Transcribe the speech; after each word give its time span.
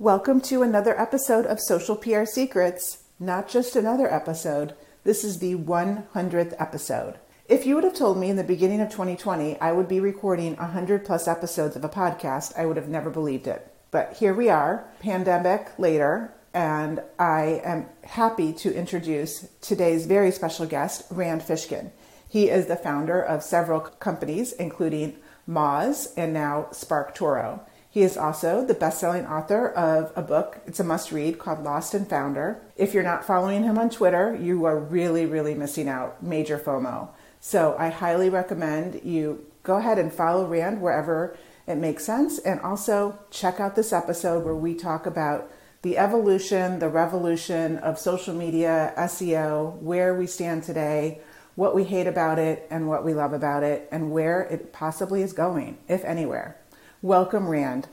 Welcome 0.00 0.40
to 0.48 0.62
another 0.62 0.98
episode 0.98 1.44
of 1.44 1.60
Social 1.60 1.94
PR 1.94 2.24
Secrets. 2.24 3.02
Not 3.18 3.50
just 3.50 3.76
another 3.76 4.10
episode, 4.10 4.72
this 5.04 5.24
is 5.24 5.40
the 5.40 5.56
100th 5.56 6.54
episode. 6.58 7.18
If 7.50 7.66
you 7.66 7.74
would 7.74 7.84
have 7.84 7.92
told 7.92 8.16
me 8.16 8.30
in 8.30 8.36
the 8.36 8.42
beginning 8.42 8.80
of 8.80 8.88
2020 8.88 9.60
I 9.60 9.72
would 9.72 9.88
be 9.88 10.00
recording 10.00 10.56
100 10.56 11.04
plus 11.04 11.28
episodes 11.28 11.76
of 11.76 11.84
a 11.84 11.90
podcast, 11.90 12.58
I 12.58 12.64
would 12.64 12.78
have 12.78 12.88
never 12.88 13.10
believed 13.10 13.46
it. 13.46 13.70
But 13.90 14.14
here 14.14 14.32
we 14.32 14.48
are, 14.48 14.88
pandemic 15.00 15.78
later, 15.78 16.32
and 16.54 17.02
I 17.18 17.60
am 17.62 17.84
happy 18.04 18.54
to 18.54 18.74
introduce 18.74 19.50
today's 19.60 20.06
very 20.06 20.30
special 20.30 20.64
guest, 20.64 21.04
Rand 21.10 21.42
Fishkin. 21.42 21.90
He 22.26 22.48
is 22.48 22.68
the 22.68 22.76
founder 22.76 23.20
of 23.20 23.42
several 23.42 23.80
companies, 23.80 24.52
including 24.52 25.18
Moz 25.46 26.14
and 26.16 26.32
now 26.32 26.68
SparkToro. 26.70 27.60
He 27.92 28.02
is 28.02 28.16
also 28.16 28.64
the 28.64 28.74
best 28.74 29.00
selling 29.00 29.26
author 29.26 29.68
of 29.68 30.12
a 30.14 30.22
book, 30.22 30.60
it's 30.64 30.78
a 30.78 30.84
must 30.84 31.10
read 31.10 31.40
called 31.40 31.64
Lost 31.64 31.92
and 31.92 32.08
Founder. 32.08 32.62
If 32.76 32.94
you're 32.94 33.02
not 33.02 33.24
following 33.24 33.64
him 33.64 33.78
on 33.78 33.90
Twitter, 33.90 34.32
you 34.40 34.64
are 34.64 34.78
really, 34.78 35.26
really 35.26 35.54
missing 35.54 35.88
out. 35.88 36.22
Major 36.22 36.56
FOMO. 36.56 37.08
So 37.40 37.74
I 37.76 37.88
highly 37.88 38.30
recommend 38.30 39.00
you 39.02 39.44
go 39.64 39.76
ahead 39.76 39.98
and 39.98 40.12
follow 40.12 40.46
Rand 40.46 40.80
wherever 40.80 41.36
it 41.66 41.76
makes 41.76 42.04
sense. 42.04 42.38
And 42.38 42.60
also 42.60 43.18
check 43.30 43.58
out 43.58 43.74
this 43.74 43.92
episode 43.92 44.44
where 44.44 44.54
we 44.54 44.74
talk 44.74 45.04
about 45.04 45.50
the 45.82 45.98
evolution, 45.98 46.78
the 46.78 46.88
revolution 46.88 47.78
of 47.78 47.98
social 47.98 48.34
media, 48.34 48.92
SEO, 48.96 49.76
where 49.78 50.14
we 50.14 50.26
stand 50.28 50.62
today, 50.62 51.20
what 51.56 51.74
we 51.74 51.84
hate 51.84 52.06
about 52.06 52.38
it, 52.38 52.68
and 52.70 52.86
what 52.86 53.04
we 53.04 53.14
love 53.14 53.32
about 53.32 53.64
it, 53.64 53.88
and 53.90 54.12
where 54.12 54.42
it 54.42 54.72
possibly 54.72 55.22
is 55.22 55.32
going, 55.32 55.78
if 55.88 56.04
anywhere. 56.04 56.59
Welcome, 57.02 57.48
Rand. 57.48 57.88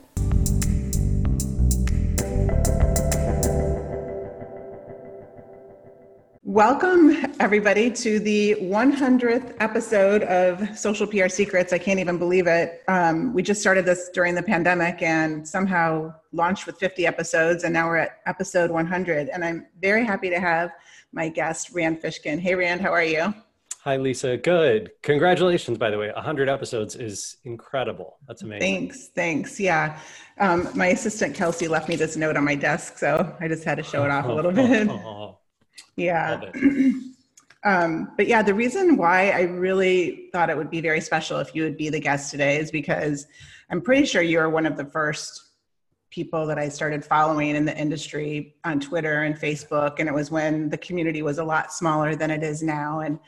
Welcome, 6.42 7.16
everybody, 7.40 7.90
to 7.90 8.18
the 8.18 8.56
100th 8.60 9.54
episode 9.60 10.24
of 10.24 10.78
Social 10.78 11.06
PR 11.06 11.28
Secrets. 11.28 11.72
I 11.72 11.78
can't 11.78 11.98
even 11.98 12.18
believe 12.18 12.46
it. 12.46 12.82
Um, 12.86 13.32
we 13.32 13.42
just 13.42 13.62
started 13.62 13.86
this 13.86 14.10
during 14.12 14.34
the 14.34 14.42
pandemic 14.42 15.00
and 15.00 15.48
somehow 15.48 16.12
launched 16.32 16.66
with 16.66 16.76
50 16.76 17.06
episodes, 17.06 17.64
and 17.64 17.72
now 17.72 17.86
we're 17.88 17.96
at 17.96 18.18
episode 18.26 18.70
100. 18.70 19.30
And 19.30 19.42
I'm 19.42 19.68
very 19.80 20.04
happy 20.04 20.28
to 20.28 20.38
have 20.38 20.70
my 21.12 21.30
guest, 21.30 21.70
Rand 21.72 22.02
Fishkin. 22.02 22.38
Hey, 22.38 22.54
Rand, 22.54 22.82
how 22.82 22.92
are 22.92 23.04
you? 23.04 23.32
Hi, 23.84 23.96
Lisa. 23.96 24.36
Good. 24.36 24.90
Congratulations, 25.02 25.78
by 25.78 25.90
the 25.90 25.98
way. 25.98 26.10
100 26.10 26.48
episodes 26.48 26.96
is 26.96 27.36
incredible. 27.44 28.18
That's 28.26 28.42
amazing. 28.42 28.60
Thanks. 28.60 29.08
Thanks. 29.14 29.60
Yeah. 29.60 30.00
Um, 30.40 30.68
my 30.74 30.88
assistant, 30.88 31.36
Kelsey, 31.36 31.68
left 31.68 31.88
me 31.88 31.94
this 31.94 32.16
note 32.16 32.36
on 32.36 32.44
my 32.44 32.56
desk, 32.56 32.98
so 32.98 33.36
I 33.40 33.46
just 33.46 33.62
had 33.62 33.76
to 33.76 33.84
show 33.84 34.04
it 34.04 34.10
off 34.10 34.26
a 34.26 34.32
little 34.32 34.52
bit. 34.52 34.90
yeah. 35.96 36.40
Um, 37.64 38.12
but 38.16 38.28
yeah, 38.28 38.40
the 38.40 38.54
reason 38.54 38.96
why 38.96 39.30
I 39.30 39.40
really 39.42 40.28
thought 40.32 40.48
it 40.48 40.56
would 40.56 40.70
be 40.70 40.80
very 40.80 41.00
special 41.00 41.38
if 41.38 41.56
you 41.56 41.64
would 41.64 41.76
be 41.76 41.88
the 41.88 41.98
guest 41.98 42.30
today 42.30 42.56
is 42.56 42.70
because 42.70 43.26
I'm 43.68 43.82
pretty 43.82 44.06
sure 44.06 44.22
you're 44.22 44.48
one 44.48 44.64
of 44.64 44.76
the 44.76 44.84
first 44.84 45.48
people 46.10 46.46
that 46.46 46.58
I 46.58 46.68
started 46.68 47.04
following 47.04 47.56
in 47.56 47.64
the 47.64 47.76
industry 47.76 48.54
on 48.64 48.80
Twitter 48.80 49.24
and 49.24 49.38
Facebook. 49.38 49.96
And 49.98 50.08
it 50.08 50.14
was 50.14 50.30
when 50.30 50.70
the 50.70 50.78
community 50.78 51.20
was 51.20 51.38
a 51.38 51.44
lot 51.44 51.72
smaller 51.72 52.14
than 52.14 52.30
it 52.30 52.42
is 52.42 52.62
now. 52.62 53.00
And 53.00 53.18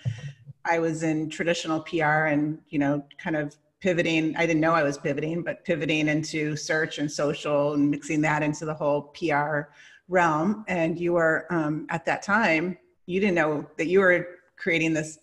I 0.64 0.78
was 0.78 1.02
in 1.02 1.30
traditional 1.30 1.80
PR 1.80 2.26
and, 2.26 2.58
you 2.68 2.78
know, 2.78 3.04
kind 3.18 3.36
of 3.36 3.56
pivoting. 3.80 4.36
I 4.36 4.46
didn't 4.46 4.60
know 4.60 4.72
I 4.72 4.82
was 4.82 4.98
pivoting, 4.98 5.42
but 5.42 5.64
pivoting 5.64 6.08
into 6.08 6.56
search 6.56 6.98
and 6.98 7.10
social 7.10 7.74
and 7.74 7.90
mixing 7.90 8.20
that 8.22 8.42
into 8.42 8.64
the 8.64 8.74
whole 8.74 9.14
PR 9.14 9.62
realm. 10.08 10.64
And 10.68 10.98
you 10.98 11.14
were 11.14 11.46
um, 11.50 11.86
at 11.90 12.04
that 12.04 12.22
time, 12.22 12.76
you 13.06 13.20
didn't 13.20 13.34
know 13.34 13.66
that 13.78 13.86
you 13.86 14.00
were 14.00 14.26
creating 14.56 14.92
this, 14.92 15.18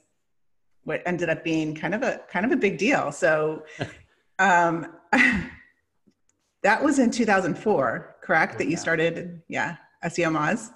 what 0.83 1.01
ended 1.05 1.29
up 1.29 1.43
being 1.43 1.75
kind 1.75 1.93
of 1.93 2.01
a 2.01 2.21
kind 2.29 2.45
of 2.45 2.51
a 2.51 2.55
big 2.55 2.77
deal. 2.77 3.11
So 3.11 3.63
um, 4.39 4.87
that 6.63 6.83
was 6.83 6.99
in 6.99 7.11
2004, 7.11 8.15
correct? 8.21 8.57
That 8.57 8.67
you 8.67 8.77
started, 8.77 9.41
yeah, 9.47 9.77
SEO 10.03 10.31
Moz. 10.31 10.71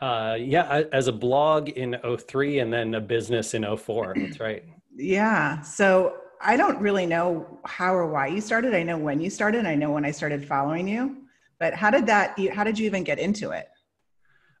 Uh, 0.00 0.36
yeah, 0.38 0.82
as 0.92 1.08
a 1.08 1.12
blog 1.12 1.68
in 1.70 1.96
03 2.18 2.58
and 2.58 2.72
then 2.72 2.94
a 2.94 3.00
business 3.00 3.54
in 3.54 3.64
04. 3.76 4.14
That's 4.16 4.40
right. 4.40 4.64
yeah. 4.96 5.60
So 5.62 6.16
I 6.40 6.56
don't 6.56 6.78
really 6.78 7.06
know 7.06 7.58
how 7.64 7.94
or 7.94 8.06
why 8.06 8.26
you 8.26 8.40
started. 8.40 8.74
I 8.74 8.82
know 8.82 8.98
when 8.98 9.20
you 9.20 9.30
started. 9.30 9.66
I 9.66 9.74
know 9.74 9.90
when 9.92 10.04
I 10.04 10.10
started 10.10 10.46
following 10.46 10.86
you. 10.86 11.24
But 11.58 11.74
how 11.74 11.90
did 11.90 12.06
that, 12.06 12.38
how 12.52 12.64
did 12.64 12.78
you 12.78 12.86
even 12.86 13.04
get 13.04 13.18
into 13.18 13.50
it? 13.50 13.68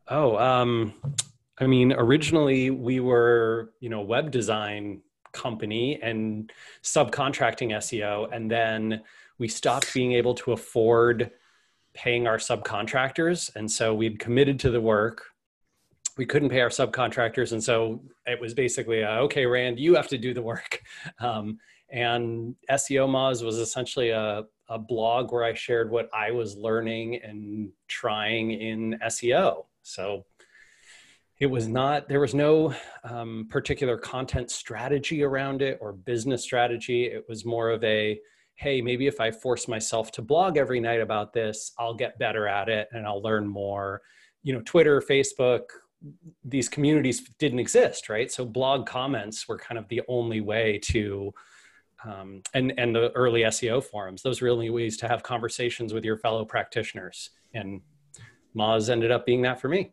Oh, 0.08 0.36
um, 0.38 0.94
I 1.58 1.66
mean, 1.66 1.92
originally 1.92 2.70
we 2.70 3.00
were, 3.00 3.72
you 3.80 3.88
know, 3.88 4.00
web 4.00 4.30
design 4.30 5.02
company 5.32 6.00
and 6.02 6.50
subcontracting 6.82 7.70
SEO. 7.70 8.28
And 8.32 8.50
then 8.50 9.02
we 9.38 9.48
stopped 9.48 9.92
being 9.92 10.12
able 10.12 10.34
to 10.36 10.52
afford 10.52 11.30
paying 11.94 12.26
our 12.26 12.38
subcontractors. 12.38 13.54
And 13.56 13.70
so 13.70 13.94
we'd 13.94 14.18
committed 14.18 14.58
to 14.60 14.70
the 14.70 14.80
work. 14.80 15.24
We 16.16 16.26
couldn't 16.26 16.50
pay 16.50 16.60
our 16.60 16.68
subcontractors. 16.68 17.52
And 17.52 17.62
so 17.62 18.02
it 18.26 18.40
was 18.40 18.54
basically, 18.54 19.00
a, 19.00 19.10
okay, 19.20 19.46
Rand, 19.46 19.78
you 19.78 19.94
have 19.94 20.08
to 20.08 20.18
do 20.18 20.34
the 20.34 20.42
work. 20.42 20.82
Um, 21.20 21.58
and 21.90 22.56
SEO 22.70 23.08
Moz 23.08 23.44
was 23.44 23.58
essentially 23.58 24.10
a, 24.10 24.44
a 24.68 24.78
blog 24.78 25.32
where 25.32 25.44
I 25.44 25.54
shared 25.54 25.90
what 25.90 26.08
I 26.12 26.32
was 26.32 26.56
learning 26.56 27.20
and 27.22 27.70
trying 27.86 28.50
in 28.50 28.98
SEO. 29.04 29.66
So 29.82 30.24
it 31.38 31.46
was 31.46 31.68
not, 31.68 32.08
there 32.08 32.20
was 32.20 32.34
no 32.34 32.74
um, 33.04 33.46
particular 33.48 33.96
content 33.96 34.50
strategy 34.50 35.22
around 35.22 35.62
it 35.62 35.78
or 35.80 35.92
business 35.92 36.42
strategy. 36.42 37.04
It 37.04 37.26
was 37.28 37.44
more 37.44 37.70
of 37.70 37.84
a, 37.84 38.18
hey, 38.56 38.80
maybe 38.80 39.06
if 39.06 39.20
I 39.20 39.30
force 39.30 39.68
myself 39.68 40.12
to 40.12 40.22
blog 40.22 40.56
every 40.56 40.80
night 40.80 41.00
about 41.00 41.32
this, 41.32 41.72
I'll 41.78 41.94
get 41.94 42.18
better 42.18 42.46
at 42.46 42.68
it 42.68 42.88
and 42.92 43.06
I'll 43.06 43.22
learn 43.22 43.46
more. 43.46 44.00
You 44.42 44.52
know, 44.52 44.62
Twitter, 44.64 45.00
Facebook, 45.00 45.62
these 46.44 46.68
communities 46.68 47.28
didn't 47.38 47.58
exist, 47.58 48.08
right? 48.08 48.30
So 48.30 48.44
blog 48.44 48.86
comments 48.86 49.48
were 49.48 49.58
kind 49.58 49.78
of 49.78 49.88
the 49.88 50.02
only 50.08 50.40
way 50.40 50.78
to, 50.84 51.32
um, 52.04 52.42
and 52.52 52.74
and 52.76 52.94
the 52.94 53.10
early 53.12 53.42
SEO 53.42 53.82
forums. 53.82 54.22
Those 54.22 54.42
were 54.42 54.50
only 54.50 54.70
ways 54.70 54.96
to 54.98 55.08
have 55.08 55.22
conversations 55.22 55.94
with 55.94 56.04
your 56.04 56.18
fellow 56.18 56.44
practitioners. 56.44 57.30
And 57.54 57.80
Moz 58.56 58.90
ended 58.90 59.10
up 59.10 59.24
being 59.24 59.42
that 59.42 59.60
for 59.60 59.68
me. 59.68 59.92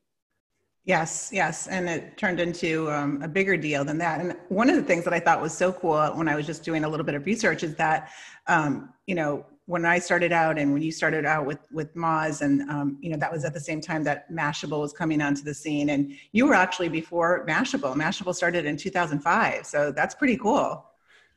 Yes, 0.85 1.29
yes. 1.31 1.67
And 1.67 1.87
it 1.87 2.17
turned 2.17 2.39
into 2.39 2.89
um, 2.91 3.21
a 3.21 3.27
bigger 3.27 3.55
deal 3.55 3.85
than 3.85 3.99
that. 3.99 4.19
And 4.19 4.35
one 4.49 4.69
of 4.69 4.75
the 4.75 4.81
things 4.81 5.03
that 5.03 5.13
I 5.13 5.19
thought 5.19 5.39
was 5.39 5.55
so 5.55 5.71
cool 5.71 6.01
when 6.15 6.27
I 6.27 6.35
was 6.35 6.47
just 6.47 6.63
doing 6.63 6.83
a 6.83 6.89
little 6.89 7.05
bit 7.05 7.13
of 7.13 7.25
research 7.25 7.63
is 7.63 7.75
that, 7.75 8.09
um, 8.47 8.91
you 9.05 9.13
know, 9.13 9.45
when 9.65 9.85
I 9.85 9.99
started 9.99 10.31
out 10.31 10.57
and 10.57 10.73
when 10.73 10.81
you 10.81 10.91
started 10.91 11.23
out 11.23 11.45
with, 11.45 11.59
with 11.71 11.93
Moz 11.95 12.41
and, 12.41 12.67
um, 12.69 12.97
you 12.99 13.11
know, 13.11 13.17
that 13.17 13.31
was 13.31 13.45
at 13.45 13.53
the 13.53 13.59
same 13.59 13.79
time 13.79 14.03
that 14.05 14.29
Mashable 14.31 14.81
was 14.81 14.91
coming 14.91 15.21
onto 15.21 15.43
the 15.43 15.53
scene. 15.53 15.91
And 15.91 16.13
you 16.31 16.47
were 16.47 16.55
actually 16.55 16.89
before 16.89 17.45
Mashable. 17.47 17.95
Mashable 17.95 18.33
started 18.33 18.65
in 18.65 18.75
2005. 18.75 19.65
So 19.67 19.91
that's 19.91 20.15
pretty 20.15 20.35
cool. 20.35 20.83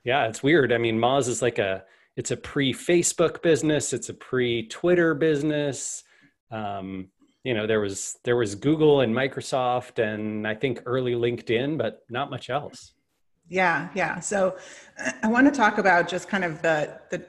Yeah, 0.05 0.27
it's 0.27 0.43
weird. 0.43 0.73
I 0.73 0.79
mean, 0.79 0.99
Moz 0.99 1.29
is 1.29 1.43
like 1.43 1.59
a, 1.59 1.85
it's 2.17 2.31
a 2.31 2.37
pre-Facebook 2.37 3.43
business. 3.43 3.93
It's 3.93 4.09
a 4.09 4.15
pre-Twitter 4.15 5.15
business. 5.15 6.03
Um, 6.51 7.09
you 7.45 7.53
know 7.55 7.67
there 7.67 7.81
was 7.81 8.19
there 8.25 8.37
was 8.37 8.55
google 8.55 9.03
and 9.03 9.15
microsoft 9.15 10.03
and 10.03 10.49
i 10.49 10.55
think 10.55 10.83
early 10.87 11.13
linkedin 11.13 11.79
but 11.79 12.03
not 12.11 12.31
much 12.31 12.51
else. 12.51 12.93
Yeah 13.49 13.91
yeah. 13.95 14.21
So 14.21 14.57
i 15.23 15.29
want 15.29 15.47
to 15.47 15.57
talk 15.57 15.79
about 15.79 16.09
just 16.09 16.29
kind 16.29 16.45
of 16.45 16.63
the 16.63 16.99
the 17.11 17.25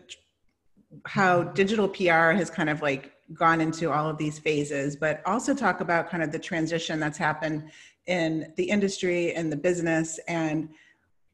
how 1.06 1.44
digital 1.44 1.90
pr 1.90 2.32
has 2.32 2.50
kind 2.50 2.70
of 2.70 2.82
like 2.82 3.12
gone 3.34 3.60
into 3.60 3.92
all 3.92 4.10
of 4.10 4.18
these 4.18 4.40
phases 4.40 4.96
but 4.96 5.22
also 5.26 5.54
talk 5.54 5.82
about 5.82 6.10
kind 6.10 6.24
of 6.24 6.32
the 6.32 6.40
transition 6.40 7.00
that's 7.00 7.18
happened 7.18 7.70
in 8.08 8.54
the 8.56 8.64
industry 8.64 9.34
and 9.34 9.52
the 9.52 9.58
business. 9.58 10.20
And 10.28 10.70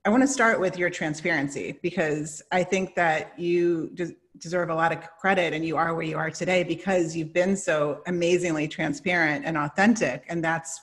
i 0.05 0.09
want 0.09 0.23
to 0.23 0.27
start 0.27 0.59
with 0.59 0.77
your 0.77 0.89
transparency 0.89 1.77
because 1.83 2.41
i 2.51 2.63
think 2.63 2.95
that 2.95 3.37
you 3.37 3.91
just 3.93 4.13
deserve 4.41 4.69
a 4.69 4.75
lot 4.75 4.91
of 4.91 4.99
credit 5.19 5.53
and 5.53 5.63
you 5.63 5.77
are 5.77 5.93
where 5.93 6.05
you 6.05 6.17
are 6.17 6.31
today 6.31 6.63
because 6.63 7.15
you've 7.15 7.31
been 7.31 7.55
so 7.55 8.01
amazingly 8.07 8.67
transparent 8.67 9.45
and 9.45 9.55
authentic. 9.55 10.25
And 10.27 10.43
that's 10.43 10.81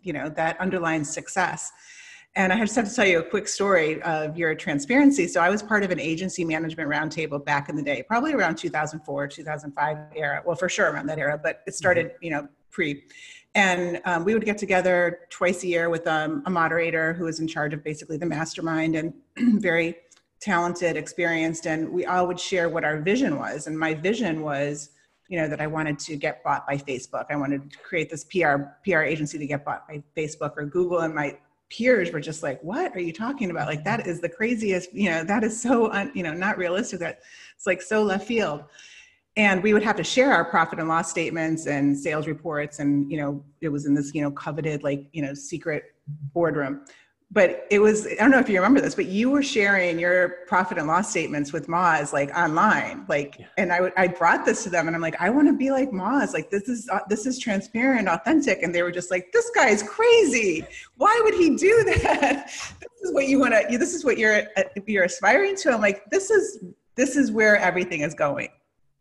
you 0.00 0.12
know 0.12 0.28
that 0.30 0.58
underlines 0.60 1.12
success. 1.12 1.72
And 2.36 2.52
i 2.52 2.60
just 2.60 2.76
have 2.76 2.88
to 2.88 2.94
tell 2.94 3.06
you 3.06 3.18
a 3.18 3.22
quick 3.22 3.48
story 3.48 4.00
of 4.02 4.38
your 4.38 4.54
transparency. 4.54 5.26
So 5.26 5.40
i 5.40 5.50
was 5.50 5.62
part 5.62 5.82
of 5.82 5.90
an 5.90 5.98
agency 5.98 6.44
management 6.44 6.88
roundtable 6.88 7.44
back 7.44 7.68
in 7.68 7.76
the 7.76 7.82
day 7.82 8.04
probably 8.06 8.32
around 8.32 8.56
2004 8.56 9.26
2005 9.26 9.98
era. 10.14 10.42
Well 10.46 10.56
for 10.56 10.68
sure 10.68 10.92
around 10.92 11.06
that 11.06 11.18
era 11.18 11.38
but 11.42 11.62
it 11.66 11.74
started 11.74 12.06
mm-hmm. 12.06 12.24
you 12.24 12.30
know 12.30 12.48
pre. 12.70 13.02
And 13.56 14.02
um, 14.04 14.24
we 14.26 14.34
would 14.34 14.44
get 14.44 14.58
together 14.58 15.20
twice 15.30 15.64
a 15.64 15.66
year 15.66 15.88
with 15.88 16.06
um, 16.06 16.42
a 16.44 16.50
moderator 16.50 17.14
who 17.14 17.24
was 17.24 17.40
in 17.40 17.48
charge 17.48 17.72
of 17.72 17.82
basically 17.82 18.18
the 18.18 18.26
mastermind 18.26 18.94
and 18.94 19.14
very 19.62 19.96
talented, 20.46 20.96
experienced, 20.96 21.66
and 21.66 21.90
we 21.90 22.06
all 22.06 22.28
would 22.28 22.38
share 22.38 22.68
what 22.68 22.84
our 22.84 23.00
vision 23.00 23.36
was. 23.36 23.66
And 23.66 23.76
my 23.76 23.94
vision 23.94 24.42
was 24.42 24.90
you 25.28 25.36
know 25.36 25.48
that 25.48 25.60
i 25.60 25.66
wanted 25.66 25.98
to 25.98 26.14
get 26.14 26.44
bought 26.44 26.64
by 26.68 26.76
facebook. 26.76 27.26
I 27.30 27.36
wanted 27.36 27.72
to 27.72 27.78
create 27.78 28.08
this 28.08 28.24
pr 28.24 28.54
pr 28.84 29.00
agency 29.00 29.38
to 29.38 29.46
get 29.46 29.64
bought 29.64 29.88
by 29.88 30.04
facebook 30.16 30.52
or 30.56 30.64
google. 30.64 31.00
And 31.00 31.12
my 31.12 31.36
peers 31.68 32.12
were 32.12 32.20
just 32.20 32.44
like 32.44 32.60
what 32.62 32.94
are 32.94 33.00
you 33.00 33.12
talking 33.12 33.50
about? 33.50 33.66
Like 33.66 33.82
that 33.82 34.06
is 34.06 34.20
the 34.20 34.28
craziest 34.28 34.94
you 34.94 35.10
know 35.10 35.24
that 35.24 35.42
is 35.42 35.60
so 35.60 35.90
un, 35.90 36.12
you 36.14 36.22
know 36.22 36.32
not 36.32 36.58
realistic. 36.58 37.00
That 37.00 37.18
it's 37.56 37.66
like 37.66 37.82
so 37.82 38.04
left 38.04 38.24
field. 38.28 38.62
And 39.36 39.62
we 39.62 39.74
would 39.74 39.82
have 39.82 39.96
to 39.96 40.04
share 40.04 40.32
our 40.32 40.44
profit 40.44 40.78
and 40.78 40.88
loss 40.88 41.10
statements 41.10 41.66
and 41.66 41.98
sales 41.98 42.28
reports. 42.28 42.78
And 42.78 43.10
you 43.10 43.18
know 43.20 43.44
it 43.60 43.68
was 43.68 43.84
in 43.84 43.94
this 43.94 44.14
you 44.14 44.22
know 44.22 44.30
coveted 44.30 44.84
like 44.84 45.08
you 45.12 45.22
know 45.22 45.34
secret 45.34 45.82
boardroom 46.32 46.84
but 47.32 47.66
it 47.70 47.80
was 47.80 48.06
i 48.06 48.14
don't 48.14 48.30
know 48.30 48.38
if 48.38 48.48
you 48.48 48.56
remember 48.56 48.80
this 48.80 48.94
but 48.94 49.06
you 49.06 49.30
were 49.30 49.42
sharing 49.42 49.98
your 49.98 50.28
profit 50.46 50.78
and 50.78 50.86
loss 50.86 51.10
statements 51.10 51.52
with 51.52 51.66
Moz 51.66 52.12
like 52.12 52.30
online 52.36 53.04
like 53.08 53.36
yeah. 53.38 53.46
and 53.58 53.72
i 53.72 53.90
i 53.96 54.06
brought 54.06 54.44
this 54.44 54.62
to 54.62 54.70
them 54.70 54.86
and 54.86 54.94
i'm 54.94 55.02
like 55.02 55.20
i 55.20 55.28
want 55.28 55.48
to 55.48 55.52
be 55.52 55.70
like 55.70 55.90
Moz 55.90 56.32
like 56.32 56.50
this 56.50 56.68
is 56.68 56.88
uh, 56.92 57.00
this 57.08 57.26
is 57.26 57.38
transparent 57.38 58.08
authentic 58.08 58.62
and 58.62 58.74
they 58.74 58.82
were 58.82 58.92
just 58.92 59.10
like 59.10 59.32
this 59.32 59.50
guy 59.54 59.68
is 59.68 59.82
crazy. 59.82 60.64
Why 60.96 61.20
would 61.24 61.34
he 61.34 61.56
do 61.56 61.84
that? 62.02 62.46
This 62.46 63.02
is 63.02 63.12
what 63.12 63.26
you 63.26 63.38
want 63.40 63.54
to 63.54 63.78
this 63.78 63.94
is 63.94 64.04
what 64.04 64.18
you're 64.18 64.42
uh, 64.56 64.62
you're 64.86 65.04
aspiring 65.04 65.56
to. 65.56 65.72
I'm 65.72 65.80
like 65.80 66.08
this 66.10 66.30
is 66.30 66.64
this 66.94 67.16
is 67.16 67.30
where 67.32 67.56
everything 67.56 68.00
is 68.00 68.14
going. 68.14 68.48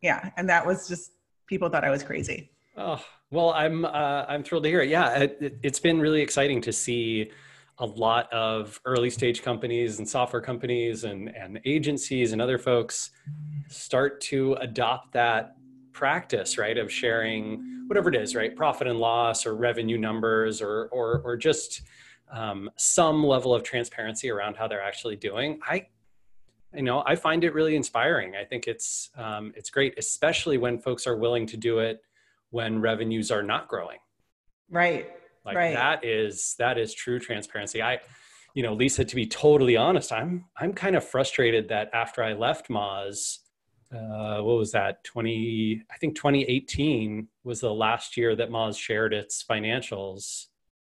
Yeah 0.02 0.32
and 0.38 0.50
that 0.50 0.66
was 0.66 0.88
just 0.88 1.12
people 1.48 1.70
thought 1.70 1.84
i 1.84 1.90
was 1.90 2.04
crazy. 2.04 2.52
Oh 2.76 3.04
well 3.32 3.52
i'm 3.52 3.86
uh, 3.86 4.26
i'm 4.28 4.44
thrilled 4.44 4.64
to 4.64 4.70
hear 4.70 4.82
it. 4.82 4.90
Yeah 4.90 5.20
it, 5.20 5.38
it, 5.40 5.60
it's 5.64 5.80
been 5.80 6.00
really 6.00 6.22
exciting 6.22 6.62
to 6.62 6.74
see 6.74 7.32
a 7.80 7.86
lot 7.86 8.32
of 8.32 8.80
early 8.86 9.10
stage 9.10 9.42
companies 9.42 10.00
and 10.00 10.08
software 10.08 10.42
companies 10.42 11.04
and, 11.04 11.30
and 11.36 11.60
agencies 11.66 12.32
and 12.32 12.42
other 12.42 12.58
folks 12.58 13.12
start 13.68 14.22
to 14.22 14.54
adopt 14.56 15.12
that 15.14 15.58
practice 15.92 16.58
right 16.58 16.78
of 16.78 16.92
sharing 16.92 17.84
whatever 17.88 18.10
it 18.10 18.16
is 18.16 18.36
right 18.36 18.56
profit 18.56 18.88
and 18.88 19.00
loss 19.00 19.46
or 19.46 19.56
revenue 19.56 19.98
numbers 19.98 20.62
or 20.62 20.88
or, 20.92 21.22
or 21.24 21.38
just 21.38 21.82
um, 22.32 22.70
some 22.76 23.24
level 23.24 23.54
of 23.54 23.64
transparency 23.64 24.30
around 24.30 24.56
how 24.56 24.68
they're 24.68 24.82
actually 24.82 25.16
doing. 25.16 25.60
I 25.68 25.88
you 26.74 26.82
know 26.82 27.04
i 27.06 27.16
find 27.16 27.44
it 27.44 27.54
really 27.54 27.76
inspiring. 27.76 28.36
I 28.36 28.46
think 28.46 28.68
it's 28.68 29.10
um, 29.18 29.54
it's 29.56 29.70
great 29.70 29.96
especially 29.98 30.58
when 30.58 30.80
folks 30.80 31.08
are 31.08 31.18
willing 31.18 31.46
to 31.48 31.58
do 31.58 31.80
it 31.80 32.02
when 32.52 32.80
revenues 32.80 33.32
are 33.32 33.44
not 33.44 33.68
growing. 33.68 34.00
Right 34.70 35.10
like 35.46 35.56
right. 35.56 35.76
that 35.76 36.04
is 36.04 36.56
that 36.58 36.78
is 36.78 36.94
true 36.94 37.20
transparency. 37.20 37.82
I, 37.82 38.00
you 38.54 38.64
know, 38.64 38.74
Lisa, 38.74 39.06
to 39.06 39.16
be 39.16 39.28
totally 39.28 39.78
honest, 39.78 40.12
I'm 40.12 40.46
I'm 40.60 40.74
kind 40.74 40.96
of 40.96 41.08
frustrated 41.08 41.70
that 41.70 41.90
after 41.94 42.24
I 42.24 42.34
left 42.34 42.70
Moz, 42.70 43.38
uh, 43.94 44.42
what 44.42 44.58
was 44.58 44.72
that? 44.72 45.04
Twenty, 45.04 45.84
I 45.92 45.98
think 45.98 46.16
2018 46.16 47.28
was 47.44 47.62
the 47.62 47.74
last 47.74 48.18
year 48.18 48.36
that 48.36 48.50
Moz 48.50 48.78
shared 48.80 49.14
its 49.14 49.44
financials. 49.44 50.46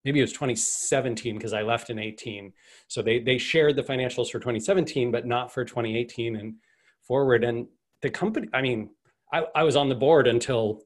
Maybe 0.05 0.21
it 0.21 0.23
was 0.23 0.33
2017 0.33 1.35
because 1.35 1.53
I 1.53 1.63
left 1.63 1.91
in 1.91 1.99
18. 1.99 2.53
So 2.87 3.03
they 3.03 3.19
they 3.19 3.37
shared 3.37 3.77
the 3.77 3.83
financials 3.83 4.31
for 4.31 4.39
2017, 4.39 5.11
but 5.11 5.27
not 5.27 5.53
for 5.53 5.65
2018 5.65 6.37
and 6.37 6.55
forward. 7.03 7.45
And 7.45 7.67
the 8.01 8.11
company, 8.11 8.49
I 8.55 8.63
mean, 8.63 8.91
I, 9.33 9.45
I 9.55 9.63
was 9.65 9.77
on 9.77 9.89
the 9.89 9.95
board 9.95 10.27
until 10.27 10.83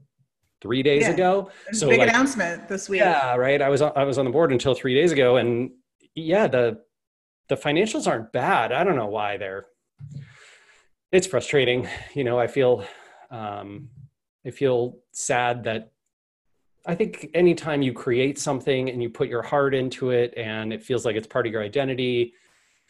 three 0.62 0.82
days 0.82 1.02
yeah. 1.02 1.10
ago. 1.10 1.50
So 1.72 1.88
big 1.88 1.98
like, 1.98 2.08
announcement 2.08 2.68
this 2.68 2.88
week. 2.88 3.00
Yeah, 3.00 3.34
right. 3.34 3.60
I 3.60 3.68
was 3.68 3.82
I 3.82 4.04
was 4.04 4.16
on 4.16 4.24
the 4.24 4.30
board 4.30 4.52
until 4.52 4.74
three 4.74 4.94
days 4.94 5.10
ago, 5.12 5.36
and 5.36 5.72
yeah, 6.14 6.46
the 6.46 6.80
the 7.48 7.56
financials 7.56 8.06
aren't 8.06 8.32
bad. 8.32 8.72
I 8.72 8.84
don't 8.84 8.96
know 8.96 9.08
why 9.08 9.36
they're. 9.36 9.66
It's 11.10 11.26
frustrating, 11.26 11.88
you 12.14 12.24
know. 12.24 12.38
I 12.38 12.46
feel, 12.46 12.84
um, 13.30 13.90
I 14.46 14.50
feel 14.50 14.98
sad 15.10 15.64
that. 15.64 15.90
I 16.84 16.96
think 16.96 17.28
anytime 17.34 17.80
you 17.80 17.92
create 17.92 18.40
something 18.40 18.90
and 18.90 19.00
you 19.00 19.08
put 19.08 19.28
your 19.28 19.42
heart 19.42 19.72
into 19.74 20.10
it, 20.10 20.34
and 20.36 20.72
it 20.72 20.82
feels 20.82 21.04
like 21.04 21.16
it's 21.16 21.26
part 21.26 21.46
of 21.46 21.52
your 21.52 21.62
identity, 21.62 22.34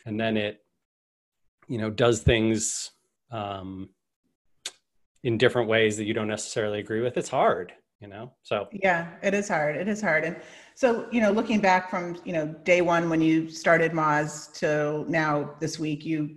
and 0.06 0.18
then 0.18 0.36
it, 0.36 0.64
you 1.68 1.78
know, 1.78 1.90
does 1.90 2.22
things 2.22 2.90
um, 3.30 3.90
in 5.24 5.38
different 5.38 5.68
ways 5.68 5.96
that 5.96 6.04
you 6.04 6.14
don't 6.14 6.28
necessarily 6.28 6.80
agree 6.80 7.00
with 7.00 7.16
it's 7.16 7.28
hard 7.28 7.72
you 8.02 8.08
know? 8.08 8.32
So 8.42 8.68
yeah 8.72 9.12
it 9.22 9.32
is 9.32 9.48
hard 9.48 9.76
it 9.76 9.88
is 9.88 10.02
hard. 10.02 10.24
And 10.24 10.36
so 10.74 11.06
you 11.12 11.20
know 11.20 11.30
looking 11.30 11.60
back 11.60 11.88
from 11.88 12.18
you 12.24 12.32
know 12.32 12.46
day 12.64 12.82
one 12.82 13.08
when 13.08 13.22
you 13.22 13.48
started 13.48 13.92
moz 13.92 14.52
to 14.58 15.08
now 15.08 15.54
this 15.60 15.78
week 15.78 16.04
you 16.04 16.36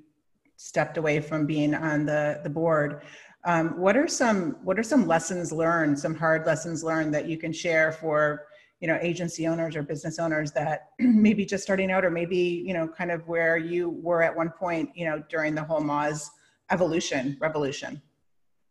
stepped 0.57 0.97
away 0.97 1.19
from 1.19 1.45
being 1.45 1.73
on 1.73 2.05
the 2.05 2.39
the 2.43 2.49
board. 2.49 3.01
Um, 3.45 3.79
what 3.79 3.97
are 3.97 4.07
some 4.07 4.57
what 4.63 4.79
are 4.79 4.83
some 4.83 5.07
lessons 5.07 5.51
learned 5.51 5.99
some 5.99 6.15
hard 6.15 6.45
lessons 6.45 6.83
learned 6.83 7.13
that 7.15 7.27
you 7.27 7.37
can 7.37 7.51
share 7.51 7.91
for 7.91 8.45
you 8.79 8.87
know 8.87 8.99
agency 9.01 9.47
owners 9.47 9.75
or 9.75 9.81
business 9.81 10.19
owners 10.19 10.51
that 10.51 10.89
maybe 10.99 11.45
just 11.45 11.63
starting 11.63 11.91
out 11.91 12.05
or 12.05 12.11
maybe 12.11 12.37
you 12.37 12.73
know 12.73 12.87
kind 12.87 13.11
of 13.11 13.27
where 13.27 13.57
you 13.57 13.89
were 13.89 14.21
at 14.21 14.35
one 14.35 14.51
point 14.51 14.89
you 14.95 15.05
know 15.05 15.23
during 15.29 15.55
the 15.55 15.63
whole 15.63 15.81
moz 15.81 16.27
evolution 16.71 17.37
revolution 17.39 18.01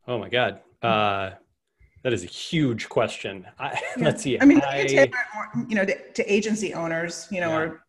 Oh 0.07 0.19
my 0.19 0.29
God. 0.29 0.61
Uh, 0.83 1.31
that 2.03 2.13
is 2.13 2.23
a 2.23 2.29
huge 2.29 2.89
question. 2.89 3.47
I, 3.59 3.81
yeah. 3.97 4.05
Let's 4.05 4.23
see. 4.23 4.39
I 4.39 4.45
mean, 4.45 4.61
I, 4.63 5.09
you 5.69 5.75
know, 5.75 5.85
to, 5.85 6.13
to, 6.13 6.33
agency 6.33 6.75
owners, 6.75 7.27
you 7.31 7.41
know, 7.41 7.49
yeah. 7.49 7.59
or 7.59 7.85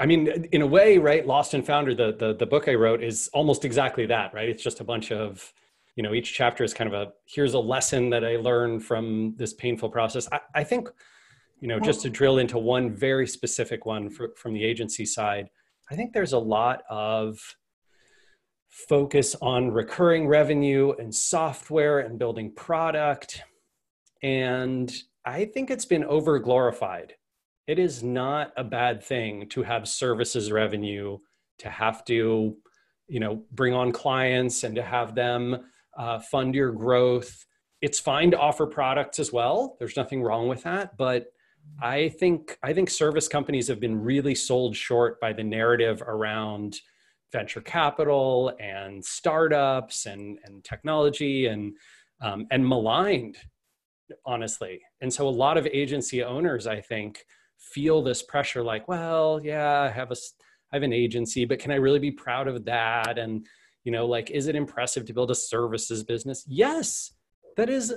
I 0.00 0.06
mean, 0.06 0.28
in 0.52 0.62
a 0.62 0.66
way, 0.66 0.98
right? 0.98 1.26
Lost 1.26 1.54
and 1.54 1.66
Founder, 1.66 1.94
the, 1.94 2.14
the 2.16 2.34
the 2.34 2.46
book 2.46 2.68
I 2.68 2.74
wrote 2.74 3.02
is 3.02 3.28
almost 3.32 3.64
exactly 3.64 4.06
that, 4.06 4.32
right? 4.32 4.48
It's 4.48 4.62
just 4.62 4.78
a 4.78 4.84
bunch 4.84 5.10
of, 5.10 5.52
you 5.96 6.04
know, 6.04 6.14
each 6.14 6.32
chapter 6.32 6.62
is 6.62 6.72
kind 6.72 6.92
of 6.92 6.94
a 6.94 7.12
here's 7.26 7.54
a 7.54 7.58
lesson 7.58 8.08
that 8.10 8.24
I 8.24 8.36
learned 8.36 8.84
from 8.84 9.34
this 9.36 9.54
painful 9.54 9.90
process. 9.90 10.28
I, 10.30 10.40
I 10.54 10.64
think, 10.64 10.88
you 11.60 11.66
know, 11.66 11.78
well, 11.78 11.84
just 11.84 12.02
to 12.02 12.10
drill 12.10 12.38
into 12.38 12.58
one 12.58 12.94
very 12.94 13.26
specific 13.26 13.86
one 13.86 14.08
for, 14.08 14.30
from 14.36 14.52
the 14.52 14.62
agency 14.62 15.04
side, 15.04 15.50
I 15.90 15.96
think 15.96 16.12
there's 16.12 16.32
a 16.32 16.38
lot 16.38 16.82
of 16.88 17.40
focus 18.68 19.34
on 19.40 19.70
recurring 19.70 20.26
revenue 20.26 20.92
and 20.98 21.14
software 21.14 22.00
and 22.00 22.18
building 22.18 22.52
product. 22.54 23.42
And 24.22 24.92
I 25.24 25.44
think 25.46 25.70
it's 25.70 25.84
been 25.84 26.04
over 26.04 26.38
glorified. 26.38 27.14
It 27.66 27.78
is 27.78 28.02
not 28.02 28.52
a 28.56 28.64
bad 28.64 29.02
thing 29.02 29.48
to 29.50 29.62
have 29.62 29.88
services 29.88 30.50
revenue, 30.50 31.18
to 31.58 31.70
have 31.70 32.04
to, 32.06 32.56
you 33.08 33.20
know, 33.20 33.42
bring 33.52 33.74
on 33.74 33.92
clients 33.92 34.64
and 34.64 34.74
to 34.76 34.82
have 34.82 35.14
them 35.14 35.66
uh, 35.96 36.18
fund 36.18 36.54
your 36.54 36.72
growth. 36.72 37.44
It's 37.82 38.00
fine 38.00 38.30
to 38.30 38.38
offer 38.38 38.66
products 38.66 39.18
as 39.18 39.32
well. 39.32 39.76
There's 39.78 39.96
nothing 39.96 40.22
wrong 40.22 40.48
with 40.48 40.62
that, 40.62 40.96
but 40.96 41.26
I 41.80 42.08
think 42.08 42.58
I 42.62 42.72
think 42.72 42.90
service 42.90 43.28
companies 43.28 43.68
have 43.68 43.80
been 43.80 44.00
really 44.00 44.34
sold 44.34 44.74
short 44.74 45.20
by 45.20 45.32
the 45.32 45.44
narrative 45.44 46.02
around 46.02 46.80
venture 47.32 47.60
capital 47.60 48.52
and 48.60 49.04
startups 49.04 50.06
and, 50.06 50.38
and 50.44 50.64
technology 50.64 51.46
and, 51.46 51.74
um, 52.20 52.46
and 52.50 52.66
maligned, 52.66 53.36
honestly. 54.24 54.80
And 55.00 55.12
so 55.12 55.28
a 55.28 55.30
lot 55.30 55.58
of 55.58 55.66
agency 55.66 56.22
owners, 56.22 56.66
I 56.66 56.80
think, 56.80 57.24
feel 57.58 58.02
this 58.02 58.22
pressure 58.22 58.62
like, 58.62 58.88
well, 58.88 59.40
yeah, 59.42 59.80
I 59.82 59.88
have 59.88 60.10
a, 60.10 60.16
I 60.72 60.76
have 60.76 60.82
an 60.82 60.92
agency, 60.92 61.44
but 61.44 61.58
can 61.58 61.70
I 61.70 61.76
really 61.76 61.98
be 61.98 62.10
proud 62.10 62.48
of 62.48 62.64
that? 62.64 63.18
And, 63.18 63.46
you 63.84 63.92
know, 63.92 64.06
like, 64.06 64.30
is 64.30 64.46
it 64.46 64.56
impressive 64.56 65.04
to 65.06 65.12
build 65.12 65.30
a 65.30 65.34
services 65.34 66.04
business? 66.04 66.44
Yes, 66.46 67.12
that 67.56 67.68
is 67.68 67.94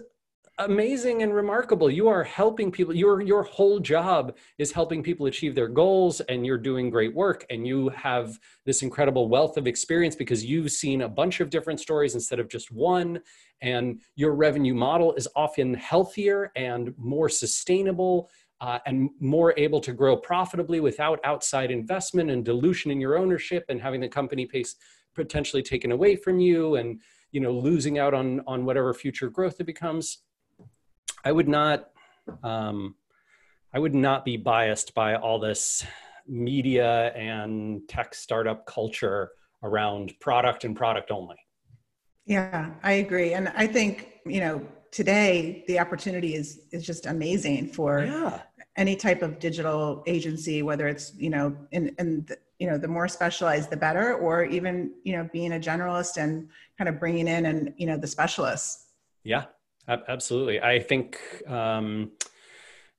amazing 0.65 1.23
and 1.23 1.33
remarkable. 1.33 1.89
You 1.89 2.07
are 2.07 2.23
helping 2.23 2.71
people. 2.71 2.95
Your 2.95 3.21
your 3.21 3.43
whole 3.43 3.79
job 3.79 4.37
is 4.57 4.71
helping 4.71 5.03
people 5.03 5.25
achieve 5.25 5.55
their 5.55 5.67
goals, 5.67 6.21
and 6.21 6.45
you're 6.45 6.57
doing 6.57 6.89
great 6.89 7.13
work. 7.13 7.45
And 7.49 7.65
you 7.65 7.89
have 7.89 8.39
this 8.65 8.81
incredible 8.81 9.27
wealth 9.27 9.57
of 9.57 9.67
experience 9.67 10.15
because 10.15 10.45
you've 10.45 10.71
seen 10.71 11.01
a 11.01 11.09
bunch 11.09 11.39
of 11.39 11.49
different 11.49 11.79
stories 11.79 12.15
instead 12.15 12.39
of 12.39 12.49
just 12.49 12.71
one. 12.71 13.19
And 13.61 14.01
your 14.15 14.35
revenue 14.35 14.73
model 14.73 15.13
is 15.13 15.27
often 15.35 15.73
healthier 15.73 16.51
and 16.55 16.93
more 16.97 17.29
sustainable. 17.29 18.29
Uh, 18.59 18.77
and 18.85 19.09
more 19.19 19.55
able 19.57 19.81
to 19.81 19.91
grow 19.91 20.15
profitably 20.15 20.79
without 20.79 21.19
outside 21.23 21.71
investment 21.71 22.29
and 22.29 22.45
dilution 22.45 22.91
in 22.91 23.01
your 23.01 23.17
ownership 23.17 23.65
and 23.69 23.81
having 23.81 23.99
the 23.99 24.07
company 24.07 24.45
pace 24.45 24.75
potentially 25.15 25.63
taken 25.63 25.91
away 25.91 26.15
from 26.15 26.39
you 26.39 26.75
and 26.75 27.01
you 27.31 27.39
know 27.41 27.51
losing 27.51 27.97
out 27.97 28.13
on 28.13 28.39
on 28.45 28.63
whatever 28.63 28.93
future 28.93 29.31
growth 29.31 29.55
it 29.59 29.65
becomes 29.65 30.19
I 31.23 31.31
would 31.31 31.47
not, 31.47 31.89
um, 32.43 32.95
I 33.73 33.79
would 33.79 33.95
not 33.95 34.25
be 34.25 34.37
biased 34.37 34.93
by 34.93 35.15
all 35.15 35.39
this 35.39 35.85
media 36.27 37.13
and 37.13 37.87
tech 37.87 38.13
startup 38.13 38.65
culture 38.65 39.31
around 39.63 40.13
product 40.19 40.63
and 40.63 40.75
product 40.75 41.11
only. 41.11 41.37
Yeah, 42.25 42.71
I 42.83 42.93
agree, 42.93 43.33
and 43.33 43.49
I 43.55 43.67
think 43.67 44.07
you 44.25 44.39
know 44.39 44.65
today 44.91 45.63
the 45.67 45.79
opportunity 45.79 46.35
is 46.35 46.61
is 46.71 46.85
just 46.85 47.05
amazing 47.05 47.67
for 47.67 48.03
yeah. 48.03 48.41
any 48.77 48.95
type 48.95 49.21
of 49.21 49.39
digital 49.39 50.03
agency, 50.05 50.61
whether 50.61 50.87
it's 50.87 51.13
you 51.15 51.29
know 51.29 51.55
in 51.71 51.95
in 51.97 52.25
the, 52.25 52.37
you 52.59 52.69
know 52.69 52.77
the 52.77 52.87
more 52.87 53.07
specialized 53.07 53.69
the 53.69 53.77
better, 53.77 54.15
or 54.15 54.45
even 54.45 54.93
you 55.03 55.17
know 55.17 55.29
being 55.33 55.53
a 55.53 55.59
generalist 55.59 56.17
and 56.17 56.47
kind 56.77 56.87
of 56.87 56.99
bringing 56.99 57.27
in 57.27 57.47
and 57.47 57.73
you 57.77 57.87
know 57.87 57.97
the 57.97 58.07
specialists. 58.07 58.87
Yeah, 59.23 59.45
Absolutely. 59.87 60.61
I 60.61 60.79
think 60.79 61.19
um, 61.47 62.11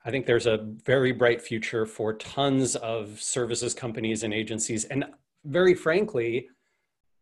I 0.04 0.10
think 0.10 0.26
there's 0.26 0.46
a 0.46 0.58
very 0.84 1.12
bright 1.12 1.40
future 1.40 1.86
for 1.86 2.12
tons 2.12 2.74
of 2.76 3.20
services 3.20 3.72
companies 3.72 4.24
and 4.24 4.34
agencies. 4.34 4.84
And 4.84 5.04
very 5.44 5.74
frankly, 5.74 6.48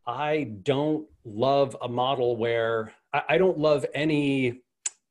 I 0.06 0.54
don't 0.62 1.06
love 1.24 1.76
a 1.82 1.88
model 1.88 2.36
where 2.36 2.92
I, 3.12 3.36
don't 3.38 3.58
love 3.58 3.84
any 3.94 4.62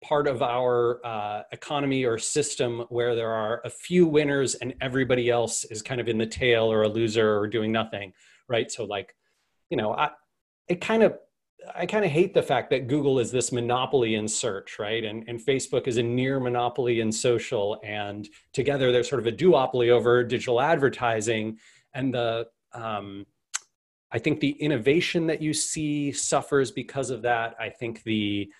part 0.03 0.27
of 0.27 0.41
our 0.41 1.05
uh, 1.05 1.43
economy 1.51 2.05
or 2.05 2.17
system 2.17 2.85
where 2.89 3.15
there 3.15 3.31
are 3.31 3.61
a 3.65 3.69
few 3.69 4.07
winners 4.07 4.55
and 4.55 4.73
everybody 4.81 5.29
else 5.29 5.63
is 5.65 5.81
kind 5.81 6.01
of 6.01 6.07
in 6.07 6.17
the 6.17 6.25
tail 6.25 6.71
or 6.71 6.83
a 6.83 6.89
loser 6.89 7.37
or 7.37 7.47
doing 7.47 7.71
nothing, 7.71 8.13
right? 8.47 8.71
So, 8.71 8.85
like, 8.85 9.15
you 9.69 9.77
know, 9.77 9.93
I, 9.93 10.09
it 10.67 10.81
kind 10.81 11.03
of 11.03 11.17
I 11.75 11.85
kind 11.85 12.05
of 12.05 12.11
hate 12.11 12.33
the 12.33 12.43
fact 12.43 12.69
that 12.69 12.87
Google 12.87 13.19
is 13.19 13.31
this 13.31 13.51
monopoly 13.51 14.15
in 14.15 14.27
search, 14.27 14.79
right? 14.79 15.03
And, 15.03 15.23
and 15.27 15.39
Facebook 15.39 15.87
is 15.87 15.97
a 15.97 16.03
near 16.03 16.39
monopoly 16.39 17.01
in 17.01 17.11
social. 17.11 17.79
And 17.83 18.27
together 18.53 18.91
they're 18.91 19.03
sort 19.03 19.19
of 19.21 19.27
a 19.27 19.31
duopoly 19.31 19.89
over 19.89 20.23
digital 20.23 20.61
advertising. 20.61 21.57
And 21.93 22.13
the, 22.13 22.47
um, 22.73 23.25
I 24.11 24.19
think 24.19 24.39
the 24.39 24.51
innovation 24.51 25.27
that 25.27 25.41
you 25.41 25.53
see 25.53 26.11
suffers 26.11 26.71
because 26.71 27.09
of 27.09 27.21
that. 27.23 27.55
I 27.59 27.69
think 27.69 28.03
the, 28.03 28.51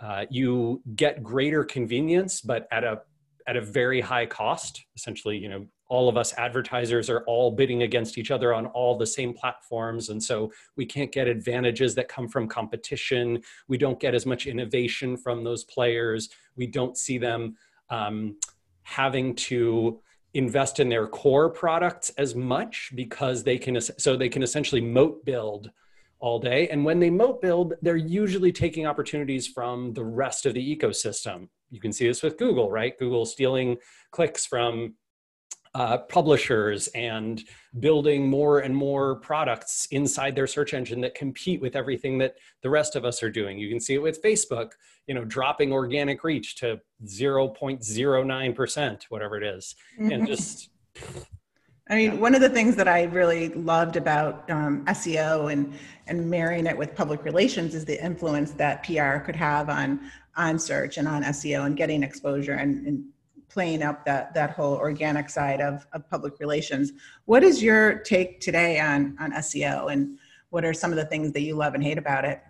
uh, 0.00 0.26
you 0.30 0.82
get 0.94 1.22
greater 1.22 1.64
convenience, 1.64 2.40
but 2.40 2.68
at 2.70 2.84
a, 2.84 3.02
at 3.46 3.56
a 3.56 3.60
very 3.60 4.00
high 4.00 4.26
cost. 4.26 4.84
Essentially, 4.96 5.36
you 5.36 5.48
know, 5.48 5.66
all 5.88 6.08
of 6.08 6.16
us 6.16 6.34
advertisers 6.36 7.08
are 7.08 7.22
all 7.26 7.50
bidding 7.50 7.82
against 7.82 8.18
each 8.18 8.30
other 8.30 8.52
on 8.52 8.66
all 8.66 8.98
the 8.98 9.06
same 9.06 9.32
platforms. 9.32 10.08
And 10.08 10.22
so 10.22 10.52
we 10.76 10.84
can't 10.84 11.12
get 11.12 11.28
advantages 11.28 11.94
that 11.94 12.08
come 12.08 12.28
from 12.28 12.48
competition. 12.48 13.40
We 13.68 13.78
don't 13.78 14.00
get 14.00 14.14
as 14.14 14.26
much 14.26 14.46
innovation 14.46 15.16
from 15.16 15.44
those 15.44 15.64
players. 15.64 16.28
We 16.56 16.66
don't 16.66 16.96
see 16.96 17.18
them 17.18 17.56
um, 17.90 18.36
having 18.82 19.34
to 19.34 20.00
invest 20.34 20.80
in 20.80 20.88
their 20.88 21.06
core 21.06 21.48
products 21.48 22.10
as 22.18 22.34
much 22.34 22.92
because 22.94 23.42
they 23.42 23.56
can 23.56 23.80
so 23.80 24.16
they 24.16 24.28
can 24.28 24.42
essentially 24.42 24.80
moat 24.80 25.24
build 25.24 25.70
all 26.18 26.38
day. 26.38 26.68
And 26.68 26.84
when 26.84 26.98
they 26.98 27.10
moat 27.10 27.40
build 27.40 27.74
they're 27.80 27.96
usually 27.96 28.52
taking 28.52 28.86
opportunities 28.86 29.46
from 29.46 29.94
the 29.94 30.04
rest 30.04 30.46
of 30.46 30.54
the 30.54 30.76
ecosystem. 30.76 31.48
You 31.70 31.80
can 31.80 31.92
see 31.92 32.06
this 32.06 32.22
with 32.22 32.36
google 32.36 32.70
right? 32.70 32.98
Google 32.98 33.24
stealing 33.24 33.76
clicks 34.10 34.44
from 34.44 34.94
uh, 35.76 35.98
publishers 35.98 36.88
and 36.94 37.44
building 37.80 38.26
more 38.26 38.60
and 38.60 38.74
more 38.74 39.16
products 39.16 39.86
inside 39.90 40.34
their 40.34 40.46
search 40.46 40.72
engine 40.72 41.02
that 41.02 41.14
compete 41.14 41.60
with 41.60 41.76
everything 41.76 42.16
that 42.16 42.36
the 42.62 42.70
rest 42.70 42.96
of 42.96 43.04
us 43.04 43.22
are 43.22 43.28
doing. 43.30 43.58
You 43.58 43.68
can 43.68 43.78
see 43.78 43.92
it 43.92 44.00
with 44.00 44.22
Facebook, 44.22 44.70
you 45.06 45.14
know, 45.14 45.22
dropping 45.26 45.74
organic 45.74 46.24
reach 46.24 46.56
to 46.56 46.80
0.09%, 47.04 49.02
whatever 49.10 49.36
it 49.36 49.44
is. 49.44 49.74
Mm-hmm. 50.00 50.12
And 50.12 50.26
just 50.26 50.70
I 51.90 51.94
mean, 51.94 52.20
one 52.20 52.34
of 52.34 52.40
the 52.40 52.48
things 52.48 52.74
that 52.76 52.88
I 52.88 53.02
really 53.02 53.50
loved 53.50 53.96
about 53.96 54.50
um, 54.50 54.82
SEO 54.86 55.52
and 55.52 55.74
and 56.06 56.30
marrying 56.30 56.64
it 56.66 56.76
with 56.76 56.94
public 56.94 57.22
relations 57.22 57.74
is 57.74 57.84
the 57.84 58.02
influence 58.02 58.52
that 58.52 58.82
PR 58.82 59.18
could 59.18 59.36
have 59.36 59.68
on 59.68 60.10
on 60.36 60.58
search 60.58 60.96
and 60.96 61.06
on 61.06 61.22
SEO 61.22 61.66
and 61.66 61.76
getting 61.76 62.02
exposure 62.02 62.54
and, 62.54 62.86
and 62.86 63.04
playing 63.48 63.82
up 63.82 64.04
that 64.04 64.34
that 64.34 64.50
whole 64.50 64.74
organic 64.74 65.30
side 65.30 65.60
of, 65.60 65.86
of 65.92 66.08
public 66.08 66.38
relations. 66.40 66.92
What 67.24 67.42
is 67.42 67.62
your 67.62 67.98
take 68.00 68.40
today 68.40 68.80
on 68.80 69.16
on 69.20 69.32
SEO 69.32 69.92
and 69.92 70.18
what 70.50 70.64
are 70.64 70.72
some 70.72 70.90
of 70.90 70.96
the 70.96 71.06
things 71.06 71.32
that 71.32 71.42
you 71.42 71.54
love 71.54 71.74
and 71.74 71.82
hate 71.82 71.98
about 71.98 72.24
it? 72.24 72.40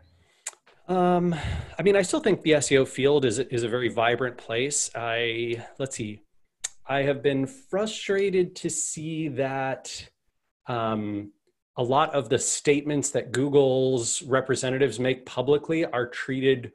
Um, 0.88 1.34
I 1.78 1.82
mean, 1.82 1.96
I 1.96 2.02
still 2.02 2.20
think 2.20 2.42
the 2.42 2.52
SEO 2.52 2.86
field 2.86 3.24
is 3.24 3.38
is 3.38 3.62
a 3.62 3.68
very 3.68 3.88
vibrant 3.88 4.36
place. 4.36 4.90
I 4.94 5.64
let's 5.78 5.96
see, 5.96 6.22
I 6.86 7.02
have 7.02 7.22
been 7.22 7.46
frustrated 7.46 8.54
to 8.56 8.70
see 8.70 9.28
that 9.28 10.08
um, 10.68 11.32
a 11.76 11.82
lot 11.82 12.14
of 12.14 12.28
the 12.28 12.38
statements 12.38 13.10
that 13.10 13.32
Google's 13.32 14.22
representatives 14.22 14.98
make 14.98 15.26
publicly 15.26 15.84
are 15.84 16.06
treated 16.08 16.72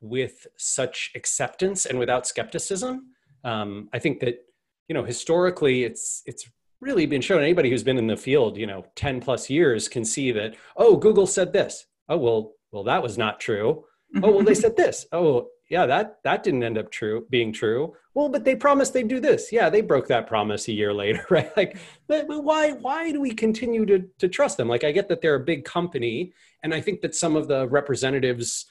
with 0.00 0.46
such 0.56 1.10
acceptance 1.14 1.86
and 1.86 1.98
without 1.98 2.26
skepticism 2.26 3.12
um, 3.46 3.88
I 3.92 3.98
think 3.98 4.20
that 4.20 4.44
you 4.88 4.94
know 4.94 5.04
historically 5.04 5.84
it's 5.84 6.22
it's 6.26 6.50
really 6.80 7.06
been 7.06 7.22
shown. 7.22 7.42
Anybody 7.42 7.70
who's 7.70 7.84
been 7.84 7.96
in 7.96 8.08
the 8.08 8.16
field, 8.16 8.58
you 8.58 8.66
know, 8.66 8.84
ten 8.96 9.20
plus 9.20 9.48
years 9.48 9.88
can 9.88 10.04
see 10.04 10.32
that. 10.32 10.56
Oh, 10.76 10.96
Google 10.96 11.26
said 11.26 11.52
this. 11.52 11.86
Oh 12.08 12.18
well, 12.18 12.52
well 12.72 12.84
that 12.84 13.02
was 13.02 13.16
not 13.16 13.40
true. 13.40 13.84
Oh 14.22 14.32
well, 14.32 14.44
they 14.44 14.54
said 14.54 14.76
this. 14.82 15.06
Oh 15.12 15.48
yeah, 15.70 15.86
that 15.86 16.18
that 16.24 16.42
didn't 16.42 16.64
end 16.64 16.76
up 16.76 16.90
true 16.90 17.26
being 17.30 17.52
true. 17.52 17.94
Well, 18.14 18.28
but 18.28 18.44
they 18.44 18.56
promised 18.56 18.94
they'd 18.94 19.08
do 19.08 19.20
this. 19.20 19.52
Yeah, 19.52 19.70
they 19.70 19.80
broke 19.80 20.08
that 20.08 20.26
promise 20.26 20.68
a 20.68 20.72
year 20.72 20.92
later, 20.92 21.24
right? 21.30 21.56
Like, 21.56 21.78
but, 22.08 22.26
but 22.26 22.42
why 22.42 22.72
why 22.72 23.12
do 23.12 23.20
we 23.20 23.30
continue 23.30 23.86
to 23.86 24.04
to 24.18 24.28
trust 24.28 24.56
them? 24.56 24.68
Like, 24.68 24.82
I 24.82 24.90
get 24.90 25.08
that 25.08 25.20
they're 25.22 25.36
a 25.36 25.40
big 25.40 25.64
company, 25.64 26.32
and 26.64 26.74
I 26.74 26.80
think 26.80 27.00
that 27.02 27.14
some 27.14 27.36
of 27.36 27.46
the 27.46 27.68
representatives 27.68 28.66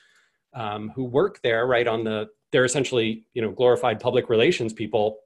um, 0.53 0.91
who 0.95 1.05
work 1.05 1.41
there, 1.43 1.65
right 1.65 1.87
on 1.87 2.03
the 2.03 2.27
they're 2.55 2.63
essentially 2.63 3.25
you 3.33 3.41
know 3.41 3.51
glorified 3.51 3.99
public 3.99 4.29
relations 4.29 4.71
people 4.71 5.17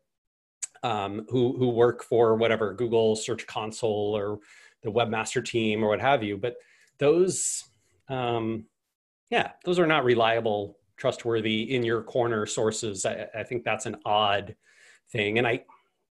um, 0.82 1.28
who 1.30 1.56
who 1.60 1.70
work 1.70 2.04
for 2.04 2.36
whatever 2.36 2.74
Google 2.74 3.16
Search 3.16 3.46
Console 3.46 4.18
or 4.18 4.40
the 4.82 4.90
webmaster 4.92 5.46
team 5.46 5.84
or 5.84 5.90
what 5.90 6.02
have 6.02 6.24
you. 6.24 6.38
But 6.38 6.56
those, 6.98 7.66
um, 8.08 8.66
yeah, 9.30 9.52
those 9.64 9.78
are 9.78 9.86
not 9.86 10.06
reliable, 10.06 10.80
trustworthy, 10.98 11.76
in 11.76 11.84
your 11.84 12.02
corner 12.02 12.48
sources. 12.48 13.06
I, 13.06 13.28
I 13.38 13.44
think 13.44 13.64
that's 13.64 13.86
an 13.86 13.98
odd 14.06 14.56
thing, 15.12 15.38
and 15.38 15.46
I 15.46 15.66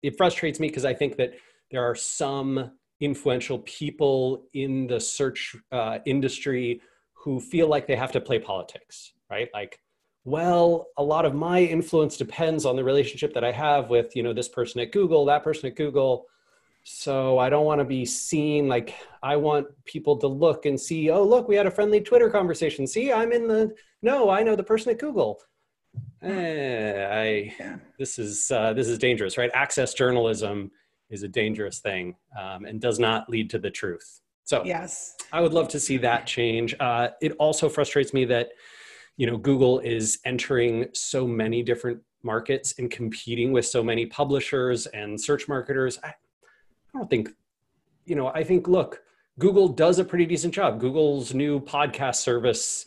it 0.03 0.19
frustrates 0.19 0.61
me 0.61 0.69
because 0.69 0.85
I 0.85 0.93
think 0.93 1.17
that 1.17 1.33
there 1.71 1.83
are 1.83 1.95
some 1.95 2.73
influential 3.01 3.61
people 3.61 4.49
in 4.53 4.87
the 4.87 5.01
search 5.01 5.57
uh, 5.73 5.99
industry 6.05 6.83
who 7.15 7.41
feel 7.41 7.69
like 7.69 7.87
they 7.87 7.97
have 7.97 8.13
to 8.13 8.21
play 8.21 8.39
politics, 8.39 9.15
right? 9.31 9.49
Like 9.55 9.81
well 10.27 10.89
a 10.99 11.03
lot 11.03 11.25
of 11.25 11.35
my 11.35 11.61
influence 11.61 12.17
depends 12.17 12.67
on 12.67 12.75
the 12.75 12.83
relationship 12.83 13.33
that 13.33 13.45
i 13.45 13.53
have 13.53 13.89
with 13.89 14.15
you 14.17 14.23
know 14.23 14.35
this 14.35 14.49
person 14.49 14.81
at 14.81 14.93
google 14.93 15.25
that 15.25 15.43
person 15.43 15.69
at 15.69 15.77
google. 15.77 16.27
So 16.89 17.39
i 17.39 17.49
don't 17.49 17.65
want 17.65 17.81
to 17.81 17.85
be 17.85 18.05
seen 18.05 18.69
like 18.69 18.95
i 19.23 19.37
want 19.37 19.67
people 19.85 20.17
to 20.19 20.27
look 20.27 20.67
and 20.67 20.79
see 20.79 21.11
oh 21.11 21.25
look 21.25 21.49
we 21.49 21.57
had 21.57 21.67
a 21.67 21.71
friendly 21.71 22.01
twitter 22.01 22.29
conversation. 22.29 22.87
See 22.87 23.13
i'm 23.13 23.33
in 23.33 23.49
the 23.49 23.75
no 24.03 24.29
i 24.31 24.43
know 24.43 24.55
the 24.57 24.63
person 24.63 24.91
at 24.91 24.99
google. 24.99 25.41
Eh, 26.23 27.09
i 27.11 27.55
yeah. 27.59 27.77
this 27.99 28.19
is 28.19 28.51
uh, 28.51 28.73
this 28.73 28.89
is 28.89 28.99
dangerous 28.99 29.39
right? 29.39 29.51
Access 29.55 29.95
journalism 29.95 30.71
is 31.11 31.23
a 31.23 31.29
dangerous 31.29 31.79
thing 31.79 32.17
um, 32.41 32.65
and 32.65 32.81
does 32.81 32.99
not 32.99 33.29
lead 33.29 33.51
to 33.51 33.59
the 33.59 33.71
truth. 33.71 34.21
So 34.45 34.65
yes. 34.65 35.17
I 35.33 35.41
would 35.41 35.53
love 35.53 35.69
to 35.69 35.81
see 35.81 35.97
that 35.99 36.27
change. 36.27 36.75
Uh, 36.79 37.09
it 37.21 37.33
also 37.39 37.69
frustrates 37.69 38.13
me 38.13 38.25
that 38.27 38.51
you 39.17 39.27
know 39.27 39.37
google 39.37 39.81
is 39.81 40.19
entering 40.25 40.87
so 40.93 41.27
many 41.27 41.63
different 41.63 42.01
markets 42.23 42.75
and 42.79 42.91
competing 42.91 43.53
with 43.53 43.65
so 43.65 43.83
many 43.83 44.05
publishers 44.05 44.87
and 44.87 45.21
search 45.21 45.47
marketers. 45.47 45.99
I, 46.03 46.09
I 46.09 46.99
don't 46.99 47.09
think 47.09 47.31
you 48.05 48.17
know 48.17 48.29
i 48.29 48.43
think 48.43 48.69
look 48.69 49.01
google 49.39 49.69
does 49.69 49.99
a 49.99 50.05
pretty 50.05 50.27
decent 50.27 50.55
job. 50.55 50.81
Google's 50.81 51.35
new 51.35 51.61
podcast 51.61 52.17
service 52.17 52.87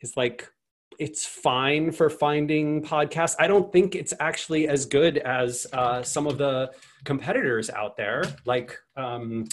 is 0.00 0.16
like 0.16 0.50
it's 0.98 1.26
fine 1.26 1.92
for 1.92 2.08
finding 2.08 2.82
podcasts. 2.82 3.36
I 3.38 3.46
don't 3.46 3.70
think 3.70 3.94
it's 3.94 4.14
actually 4.18 4.66
as 4.66 4.86
good 4.86 5.18
as 5.18 5.66
uh, 5.74 6.02
some 6.02 6.26
of 6.26 6.38
the 6.38 6.72
competitors 7.04 7.68
out 7.68 7.98
there. 7.98 8.22
Like 8.46 8.78
um, 8.96 9.46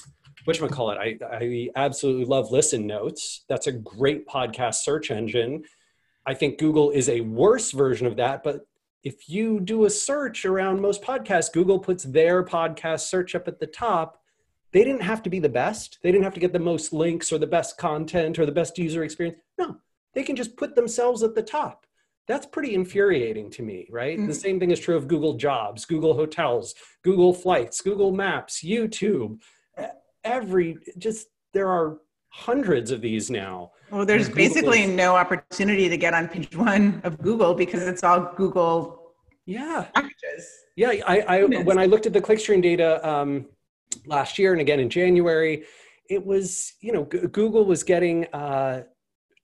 which 0.46 0.62
call 0.62 0.92
it 0.92 0.98
I, 0.98 1.18
I 1.26 1.70
absolutely 1.76 2.26
love 2.26 2.52
listen 2.52 2.88
notes. 2.88 3.46
That's 3.48 3.68
a 3.68 3.72
great 3.72 4.28
podcast 4.28 4.76
search 4.76 5.12
engine 5.12 5.64
I 6.26 6.34
think 6.34 6.58
Google 6.58 6.92
is 6.92 7.10
a 7.10 7.22
worse 7.22 7.72
version 7.72 8.08
of 8.08 8.16
that. 8.18 8.44
But 8.44 8.66
if 9.04 9.28
you 9.28 9.60
do 9.60 9.86
a 9.86 9.90
search 9.90 10.46
around 10.46 10.82
most 10.82 11.02
podcasts, 11.02 11.52
Google 11.52 11.80
puts 11.80 12.04
their 12.04 12.44
podcast 12.44 13.02
search 13.02 13.36
up 13.36 13.48
at 13.48 13.60
the 13.60 13.68
top. 13.68 14.22
They 14.72 14.84
didn't 14.84 15.02
have 15.02 15.22
to 15.24 15.30
be 15.30 15.40
the 15.40 15.50
best. 15.50 16.00
They 16.02 16.12
didn't 16.12 16.24
have 16.24 16.34
to 16.36 16.40
get 16.40 16.54
the 16.54 16.60
most 16.60 16.94
links 16.94 17.32
or 17.32 17.38
the 17.38 17.46
best 17.46 17.78
content 17.78 18.40
or 18.40 18.46
the 18.46 18.52
best 18.52 18.78
user 18.78 19.04
experience. 19.04 19.38
No, 19.58 19.78
they 20.14 20.24
can 20.24 20.36
just 20.36 20.56
put 20.58 20.76
themselves 20.76 21.22
at 21.22 21.36
the 21.36 21.44
top. 21.44 21.86
That's 22.26 22.46
pretty 22.46 22.74
infuriating 22.74 23.52
to 23.52 23.62
me, 23.62 23.88
right? 23.92 24.18
Mm-hmm. 24.18 24.28
The 24.28 24.34
same 24.34 24.60
thing 24.60 24.72
is 24.72 24.80
true 24.80 24.96
of 24.96 25.10
Google 25.10 25.34
Jobs, 25.34 25.84
Google 25.84 26.14
Hotels, 26.14 26.74
Google 27.04 27.34
Flights, 27.34 27.82
Google 27.82 28.14
Maps, 28.14 28.64
YouTube. 28.64 29.42
Every 30.24 30.78
just 30.98 31.28
there 31.54 31.68
are 31.68 31.98
hundreds 32.34 32.90
of 32.90 33.00
these 33.00 33.30
now. 33.30 33.72
Well, 33.92 34.08
there's 34.08 34.28
basically 34.28 34.88
no 34.88 35.16
opportunity 35.16 35.88
to 35.88 35.98
get 35.98 36.16
on 36.16 36.28
page 36.28 36.56
one 36.58 37.00
of 37.04 37.22
Google 37.22 37.54
because 37.54 37.84
it's 37.84 38.04
all 38.04 38.34
Google 38.36 39.14
yeah 39.46 39.86
packages. 39.94 40.50
Yeah, 40.76 40.94
I, 41.06 41.20
I 41.20 41.44
when 41.44 41.78
I 41.78 41.86
looked 41.86 42.08
at 42.08 42.14
the 42.14 42.22
clickstream 42.22 42.62
data 42.62 43.08
um, 43.08 43.46
last 44.08 44.40
year 44.40 44.52
and 44.52 44.60
again 44.60 44.80
in 44.80 44.90
January, 44.90 45.66
it 46.10 46.26
was 46.26 46.74
you 46.82 46.92
know 46.92 47.06
G- 47.06 47.28
Google 47.28 47.66
was 47.66 47.84
getting 47.84 48.26
uh, 48.34 48.84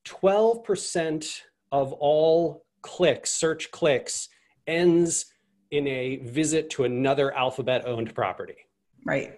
twelve 0.04 0.64
percent 0.64 1.44
of 1.72 1.94
all 1.94 2.66
clicks, 2.82 3.30
search 3.30 3.70
clicks, 3.70 4.30
ends 4.66 5.28
in 5.70 5.86
a 5.88 6.18
visit 6.24 6.72
to 6.72 6.86
another 6.86 7.32
Alphabet 7.38 7.86
owned 7.86 8.16
property. 8.16 8.58
Right. 9.06 9.38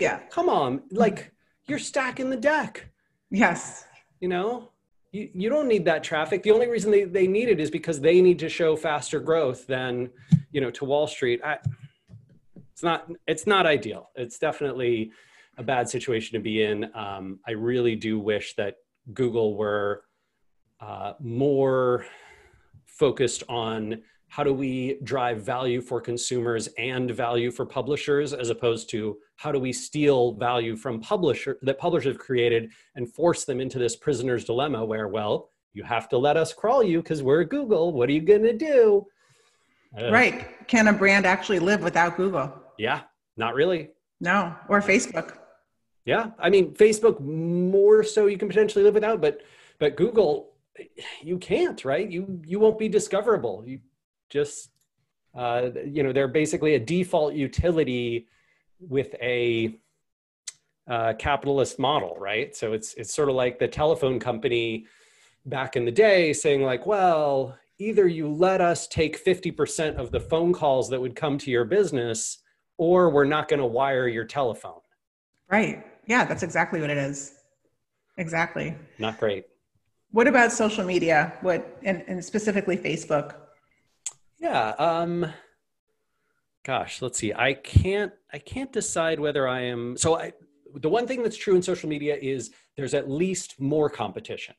Yeah. 0.00 0.18
Come 0.30 0.48
on, 0.48 0.82
like 0.90 1.30
you're 1.66 1.78
stacking 1.78 2.30
the 2.30 2.36
deck. 2.36 2.86
Yes. 3.30 3.84
You 4.20 4.28
know, 4.28 4.70
you, 5.12 5.30
you 5.34 5.48
don't 5.48 5.68
need 5.68 5.84
that 5.86 6.04
traffic. 6.04 6.42
The 6.42 6.52
only 6.52 6.68
reason 6.68 6.90
they, 6.90 7.04
they 7.04 7.26
need 7.26 7.48
it 7.48 7.60
is 7.60 7.70
because 7.70 8.00
they 8.00 8.20
need 8.20 8.38
to 8.40 8.48
show 8.48 8.76
faster 8.76 9.20
growth 9.20 9.66
than, 9.66 10.10
you 10.52 10.60
know, 10.60 10.70
to 10.72 10.84
Wall 10.84 11.06
Street. 11.06 11.40
I, 11.44 11.58
it's 12.72 12.82
not 12.82 13.10
it's 13.26 13.46
not 13.46 13.64
ideal. 13.66 14.10
It's 14.16 14.38
definitely 14.38 15.10
a 15.56 15.62
bad 15.62 15.88
situation 15.88 16.34
to 16.34 16.40
be 16.40 16.62
in. 16.62 16.84
Um, 16.94 17.40
I 17.46 17.52
really 17.52 17.96
do 17.96 18.18
wish 18.18 18.54
that 18.56 18.76
Google 19.14 19.56
were 19.56 20.04
uh, 20.80 21.14
more 21.18 22.04
focused 22.84 23.42
on 23.48 24.02
how 24.36 24.44
do 24.44 24.52
we 24.52 24.98
drive 25.02 25.40
value 25.40 25.80
for 25.80 25.98
consumers 25.98 26.68
and 26.76 27.10
value 27.10 27.50
for 27.50 27.64
publishers 27.64 28.34
as 28.34 28.50
opposed 28.50 28.90
to 28.90 29.16
how 29.36 29.50
do 29.50 29.58
we 29.58 29.72
steal 29.72 30.34
value 30.34 30.76
from 30.76 31.00
publisher 31.00 31.56
that 31.62 31.78
publishers 31.78 32.12
have 32.12 32.18
created 32.18 32.70
and 32.96 33.10
force 33.14 33.46
them 33.46 33.62
into 33.62 33.78
this 33.78 33.96
prisoner's 33.96 34.44
dilemma 34.44 34.84
where 34.84 35.08
well 35.08 35.48
you 35.72 35.82
have 35.82 36.06
to 36.06 36.18
let 36.18 36.36
us 36.36 36.52
crawl 36.52 36.82
you 36.82 36.98
because 37.02 37.22
we're 37.22 37.44
google. 37.44 37.94
What 37.94 38.10
are 38.10 38.12
you 38.12 38.20
going 38.20 38.42
to 38.42 38.52
do? 38.52 39.06
Uh, 39.98 40.12
right. 40.12 40.68
Can 40.68 40.88
a 40.88 40.92
brand 40.92 41.24
actually 41.24 41.58
live 41.58 41.82
without 41.82 42.18
google? 42.18 42.52
Yeah. 42.76 43.04
Not 43.38 43.54
really. 43.54 43.88
No. 44.20 44.54
Or 44.68 44.82
facebook. 44.82 45.38
Yeah. 46.04 46.32
I 46.38 46.50
mean 46.50 46.74
facebook 46.74 47.20
more 47.20 48.02
so 48.02 48.26
you 48.26 48.36
can 48.36 48.48
potentially 48.48 48.84
live 48.84 48.92
without 48.92 49.22
but 49.22 49.40
but 49.78 49.96
google 49.96 50.52
you 51.22 51.38
can't 51.38 51.84
right? 51.84 52.08
You 52.08 52.40
you 52.44 52.58
won't 52.58 52.78
be 52.78 52.88
discoverable. 52.88 53.64
You 53.66 53.80
just 54.28 54.70
uh, 55.34 55.70
you 55.84 56.02
know 56.02 56.12
they're 56.12 56.28
basically 56.28 56.74
a 56.74 56.80
default 56.80 57.34
utility 57.34 58.26
with 58.80 59.14
a 59.20 59.78
uh, 60.88 61.12
capitalist 61.18 61.78
model 61.78 62.16
right? 62.18 62.54
So 62.54 62.72
it's 62.72 62.94
it's 62.94 63.14
sort 63.14 63.28
of 63.28 63.34
like 63.34 63.58
the 63.58 63.68
telephone 63.68 64.18
company 64.18 64.86
back 65.44 65.76
in 65.76 65.84
the 65.84 65.92
day 65.92 66.32
saying 66.32 66.62
like 66.62 66.86
well 66.86 67.56
either 67.78 68.08
you 68.08 68.26
let 68.28 68.62
us 68.62 68.88
take 68.88 69.22
50% 69.22 69.96
of 69.96 70.10
the 70.10 70.18
phone 70.18 70.54
calls 70.54 70.88
that 70.88 70.98
would 70.98 71.14
come 71.14 71.36
to 71.36 71.50
your 71.50 71.66
business 71.66 72.38
or 72.78 73.10
we're 73.10 73.26
not 73.26 73.48
going 73.48 73.60
to 73.60 73.66
wire 73.66 74.08
your 74.08 74.24
telephone. 74.24 74.80
Right. 75.50 75.84
Yeah 76.06 76.24
that's 76.24 76.42
exactly 76.42 76.80
what 76.80 76.90
it 76.90 76.98
is. 76.98 77.34
Exactly. 78.16 78.74
Not 78.98 79.18
great. 79.20 79.44
What 80.12 80.26
about 80.26 80.52
social 80.52 80.84
media? 80.84 81.34
What 81.42 81.78
and, 81.82 82.02
and 82.06 82.24
specifically 82.24 82.76
facebook 82.76 83.34
yeah. 84.38 84.70
Um, 84.78 85.32
gosh, 86.64 87.02
let's 87.02 87.18
see. 87.18 87.32
I 87.32 87.54
can't. 87.54 88.12
I 88.32 88.38
can't 88.38 88.72
decide 88.72 89.20
whether 89.20 89.48
I 89.48 89.62
am. 89.62 89.96
So 89.96 90.18
I. 90.18 90.32
The 90.74 90.90
one 90.90 91.06
thing 91.06 91.22
that's 91.22 91.36
true 91.36 91.54
in 91.54 91.62
social 91.62 91.88
media 91.88 92.16
is 92.20 92.50
there's 92.76 92.92
at 92.92 93.08
least 93.08 93.58
more 93.60 93.88
competition. 93.88 94.54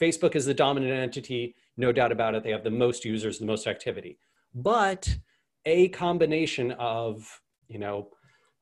Facebook 0.00 0.34
is 0.34 0.44
the 0.44 0.54
dominant 0.54 0.92
entity, 0.92 1.54
no 1.76 1.92
doubt 1.92 2.10
about 2.10 2.34
it. 2.34 2.42
They 2.42 2.50
have 2.50 2.64
the 2.64 2.70
most 2.70 3.04
users, 3.04 3.38
the 3.38 3.46
most 3.46 3.68
activity. 3.68 4.18
But 4.54 5.16
a 5.64 5.88
combination 5.88 6.72
of 6.72 7.40
you 7.68 7.78
know 7.78 8.08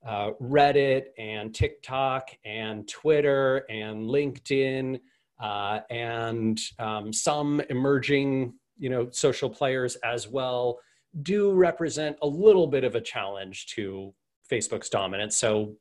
uh, 0.06 0.30
Reddit 0.40 1.04
and 1.18 1.54
TikTok 1.54 2.28
and 2.44 2.86
Twitter 2.88 3.64
and 3.70 4.08
LinkedIn 4.08 5.00
uh, 5.40 5.80
and 5.90 6.60
um, 6.78 7.12
some 7.12 7.60
emerging 7.70 8.54
you 8.78 8.90
know 8.90 9.08
social 9.10 9.50
players 9.50 9.96
as 9.96 10.28
well 10.28 10.78
do 11.22 11.52
represent 11.52 12.16
a 12.22 12.26
little 12.26 12.66
bit 12.66 12.84
of 12.84 12.94
a 12.94 13.00
challenge 13.00 13.66
to 13.66 14.12
facebook's 14.50 14.88
dominance. 14.88 15.36
So 15.36 15.76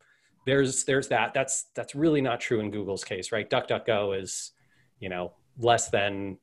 there's 0.45 0.83
there's 0.83 1.07
that. 1.09 1.33
That's 1.33 1.65
that's 1.75 1.95
really 1.95 2.21
not 2.21 2.39
true 2.39 2.59
in 2.59 2.71
google's 2.71 3.03
case 3.03 3.31
right? 3.31 3.49
Duckduckgo 3.49 4.19
is 4.21 4.51
you 4.99 5.09
know 5.09 5.33
less 5.57 5.89
than 5.89 6.37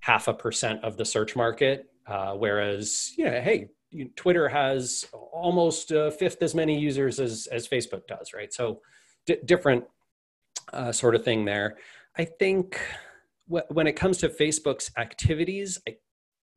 half 0.00 0.28
a 0.28 0.34
percent 0.34 0.82
of 0.82 0.96
the 0.96 1.04
search 1.04 1.36
market 1.36 1.86
uh, 2.06 2.32
whereas 2.32 3.12
you 3.16 3.24
know 3.24 3.40
hey 3.40 3.68
twitter 4.16 4.48
has 4.48 5.04
almost 5.32 5.90
a 5.90 6.10
fifth 6.10 6.42
as 6.42 6.54
many 6.54 6.78
users 6.78 7.20
as 7.20 7.46
as 7.52 7.68
facebook 7.68 8.06
does 8.06 8.32
right? 8.34 8.52
So 8.52 8.80
d- 9.26 9.38
different 9.44 9.84
uh, 10.72 10.92
sort 10.92 11.14
of 11.14 11.24
thing 11.24 11.44
there. 11.44 11.76
I 12.16 12.24
think 12.24 12.80
when 13.68 13.86
it 13.86 13.96
comes 13.96 14.18
to 14.18 14.28
Facebook's 14.28 14.90
activities, 14.96 15.78
I, 15.88 15.96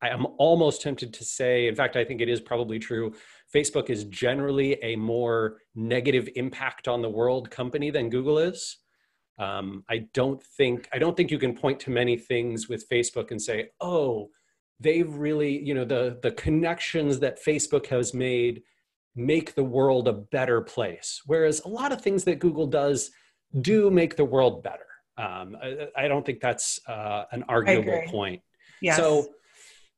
I 0.02 0.08
am 0.08 0.26
almost 0.38 0.82
tempted 0.82 1.12
to 1.14 1.24
say, 1.24 1.68
in 1.68 1.74
fact, 1.74 1.96
I 1.96 2.04
think 2.04 2.20
it 2.20 2.28
is 2.28 2.40
probably 2.40 2.78
true. 2.78 3.14
Facebook 3.54 3.90
is 3.90 4.04
generally 4.04 4.82
a 4.82 4.96
more 4.96 5.58
negative 5.74 6.28
impact 6.36 6.88
on 6.88 7.02
the 7.02 7.08
world 7.08 7.50
company 7.50 7.90
than 7.90 8.10
Google 8.10 8.38
is. 8.38 8.78
Um, 9.38 9.84
I 9.90 10.06
don't 10.14 10.42
think 10.42 10.88
I 10.92 10.98
don't 10.98 11.16
think 11.16 11.30
you 11.30 11.38
can 11.38 11.54
point 11.54 11.78
to 11.80 11.90
many 11.90 12.16
things 12.16 12.68
with 12.68 12.88
Facebook 12.88 13.30
and 13.30 13.40
say, 13.40 13.68
oh, 13.80 14.30
they've 14.80 15.12
really, 15.12 15.62
you 15.62 15.74
know, 15.74 15.84
the 15.84 16.18
the 16.22 16.32
connections 16.32 17.18
that 17.20 17.44
Facebook 17.44 17.86
has 17.86 18.14
made 18.14 18.62
make 19.14 19.54
the 19.54 19.64
world 19.64 20.08
a 20.08 20.12
better 20.12 20.60
place. 20.60 21.22
Whereas 21.26 21.60
a 21.60 21.68
lot 21.68 21.92
of 21.92 22.00
things 22.00 22.24
that 22.24 22.38
Google 22.38 22.66
does 22.66 23.10
do 23.60 23.90
make 23.90 24.16
the 24.16 24.24
world 24.24 24.62
better. 24.62 24.86
Um, 25.18 25.56
I, 25.62 25.88
I, 25.96 26.08
don't 26.08 26.26
think 26.26 26.40
that's 26.40 26.78
uh, 26.86 27.24
an 27.32 27.42
arguable 27.48 28.02
point. 28.08 28.42
Yes. 28.82 28.98
So, 28.98 29.28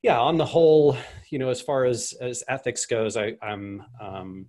yeah, 0.03 0.19
on 0.19 0.37
the 0.37 0.45
whole, 0.45 0.97
you 1.31 1.41
know, 1.41 1.49
as 1.49 1.61
far 1.61 1.85
as 1.85 2.15
as 2.21 2.45
ethics 2.49 2.87
goes, 2.87 3.17
I, 3.17 3.35
am 3.43 3.83
um, 4.01 4.47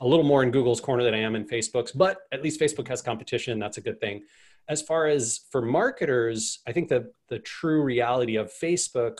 a 0.00 0.06
little 0.06 0.24
more 0.24 0.42
in 0.42 0.50
Google's 0.50 0.80
corner 0.80 1.04
than 1.04 1.12
I 1.14 1.18
am 1.18 1.36
in 1.36 1.46
Facebook's, 1.46 1.92
but 1.92 2.18
at 2.32 2.42
least 2.42 2.58
Facebook 2.58 2.88
has 2.88 3.02
competition. 3.02 3.58
That's 3.58 3.76
a 3.76 3.80
good 3.82 4.00
thing. 4.00 4.22
As 4.68 4.80
far 4.80 5.06
as 5.06 5.40
for 5.50 5.60
marketers, 5.60 6.60
I 6.66 6.72
think 6.72 6.88
the 6.88 7.12
the 7.28 7.38
true 7.40 7.82
reality 7.82 8.36
of 8.36 8.50
Facebook, 8.50 9.18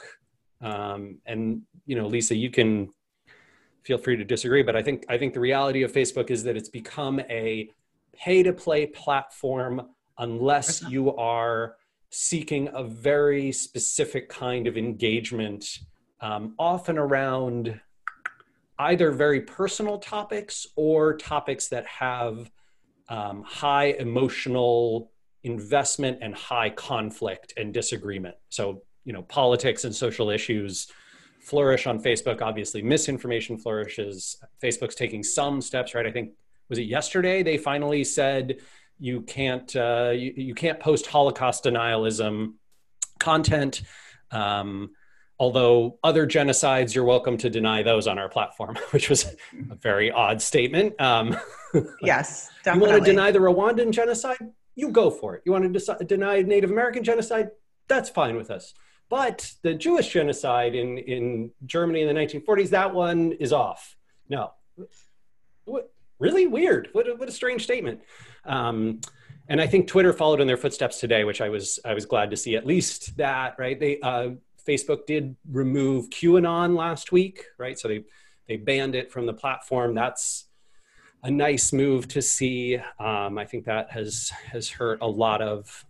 um, 0.62 1.18
and 1.27 1.62
you 1.85 1.96
know, 1.96 2.07
Lisa, 2.07 2.35
you 2.35 2.51
can 2.51 2.90
feel 3.83 3.98
free 3.98 4.16
to 4.16 4.24
disagree, 4.24 4.62
but 4.62 4.77
I 4.77 4.83
think 4.83 5.05
I 5.09 5.18
think 5.18 5.35
the 5.35 5.40
reality 5.40 5.83
of 5.83 5.92
Facebook 5.92 6.31
is 6.31 6.44
that 6.44 6.57
it's 6.57 6.68
become 6.68 7.20
a 7.29 7.70
pay 8.12 8.42
to 8.42 8.53
play 8.53 8.87
platform 8.87 9.83
unless 10.18 10.83
you 10.83 11.14
are 11.16 11.76
seeking 12.11 12.68
a 12.74 12.85
very 12.85 13.52
specific 13.52 14.28
kind 14.28 14.66
of 14.66 14.76
engagement, 14.76 15.78
um, 16.20 16.54
often 16.59 16.98
around 16.98 17.81
either 18.78 19.11
very 19.11 19.40
personal 19.40 19.98
topics 19.98 20.66
or 20.76 21.16
topics 21.16 21.68
that 21.68 21.87
have 21.87 22.50
um, 23.09 23.42
high 23.42 23.96
emotional 23.98 25.11
investment 25.44 26.18
and 26.20 26.35
high 26.35 26.70
conflict 26.70 27.54
and 27.57 27.72
disagreement. 27.72 28.37
So, 28.48 28.83
you 29.04 29.12
know, 29.12 29.22
politics 29.22 29.85
and 29.85 29.94
social 29.94 30.31
issues 30.31 30.88
flourish 31.40 31.87
on 31.87 32.02
Facebook. 32.02 32.42
Obviously, 32.42 32.83
misinformation 32.83 33.57
flourishes. 33.57 34.37
Facebook's 34.62 34.94
taking 34.94 35.22
some 35.22 35.61
steps, 35.61 35.94
right? 35.94 36.07
I 36.07 36.11
think 36.11 36.33
was 36.68 36.78
it 36.78 36.83
yesterday 36.83 37.42
they 37.42 37.57
finally 37.57 38.04
said 38.04 38.59
you 38.98 39.22
can't 39.22 39.74
uh, 39.76 40.12
you, 40.14 40.32
you 40.37 40.54
can't 40.54 40.80
post 40.80 41.06
Holocaust 41.06 41.64
denialism 41.64 42.54
content. 43.18 43.82
Um, 44.30 44.90
although 45.38 45.98
other 46.02 46.26
genocides, 46.26 46.94
you're 46.94 47.04
welcome 47.04 47.37
to 47.38 47.50
deny 47.50 47.82
those 47.82 48.06
on 48.06 48.18
our 48.18 48.28
platform, 48.28 48.76
which 48.90 49.08
was 49.08 49.24
a 49.70 49.74
very 49.76 50.11
odd 50.11 50.42
statement. 50.42 51.00
Um, 51.00 51.37
yes, 52.02 52.50
definitely. 52.64 52.88
You 52.88 52.92
want 52.92 53.04
to 53.04 53.11
deny 53.11 53.30
the 53.30 53.38
Rwandan 53.38 53.92
genocide? 53.92 54.38
You 54.74 54.90
go 54.90 55.11
for 55.11 55.34
it. 55.34 55.42
You 55.44 55.52
want 55.52 55.72
to 55.72 55.80
de- 55.80 56.04
deny 56.04 56.42
Native 56.42 56.70
American 56.70 57.02
genocide? 57.02 57.50
That's 57.88 58.11
fine 58.11 58.37
with 58.37 58.50
us. 58.50 58.74
But 59.08 59.52
the 59.62 59.74
Jewish 59.74 60.12
genocide 60.12 60.74
in, 60.74 60.98
in 60.98 61.50
Germany 61.64 62.02
in 62.02 62.08
the 62.08 62.20
1940s, 62.20 62.70
that 62.70 62.94
one 62.94 63.32
is 63.32 63.52
off. 63.52 63.96
No. 64.28 64.52
What? 65.64 65.90
Really 66.18 66.46
weird. 66.46 66.88
What 66.92 67.09
a, 67.09 67.14
what 67.14 67.28
a 67.28 67.33
strange 67.33 67.62
statement. 67.62 68.00
Um, 68.44 69.00
and 69.48 69.61
I 69.61 69.66
think 69.66 69.87
Twitter 69.87 70.12
followed 70.12 70.40
in 70.40 70.46
their 70.46 70.57
footsteps 70.57 71.00
today, 71.00 71.24
which 71.24 71.40
I 71.40 71.48
was 71.48 71.78
I 71.85 71.94
was 71.94 72.07
glad 72.07 72.31
to 72.31 72.37
see. 72.37 72.57
At 72.57 72.66
least 72.66 73.16
that 73.16 73.54
right. 73.59 73.78
They 73.78 73.98
uh, 74.00 74.31
Facebook 74.66 75.07
did 75.07 75.37
remove 75.50 76.11
QAnon 76.11 76.76
last 76.76 77.12
week, 77.12 77.44
right? 77.57 77.78
So 77.78 77.88
they 77.88 78.04
they 78.46 78.57
banned 78.57 78.94
it 78.94 79.11
from 79.11 79.26
the 79.26 79.33
platform. 79.33 79.94
That's 79.94 80.46
a 81.22 81.31
nice 81.31 81.72
move 81.72 82.09
to 82.09 82.22
see. 82.22 82.76
Um, 82.98 83.38
I 83.38 83.44
think 83.44 83.64
that 83.64 83.90
has 83.90 84.31
has 84.52 84.68
hurt 84.68 84.98
a 85.00 85.09
lot 85.09 85.40
of 85.40 85.85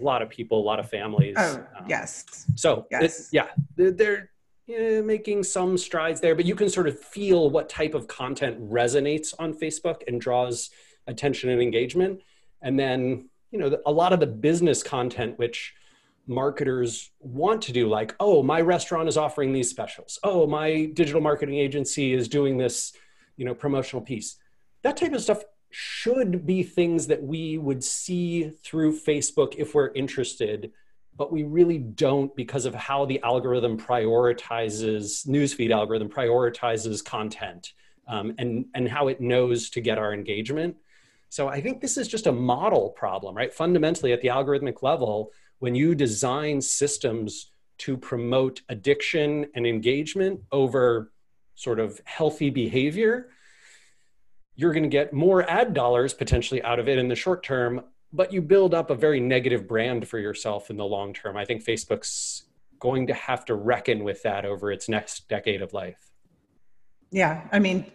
a 0.00 0.02
lot 0.02 0.22
of 0.22 0.28
people, 0.28 0.60
a 0.60 0.66
lot 0.66 0.80
of 0.80 0.90
families. 0.90 1.36
Oh 1.38 1.64
um, 1.78 1.84
yes. 1.88 2.46
So 2.56 2.86
yes. 2.90 3.20
It, 3.20 3.26
yeah, 3.32 3.46
they're, 3.76 3.92
they're 3.92 4.30
yeah, 4.66 5.00
making 5.00 5.42
some 5.42 5.76
strides 5.76 6.20
there, 6.20 6.34
but 6.34 6.46
you 6.46 6.54
can 6.54 6.68
sort 6.68 6.88
of 6.88 6.98
feel 6.98 7.50
what 7.50 7.68
type 7.68 7.94
of 7.94 8.08
content 8.08 8.58
resonates 8.70 9.34
on 9.38 9.52
Facebook 9.52 10.02
and 10.08 10.20
draws 10.20 10.70
attention 11.06 11.50
and 11.50 11.60
engagement. 11.60 12.20
And 12.62 12.78
then, 12.78 13.28
you 13.50 13.58
know, 13.58 13.76
a 13.84 13.92
lot 13.92 14.12
of 14.12 14.20
the 14.20 14.26
business 14.26 14.82
content, 14.82 15.38
which 15.38 15.74
marketers 16.26 17.10
want 17.20 17.60
to 17.60 17.72
do 17.72 17.86
like 17.86 18.14
oh 18.18 18.42
my 18.42 18.60
restaurant 18.60 19.08
is 19.08 19.16
offering 19.18 19.52
these 19.52 19.68
specials 19.68 20.18
oh 20.22 20.46
my 20.46 20.86
digital 20.94 21.20
marketing 21.20 21.56
agency 21.56 22.14
is 22.14 22.28
doing 22.28 22.56
this 22.56 22.94
you 23.36 23.44
know 23.44 23.54
promotional 23.54 24.00
piece 24.00 24.36
that 24.82 24.96
type 24.96 25.12
of 25.12 25.20
stuff 25.20 25.42
should 25.70 26.46
be 26.46 26.62
things 26.62 27.08
that 27.08 27.22
we 27.22 27.58
would 27.58 27.84
see 27.84 28.48
through 28.48 28.98
facebook 28.98 29.54
if 29.58 29.74
we're 29.74 29.92
interested 29.92 30.72
but 31.16 31.32
we 31.32 31.44
really 31.44 31.78
don't 31.78 32.34
because 32.34 32.64
of 32.64 32.74
how 32.74 33.04
the 33.04 33.22
algorithm 33.22 33.78
prioritizes 33.78 35.26
newsfeed 35.26 35.70
algorithm 35.70 36.08
prioritizes 36.08 37.04
content 37.04 37.72
um, 38.08 38.34
and 38.38 38.66
and 38.74 38.88
how 38.88 39.08
it 39.08 39.20
knows 39.20 39.70
to 39.70 39.80
get 39.80 39.98
our 39.98 40.12
engagement. 40.12 40.76
So 41.28 41.48
i 41.48 41.60
think 41.60 41.80
this 41.80 41.96
is 41.96 42.06
just 42.06 42.26
a 42.26 42.32
model 42.32 42.90
problem 42.90 43.34
right? 43.36 43.52
Fundamentally 43.52 44.12
at 44.12 44.20
the 44.20 44.28
algorithmic 44.28 44.82
level 44.82 45.32
when 45.58 45.74
you 45.74 45.94
design 45.94 46.60
systems 46.60 47.50
to 47.78 47.96
promote 47.96 48.60
addiction 48.68 49.46
and 49.54 49.66
engagement 49.66 50.40
over 50.52 51.12
sort 51.54 51.80
of 51.80 52.00
healthy 52.04 52.50
behavior, 52.50 53.30
you're 54.56 54.72
going 54.72 54.84
to 54.84 54.88
get 54.88 55.12
more 55.12 55.48
ad 55.48 55.74
dollars 55.74 56.14
potentially 56.14 56.62
out 56.62 56.78
of 56.78 56.88
it 56.88 56.98
in 56.98 57.08
the 57.08 57.16
short 57.16 57.42
term, 57.42 57.82
but 58.14 58.32
you 58.32 58.40
build 58.40 58.74
up 58.74 58.90
a 58.90 58.94
very 58.94 59.18
negative 59.18 59.66
brand 59.66 60.06
for 60.06 60.18
yourself 60.18 60.70
in 60.70 60.76
the 60.76 60.84
long 60.84 61.12
term. 61.12 61.36
I 61.36 61.44
think 61.44 61.64
Facebook's 61.64 62.44
going 62.78 63.08
to 63.08 63.14
have 63.14 63.44
to 63.46 63.54
reckon 63.54 64.04
with 64.04 64.22
that 64.22 64.44
over 64.44 64.70
its 64.70 64.88
next 64.88 65.28
decade 65.28 65.60
of 65.60 65.72
life. 65.72 66.12
Yeah, 67.10 67.46
I 67.50 67.58
mean, 67.58 67.90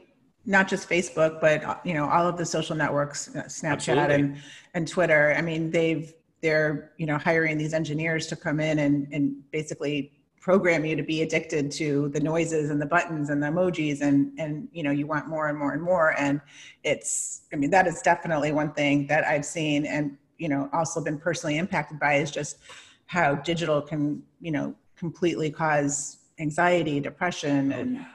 not 0.45 0.67
just 0.67 0.89
Facebook, 0.89 1.39
but 1.39 1.86
you 1.86 1.93
know, 1.93 2.08
all 2.10 2.27
of 2.27 2.38
the 2.38 2.45
social 2.45 2.75
networks, 2.75 3.34
uh, 3.34 3.43
Snapchat 3.43 3.97
Absolutely. 3.97 4.15
and 4.15 4.38
and 4.73 4.88
Twitter. 4.88 5.34
I 5.38 5.41
mean, 5.41 5.71
they've 5.71 6.13
they're 6.41 6.91
you 6.97 7.05
know 7.05 7.17
hiring 7.17 7.58
these 7.58 7.73
engineers 7.73 8.27
to 8.27 8.36
come 8.36 8.60
in 8.60 8.79
and 8.79 9.08
and 9.12 9.36
basically 9.51 10.18
program 10.50 10.84
you 10.84 10.96
to 10.96 11.04
be 11.04 11.22
addicted 11.22 11.70
to 11.70 12.10
the 12.10 12.20
noises 12.20 12.72
and 12.72 12.82
the 12.82 12.86
buttons 12.96 13.30
and 13.30 13.44
the 13.44 13.46
emojis 13.46 14.02
and 14.02 14.32
and 14.40 14.68
you 14.72 14.82
know 14.82 14.90
you 14.90 15.06
want 15.06 15.28
more 15.28 15.48
and 15.48 15.56
more 15.56 15.74
and 15.74 15.84
more. 15.92 16.16
And 16.18 16.42
it's 16.84 17.42
i 17.54 17.56
mean 17.56 17.70
that 17.70 17.86
is 17.86 18.02
definitely 18.02 18.52
one 18.52 18.72
thing 18.72 19.06
that 19.06 19.24
i've 19.26 19.46
seen 19.46 19.86
and 19.86 20.18
you 20.38 20.50
know 20.50 20.70
also 20.74 21.04
been 21.04 21.20
personally 21.20 21.58
impacted 21.58 22.00
by 22.00 22.16
is 22.16 22.32
just 22.32 22.58
how 23.06 23.36
digital 23.36 23.80
can 23.80 24.24
you 24.42 24.52
know 24.52 24.74
completely 24.96 25.52
cause 25.52 26.18
anxiety 26.40 27.00
depression 27.00 27.72
oh, 27.72 27.80
and 27.80 28.06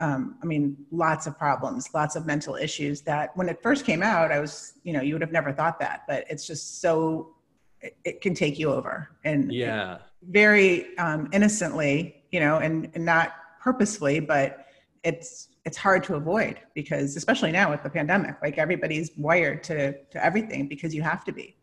um, 0.00 0.36
i 0.42 0.46
mean 0.46 0.76
lots 0.90 1.26
of 1.28 1.38
problems 1.38 1.88
lots 1.94 2.16
of 2.16 2.26
mental 2.26 2.56
issues 2.56 3.00
that 3.02 3.34
when 3.36 3.48
it 3.48 3.62
first 3.62 3.86
came 3.86 4.02
out 4.02 4.32
i 4.32 4.40
was 4.40 4.74
you 4.82 4.92
know 4.92 5.00
you 5.00 5.14
would 5.14 5.22
have 5.22 5.32
never 5.32 5.52
thought 5.52 5.78
that 5.78 6.02
but 6.08 6.24
it's 6.28 6.44
just 6.44 6.80
so 6.80 7.34
it, 7.80 7.96
it 8.04 8.20
can 8.20 8.34
take 8.34 8.58
you 8.58 8.72
over. 8.72 9.08
And 9.24 9.52
yeah 9.52 9.98
very 10.22 10.96
um, 10.98 11.28
innocently 11.32 12.22
you 12.30 12.40
know 12.40 12.58
and, 12.58 12.90
and 12.94 13.04
not 13.04 13.32
purposefully 13.60 14.20
but 14.20 14.66
it's 15.04 15.48
it's 15.64 15.76
hard 15.76 16.02
to 16.02 16.14
avoid 16.14 16.58
because 16.74 17.16
especially 17.16 17.52
now 17.52 17.70
with 17.70 17.82
the 17.82 17.90
pandemic 17.90 18.36
like 18.42 18.58
everybody's 18.58 19.10
wired 19.16 19.62
to 19.62 19.92
to 20.08 20.24
everything 20.24 20.66
because 20.66 20.94
you 20.94 21.02
have 21.02 21.24
to 21.24 21.32
be. 21.32 21.56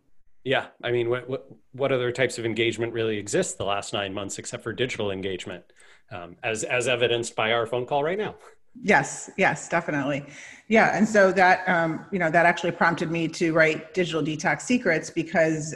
Yeah. 0.44 0.68
I 0.84 0.91
mean 0.91 1.10
what 1.10 1.28
what, 1.28 1.48
what 1.72 1.91
other 1.91 2.12
types 2.12 2.38
of 2.38 2.46
engagement 2.46 2.94
really 2.94 3.18
exist 3.18 3.58
the 3.58 3.65
last 3.65 3.94
nine 3.94 4.13
months 4.13 4.38
except 4.38 4.63
for 4.63 4.74
digital 4.74 5.12
engagement 5.12 5.63
um, 6.12 6.36
as 6.44 6.63
as 6.63 6.88
evidenced 6.88 7.36
by 7.36 7.52
our 7.52 7.65
phone 7.65 7.86
call 7.86 8.04
right 8.04 8.18
now? 8.18 8.36
Yes. 8.82 9.32
Yes 9.38 9.68
definitely. 9.70 10.24
Yeah. 10.68 10.96
And 10.96 11.08
so 11.08 11.32
that 11.32 11.68
um, 11.68 12.06
you 12.12 12.20
know 12.20 12.30
that 12.30 12.46
actually 12.46 12.72
prompted 12.72 13.10
me 13.10 13.28
to 13.30 13.54
write 13.54 13.94
digital 13.96 14.22
detox 14.22 14.62
secrets 14.62 15.10
because 15.10 15.76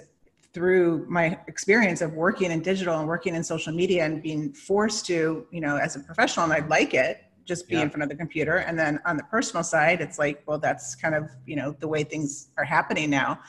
through 0.59 1.05
my 1.07 1.39
experience 1.47 2.01
of 2.01 2.11
working 2.11 2.51
in 2.51 2.59
digital 2.61 2.99
and 2.99 3.07
working 3.07 3.33
in 3.33 3.41
social 3.41 3.71
media 3.71 4.03
and 4.03 4.21
being 4.21 4.51
forced 4.51 5.05
to, 5.05 5.47
you 5.51 5.61
know, 5.61 5.77
as 5.77 5.95
a 5.95 6.01
professional, 6.01 6.43
and 6.43 6.51
I 6.51 6.67
like 6.67 6.93
it, 6.93 7.23
just 7.45 7.69
be 7.69 7.75
yeah. 7.75 7.83
in 7.83 7.89
front 7.89 8.03
of 8.03 8.09
the 8.09 8.15
computer. 8.15 8.57
And 8.57 8.77
then 8.77 8.99
on 9.05 9.15
the 9.15 9.23
personal 9.23 9.63
side, 9.63 10.01
it's 10.01 10.19
like, 10.19 10.43
well, 10.47 10.59
that's 10.59 10.95
kind 10.95 11.15
of, 11.15 11.29
you 11.45 11.55
know, 11.55 11.71
the 11.79 11.87
way 11.87 12.03
things 12.03 12.49
are 12.57 12.65
happening 12.65 13.09
now. 13.09 13.39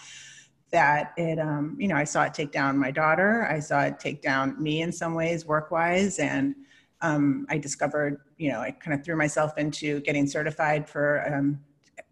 That 0.70 1.12
it, 1.16 1.40
um, 1.40 1.76
you 1.80 1.88
know, 1.88 1.96
I 1.96 2.04
saw 2.04 2.22
it 2.22 2.32
take 2.32 2.52
down 2.52 2.78
my 2.78 2.92
daughter. 2.92 3.44
I 3.50 3.58
saw 3.58 3.80
it 3.80 3.98
take 3.98 4.22
down 4.22 4.62
me 4.62 4.82
in 4.82 4.92
some 4.92 5.14
ways, 5.14 5.44
work 5.44 5.72
wise. 5.72 6.20
And 6.20 6.54
um, 7.00 7.44
I 7.50 7.58
discovered, 7.58 8.20
you 8.38 8.52
know, 8.52 8.60
I 8.60 8.70
kind 8.70 8.96
of 8.96 9.04
threw 9.04 9.16
myself 9.16 9.58
into 9.58 9.98
getting 10.02 10.28
certified 10.28 10.88
for 10.88 11.26
um, 11.34 11.58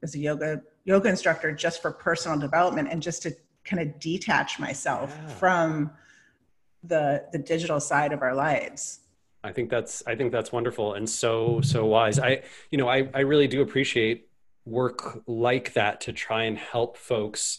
as 0.03 0.17
a 0.17 0.19
yoga 0.19 0.61
yoga 0.85 1.09
instructor 1.09 1.53
just 1.53 1.81
for 1.83 1.93
personal 1.93 2.37
development 2.37 2.89
and 2.91 3.01
just 3.01 3.23
to 3.23 3.37
kind 3.69 3.83
of 3.83 3.99
detach 3.99 4.59
myself 4.59 5.17
yeah. 5.17 5.29
from 5.35 5.91
the 6.83 7.25
the 7.33 7.39
digital 7.39 7.81
side 7.81 8.13
of 8.13 8.23
our 8.23 8.35
lives. 8.35 9.01
I 9.45 9.53
think 9.53 9.71
that's 9.71 10.03
i 10.07 10.15
think 10.15 10.33
that's 10.33 10.51
wonderful 10.53 10.95
and 10.95 11.09
so 11.09 11.61
so 11.61 11.87
wise. 11.87 12.19
I 12.19 12.43
you 12.71 12.79
know 12.79 12.89
i 12.89 13.09
i 13.15 13.21
really 13.21 13.49
do 13.49 13.63
appreciate 13.63 14.29
work 14.65 15.23
like 15.27 15.73
that 15.75 16.01
to 16.03 16.13
try 16.13 16.45
and 16.45 16.59
help 16.59 16.97
folks 16.97 17.59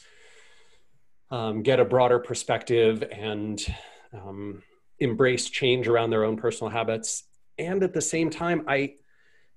um, 1.32 1.64
get 1.64 1.80
a 1.80 1.86
broader 1.86 2.20
perspective 2.20 3.04
and 3.12 3.66
um, 4.14 4.62
embrace 5.00 5.50
change 5.50 5.88
around 5.88 6.12
their 6.12 6.24
own 6.24 6.38
personal 6.38 6.70
habits. 6.70 7.24
And 7.58 7.82
at 7.84 7.94
the 7.94 8.02
same 8.02 8.30
time 8.30 8.66
i 8.68 8.94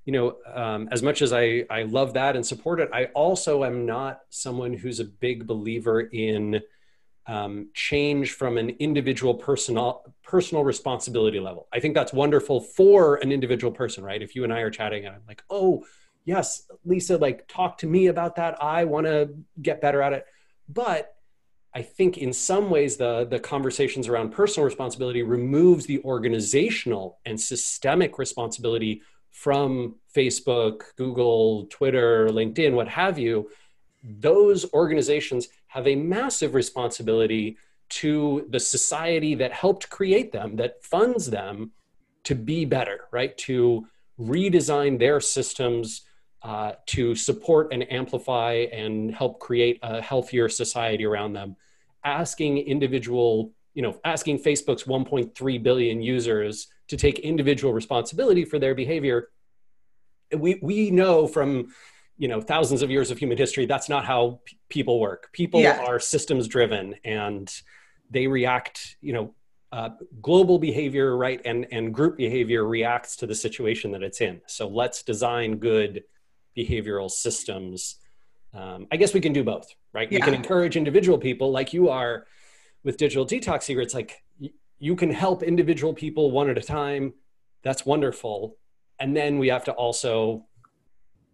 you 0.04 0.12
know, 0.12 0.36
um, 0.52 0.88
as 0.90 1.02
much 1.02 1.22
as 1.22 1.32
I, 1.32 1.64
I 1.70 1.82
love 1.84 2.14
that 2.14 2.34
and 2.34 2.44
support 2.44 2.80
it, 2.80 2.90
I 2.92 3.06
also 3.06 3.64
am 3.64 3.86
not 3.86 4.20
someone 4.30 4.72
who's 4.72 5.00
a 5.00 5.04
big 5.04 5.46
believer 5.46 6.00
in 6.00 6.60
um, 7.26 7.68
change 7.72 8.32
from 8.32 8.58
an 8.58 8.70
individual 8.80 9.34
personal 9.34 10.02
personal 10.24 10.64
responsibility 10.64 11.38
level. 11.38 11.68
I 11.72 11.78
think 11.78 11.94
that's 11.94 12.12
wonderful 12.12 12.60
for 12.60 13.16
an 13.16 13.30
individual 13.30 13.72
person, 13.72 14.02
right? 14.02 14.20
If 14.20 14.34
you 14.34 14.42
and 14.42 14.52
I 14.52 14.60
are 14.60 14.70
chatting 14.70 15.06
and 15.06 15.14
I'm 15.14 15.22
like, 15.28 15.42
oh, 15.48 15.84
yes, 16.24 16.66
Lisa, 16.84 17.16
like 17.18 17.46
talk 17.46 17.78
to 17.78 17.86
me 17.86 18.08
about 18.08 18.36
that. 18.36 18.60
I 18.60 18.84
want 18.84 19.06
to 19.06 19.30
get 19.60 19.80
better 19.80 20.02
at 20.02 20.12
it. 20.12 20.26
But 20.68 21.14
I 21.74 21.82
think 21.82 22.18
in 22.18 22.32
some 22.32 22.70
ways 22.70 22.96
the 22.96 23.24
the 23.30 23.38
conversations 23.38 24.08
around 24.08 24.32
personal 24.32 24.64
responsibility 24.64 25.22
removes 25.22 25.86
the 25.86 26.02
organizational 26.02 27.20
and 27.24 27.40
systemic 27.40 28.18
responsibility 28.18 29.02
from 29.32 29.96
Facebook, 30.14 30.82
Google, 30.96 31.66
Twitter, 31.66 32.28
LinkedIn, 32.28 32.74
what 32.74 32.88
have 32.88 33.18
you, 33.18 33.50
those 34.02 34.70
organizations 34.72 35.48
have 35.68 35.86
a 35.86 35.96
massive 35.96 36.54
responsibility 36.54 37.56
to 37.88 38.46
the 38.50 38.60
society 38.60 39.34
that 39.34 39.52
helped 39.52 39.90
create 39.90 40.32
them, 40.32 40.56
that 40.56 40.82
funds 40.84 41.28
them 41.28 41.72
to 42.24 42.34
be 42.34 42.64
better, 42.64 43.08
right? 43.10 43.36
To 43.38 43.86
redesign 44.18 44.98
their 44.98 45.20
systems 45.20 46.02
uh, 46.42 46.72
to 46.86 47.14
support 47.14 47.72
and 47.72 47.90
amplify 47.92 48.66
and 48.72 49.14
help 49.14 49.38
create 49.38 49.78
a 49.82 50.00
healthier 50.00 50.48
society 50.48 51.04
around 51.04 51.32
them. 51.32 51.56
Asking 52.04 52.58
individual, 52.58 53.52
you 53.74 53.82
know, 53.82 53.98
asking 54.04 54.38
Facebook's 54.38 54.84
1.3 54.84 55.62
billion 55.62 56.02
users 56.02 56.68
to 56.88 56.96
take 56.96 57.18
individual 57.20 57.72
responsibility 57.72 58.44
for 58.44 58.58
their 58.58 58.74
behavior. 58.74 59.28
We 60.36 60.58
we 60.62 60.90
know 60.90 61.26
from 61.26 61.72
you 62.18 62.28
know 62.28 62.40
thousands 62.40 62.82
of 62.82 62.90
years 62.90 63.10
of 63.10 63.18
human 63.18 63.38
history 63.38 63.66
that's 63.66 63.88
not 63.88 64.04
how 64.04 64.40
p- 64.44 64.58
people 64.68 65.00
work. 65.00 65.30
People 65.32 65.60
yeah. 65.60 65.84
are 65.86 65.98
systems 65.98 66.48
driven 66.48 66.94
and 67.04 67.52
they 68.10 68.26
react 68.26 68.96
you 69.00 69.12
know 69.12 69.34
uh, 69.72 69.90
global 70.20 70.58
behavior 70.58 71.16
right 71.16 71.40
and 71.44 71.66
and 71.70 71.94
group 71.94 72.16
behavior 72.16 72.64
reacts 72.66 73.16
to 73.16 73.26
the 73.26 73.34
situation 73.34 73.92
that 73.92 74.02
it's 74.02 74.20
in. 74.20 74.40
So 74.46 74.68
let's 74.68 75.02
design 75.02 75.56
good 75.56 76.04
behavioral 76.56 77.10
systems. 77.10 77.96
Um, 78.54 78.86
i 78.92 78.98
guess 78.98 79.14
we 79.14 79.20
can 79.22 79.32
do 79.32 79.42
both 79.42 79.66
right? 79.92 80.10
Yeah. 80.10 80.18
we 80.18 80.22
can 80.22 80.34
encourage 80.34 80.76
individual 80.76 81.18
people 81.18 81.50
like 81.50 81.72
you 81.72 81.88
are 81.88 82.26
with 82.84 82.96
digital 82.96 83.26
detox 83.26 83.64
secrets 83.64 83.94
like 83.94 84.22
y- 84.40 84.50
you 84.78 84.96
can 84.96 85.10
help 85.10 85.42
individual 85.42 85.94
people 85.94 86.30
one 86.30 86.50
at 86.50 86.58
a 86.58 86.62
time. 86.62 87.14
That's 87.62 87.86
wonderful. 87.86 88.56
And 88.98 89.16
then 89.16 89.38
we 89.38 89.48
have 89.48 89.64
to 89.64 89.72
also 89.72 90.46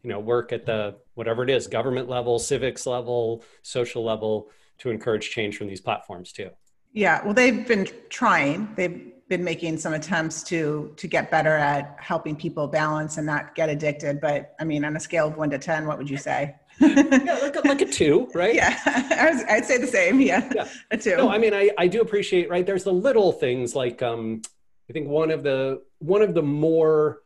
you 0.02 0.10
know 0.10 0.20
work 0.20 0.52
at 0.52 0.64
the 0.64 0.96
whatever 1.14 1.42
it 1.42 1.50
is 1.50 1.66
government 1.66 2.08
level 2.08 2.38
civics 2.38 2.86
level 2.86 3.44
social 3.62 4.04
level 4.04 4.48
to 4.78 4.90
encourage 4.90 5.30
change 5.30 5.56
from 5.56 5.66
these 5.66 5.80
platforms 5.80 6.32
too. 6.32 6.50
Yeah 6.92 7.24
well 7.24 7.34
they've 7.34 7.66
been 7.66 7.88
trying. 8.08 8.68
They've 8.76 9.12
been 9.28 9.44
making 9.44 9.76
some 9.78 9.92
attempts 9.92 10.42
to 10.42 10.92
to 10.96 11.06
get 11.06 11.30
better 11.30 11.54
at 11.54 11.96
helping 11.98 12.34
people 12.34 12.66
balance 12.66 13.16
and 13.18 13.26
not 13.26 13.54
get 13.54 13.68
addicted 13.68 14.20
but 14.20 14.54
i 14.60 14.64
mean 14.64 14.84
on 14.84 14.96
a 14.96 15.00
scale 15.00 15.28
of 15.28 15.36
1 15.36 15.50
to 15.50 15.58
10 15.58 15.86
what 15.86 15.98
would 15.98 16.08
you 16.08 16.16
say 16.16 16.54
yeah 16.80 17.38
like 17.42 17.56
a, 17.56 17.68
like 17.68 17.80
a 17.80 17.86
two 17.86 18.28
right 18.34 18.54
yeah 18.54 18.78
I 18.86 19.30
was, 19.30 19.42
i'd 19.50 19.64
say 19.64 19.78
the 19.78 19.86
same 19.86 20.20
yeah, 20.20 20.48
yeah. 20.54 20.68
a 20.90 20.96
two 20.96 21.16
no 21.16 21.28
i 21.28 21.38
mean 21.38 21.52
I, 21.52 21.70
I 21.76 21.88
do 21.88 22.00
appreciate 22.00 22.48
right 22.48 22.64
there's 22.64 22.84
the 22.84 22.92
little 22.92 23.32
things 23.32 23.74
like 23.74 24.02
um 24.02 24.42
i 24.88 24.92
think 24.92 25.08
one 25.08 25.30
of 25.30 25.42
the 25.42 25.82
one 25.98 26.22
of 26.22 26.34
the 26.34 26.42
more 26.42 27.20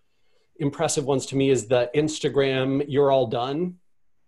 impressive 0.63 1.05
ones 1.05 1.27
to 1.27 1.37
me 1.37 1.51
is 1.51 1.67
the 1.67 1.91
Instagram 1.95 2.85
"You're 2.89 3.11
All 3.11 3.27
Done." 3.27 3.77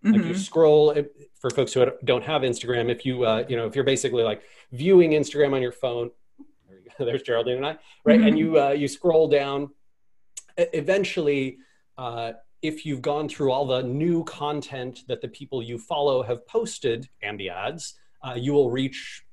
Mm-hmm. 0.05 0.13
Like 0.13 0.25
you 0.27 0.35
scroll 0.35 0.95
for 1.41 1.51
folks 1.51 1.73
who 1.73 1.87
don't 2.05 2.25
have 2.25 2.43
Instagram. 2.43 2.91
If 2.91 3.07
you 3.07 3.25
uh, 3.25 3.45
you 3.49 3.57
know 3.57 3.67
if 3.67 3.75
you're 3.75 3.85
basically 3.85 4.23
like 4.23 4.43
viewing 4.73 5.13
Instagram 5.13 5.55
on 5.55 5.63
your 5.63 5.73
phone, 5.73 6.11
there's 6.99 7.23
Geraldine 7.23 7.59
and 7.59 7.67
I, 7.67 7.79
right? 8.05 8.19
Mm-hmm. 8.19 8.29
And 8.29 8.39
you 8.39 8.61
uh, 8.61 8.71
you 8.71 8.89
scroll 8.89 9.29
down. 9.29 9.71
Eventually, 10.57 11.59
uh, 11.99 12.33
if 12.63 12.87
you've 12.87 13.03
gone 13.03 13.29
through 13.29 13.51
all 13.51 13.67
the 13.67 13.83
new 13.83 14.25
content 14.25 15.01
that 15.09 15.21
the 15.21 15.29
people 15.29 15.63
you 15.63 15.79
follow 15.79 16.23
have 16.23 16.47
posted 16.47 17.09
and 17.23 17.39
the 17.39 17.51
ads, 17.51 17.95
uh, 18.23 18.35
you 18.35 18.53
will 18.53 18.71
reach 18.71 19.25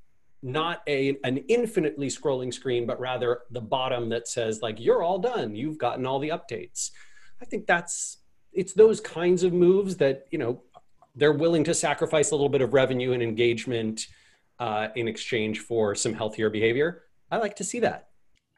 not 0.44 0.82
a 0.88 1.18
an 1.24 1.38
infinitely 1.48 2.08
scrolling 2.08 2.54
screen, 2.54 2.86
but 2.86 3.00
rather 3.00 3.42
the 3.52 3.62
bottom 3.62 4.10
that 4.10 4.28
says 4.28 4.62
like 4.62 4.80
you're 4.80 5.04
all 5.04 5.20
done. 5.20 5.56
You've 5.56 5.78
gotten 5.78 6.06
all 6.06 6.20
the 6.20 6.30
updates. 6.30 6.92
I 7.42 7.46
think 7.46 7.68
that's 7.68 8.18
it's 8.52 8.74
those 8.74 9.00
kinds 9.00 9.44
of 9.44 9.54
moves 9.54 9.98
that 9.98 10.26
you 10.32 10.38
know 10.38 10.62
they're 11.16 11.34
willing 11.34 11.64
to 11.66 11.74
sacrifice 11.74 12.32
a 12.32 12.36
little 12.36 12.50
bit 12.50 12.62
of 12.62 12.74
revenue 12.74 13.12
and 13.12 13.22
engagement 13.22 14.08
uh, 14.60 14.88
in 14.96 15.08
exchange 15.08 15.60
for 15.60 15.96
some 15.96 16.14
healthier 16.14 16.50
behavior. 16.50 17.04
I 17.32 17.38
like 17.38 17.56
to 17.56 17.63
see 17.63 17.80
that. 17.80 18.10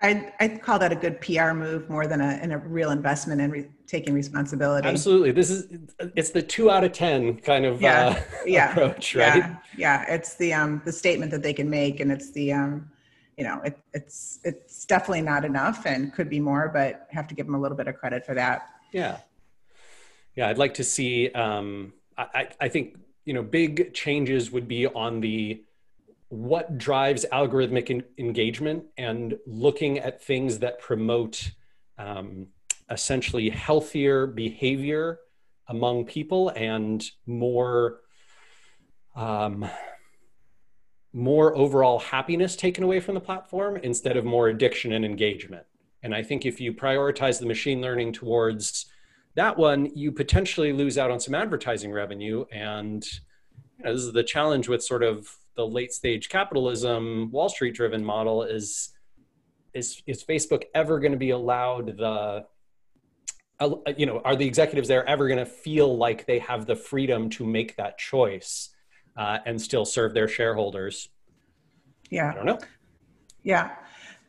I 0.02 0.34
I 0.40 0.48
call 0.50 0.80
that 0.80 0.92
a 0.92 0.96
good 0.96 1.22
PR 1.22 1.54
move 1.54 1.90
more 1.90 2.08
than 2.08 2.20
a, 2.20 2.40
in 2.44 2.52
a 2.52 2.58
real 2.58 2.92
investment 2.92 3.40
in 3.40 3.52
re- 3.52 3.70
taking 3.88 4.14
responsibility. 4.14 4.88
Absolutely, 4.88 5.32
this 5.32 5.50
is 5.50 5.68
it's 6.16 6.32
the 6.32 6.42
two 6.42 6.70
out 6.70 6.84
of 6.84 6.92
ten 6.92 7.38
kind 7.38 7.66
of 7.66 7.82
yeah, 7.82 8.08
uh, 8.08 8.22
yeah, 8.46 8.72
approach, 8.72 9.16
right? 9.16 9.38
Yeah, 9.38 9.56
yeah, 9.78 10.06
it's 10.14 10.36
the 10.36 10.54
um 10.54 10.82
the 10.84 10.92
statement 10.92 11.32
that 11.32 11.44
they 11.44 11.54
can 11.54 11.70
make, 11.70 12.00
and 12.00 12.12
it's 12.12 12.32
the 12.32 12.52
um 12.52 12.92
you 13.38 13.46
know 13.46 13.62
it, 13.64 13.78
it's 13.94 14.40
it's 14.44 14.86
definitely 14.86 15.22
not 15.22 15.46
enough 15.46 15.86
and 15.86 16.12
could 16.12 16.30
be 16.30 16.40
more, 16.40 16.70
but 16.74 17.08
have 17.12 17.28
to 17.28 17.36
give 17.36 17.46
them 17.46 17.56
a 17.56 17.60
little 17.60 17.78
bit 17.78 17.88
of 17.88 17.96
credit 17.96 18.26
for 18.26 18.34
that. 18.34 18.68
Yeah, 18.92 19.20
yeah, 20.36 20.50
I'd 20.50 20.58
like 20.58 20.74
to 20.76 20.84
see. 20.84 21.30
Um, 21.30 21.94
I 22.18 22.50
I 22.60 22.68
think 22.68 22.98
you 23.24 23.34
know 23.34 23.44
big 23.44 23.94
changes 23.94 24.52
would 24.52 24.68
be 24.68 24.88
on 24.88 25.22
the 25.22 25.64
what 26.34 26.80
drives 26.80 27.28
algorithmic 27.32 28.04
engagement 28.18 28.84
and 28.98 29.38
looking 29.46 30.00
at 30.00 30.20
things 30.20 30.58
that 30.60 30.80
promote 30.80 31.52
um, 32.00 32.48
essentially 32.90 33.52
healthier 33.52 34.26
behavior 34.26 35.20
among 35.68 36.06
people 36.06 36.50
and 36.50 37.06
more 37.28 38.00
um, 39.16 39.70
more 41.14 41.56
overall 41.56 42.00
happiness 42.00 42.56
taken 42.56 42.84
away 42.84 43.00
from 43.00 43.14
the 43.14 43.22
platform 43.22 43.78
instead 43.78 44.18
of 44.18 44.26
more 44.26 44.48
addiction 44.48 44.92
and 44.94 45.06
engagement. 45.06 45.68
And 46.02 46.16
i 46.16 46.24
think 46.24 46.48
if 46.48 46.60
you 46.60 46.74
prioritize 46.74 47.40
the 47.40 47.46
machine 47.46 47.80
learning 47.80 48.14
towards 48.14 48.88
that 49.36 49.56
one 49.56 49.96
you 49.96 50.12
potentially 50.12 50.74
lose 50.74 50.98
out 50.98 51.12
on 51.12 51.20
some 51.20 51.36
advertising 51.36 51.92
revenue. 51.92 52.46
And 52.52 53.06
you 53.78 53.86
know, 53.86 53.94
this 53.94 54.02
is 54.02 54.14
the 54.14 54.24
challenge 54.24 54.68
with 54.68 54.84
sort 54.84 55.04
of 55.04 55.38
the 55.56 55.66
late 55.66 55.94
stage 55.94 56.30
capitalism, 56.30 57.30
Wall 57.32 57.50
Street 57.50 57.76
driven 57.76 58.04
model 58.04 58.44
is 58.44 58.90
is 59.74 60.02
is 60.06 60.24
Facebook 60.24 60.64
ever 60.76 61.00
going 61.00 61.12
to 61.12 61.18
be 61.18 61.32
allowed 61.32 61.98
the 61.98 62.46
uh, 63.60 63.76
you 63.98 64.06
know 64.06 64.22
are 64.24 64.36
the 64.36 64.46
executives 64.46 64.88
there 64.88 65.08
ever 65.08 65.28
going 65.28 65.40
to 65.40 65.46
feel 65.46 65.98
like 65.98 66.26
they 66.26 66.40
have 66.40 66.66
the 66.66 66.76
freedom 66.76 67.30
to 67.30 67.46
make 67.46 67.76
that 67.78 67.98
choice 67.98 68.70
uh, 69.18 69.40
and 69.46 69.62
still 69.62 69.86
serve 69.86 70.14
their 70.14 70.28
shareholders? 70.28 71.10
Yeah, 72.10 72.32
I 72.32 72.36
don't 72.36 72.46
know. 72.46 72.60
Yeah, 73.44 73.72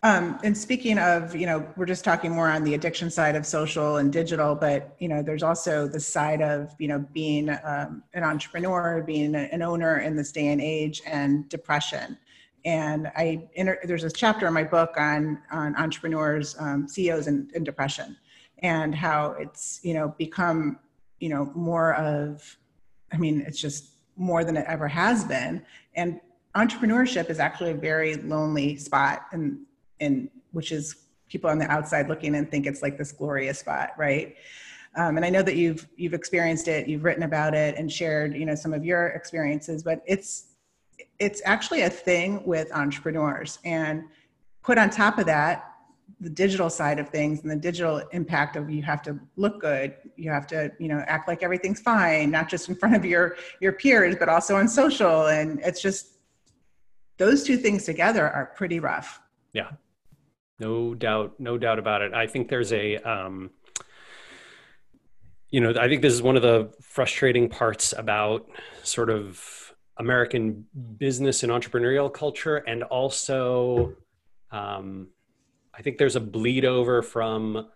um, 0.04 0.38
and 0.44 0.56
speaking 0.56 0.98
of, 0.98 1.34
you 1.34 1.46
know, 1.46 1.66
we're 1.78 1.86
just 1.86 2.04
talking 2.04 2.30
more 2.30 2.50
on 2.50 2.62
the 2.62 2.74
addiction 2.74 3.10
side 3.10 3.36
of 3.36 3.46
social 3.46 3.96
and 3.96 4.12
digital, 4.12 4.54
but 4.54 4.94
you 4.98 5.08
know, 5.08 5.22
there's 5.22 5.42
also 5.42 5.88
the 5.88 5.98
side 5.98 6.42
of, 6.42 6.74
you 6.78 6.88
know, 6.88 6.98
being 7.14 7.48
um, 7.48 8.02
an 8.12 8.22
entrepreneur, 8.22 9.02
being 9.02 9.34
an 9.34 9.62
owner 9.62 10.00
in 10.00 10.14
this 10.14 10.30
day 10.30 10.48
and 10.48 10.60
age, 10.60 11.00
and 11.06 11.48
depression. 11.48 12.18
And 12.66 13.10
I 13.16 13.48
inter- 13.54 13.80
there's 13.84 14.04
a 14.04 14.10
chapter 14.10 14.46
in 14.46 14.52
my 14.52 14.62
book 14.62 14.92
on 14.98 15.40
on 15.50 15.74
entrepreneurs, 15.76 16.54
um, 16.58 16.86
CEOs, 16.86 17.26
and, 17.26 17.50
and 17.54 17.64
depression, 17.64 18.14
and 18.58 18.94
how 18.94 19.30
it's 19.38 19.80
you 19.82 19.94
know 19.94 20.14
become 20.18 20.80
you 21.18 21.30
know 21.30 21.50
more 21.54 21.94
of, 21.94 22.58
I 23.10 23.16
mean, 23.16 23.42
it's 23.46 23.58
just 23.58 23.92
more 24.16 24.44
than 24.44 24.58
it 24.58 24.66
ever 24.68 24.86
has 24.86 25.24
been, 25.24 25.64
and 25.94 26.20
entrepreneurship 26.54 27.30
is 27.30 27.40
actually 27.40 27.70
a 27.70 27.74
very 27.74 28.16
lonely 28.16 28.76
spot 28.76 29.22
and 29.32 29.60
and 30.00 30.28
which 30.52 30.72
is 30.72 30.96
people 31.28 31.50
on 31.50 31.58
the 31.58 31.70
outside 31.70 32.08
looking 32.08 32.34
and 32.36 32.50
think 32.50 32.66
it's 32.66 32.82
like 32.82 32.96
this 32.96 33.12
glorious 33.12 33.58
spot, 33.58 33.90
right? 33.98 34.36
Um, 34.96 35.16
and 35.16 35.26
I 35.26 35.30
know 35.30 35.42
that 35.42 35.56
you've 35.56 35.88
you've 35.96 36.14
experienced 36.14 36.68
it, 36.68 36.86
you've 36.86 37.04
written 37.04 37.24
about 37.24 37.54
it, 37.54 37.76
and 37.76 37.90
shared 37.90 38.34
you 38.34 38.46
know 38.46 38.54
some 38.54 38.72
of 38.72 38.84
your 38.84 39.08
experiences. 39.08 39.82
But 39.82 40.02
it's 40.06 40.46
it's 41.18 41.42
actually 41.44 41.82
a 41.82 41.90
thing 41.90 42.44
with 42.44 42.72
entrepreneurs, 42.72 43.58
and 43.64 44.04
put 44.62 44.78
on 44.78 44.90
top 44.90 45.18
of 45.18 45.26
that 45.26 45.74
the 46.20 46.30
digital 46.30 46.70
side 46.70 46.98
of 46.98 47.08
things 47.08 47.42
and 47.42 47.50
the 47.50 47.56
digital 47.56 47.98
impact 48.12 48.56
of 48.56 48.70
you 48.70 48.82
have 48.82 49.02
to 49.02 49.18
look 49.36 49.60
good 49.60 49.94
you 50.16 50.30
have 50.30 50.46
to 50.46 50.70
you 50.78 50.88
know 50.88 51.02
act 51.06 51.28
like 51.28 51.42
everything's 51.42 51.80
fine 51.80 52.30
not 52.30 52.48
just 52.48 52.68
in 52.68 52.74
front 52.74 52.94
of 52.94 53.04
your 53.04 53.36
your 53.60 53.72
peers 53.72 54.16
but 54.18 54.28
also 54.28 54.56
on 54.56 54.68
social 54.68 55.26
and 55.26 55.60
it's 55.60 55.82
just 55.82 56.18
those 57.16 57.42
two 57.42 57.56
things 57.56 57.84
together 57.84 58.28
are 58.30 58.52
pretty 58.56 58.80
rough 58.80 59.20
yeah 59.52 59.70
no 60.58 60.94
doubt, 60.94 61.34
no 61.38 61.58
doubt 61.58 61.78
about 61.78 62.02
it. 62.02 62.14
I 62.14 62.26
think 62.26 62.48
there's 62.48 62.72
a, 62.72 62.96
um, 62.98 63.50
you 65.50 65.60
know, 65.60 65.74
I 65.78 65.88
think 65.88 66.02
this 66.02 66.12
is 66.12 66.22
one 66.22 66.36
of 66.36 66.42
the 66.42 66.72
frustrating 66.82 67.48
parts 67.48 67.94
about 67.96 68.46
sort 68.82 69.10
of 69.10 69.72
American 69.96 70.66
business 70.96 71.42
and 71.42 71.52
entrepreneurial 71.52 72.12
culture, 72.12 72.56
and 72.56 72.82
also, 72.82 73.94
um, 74.50 75.08
I 75.72 75.82
think 75.82 75.98
there's 75.98 76.16
a 76.16 76.20
bleed 76.20 76.64
over 76.64 77.02
from 77.02 77.68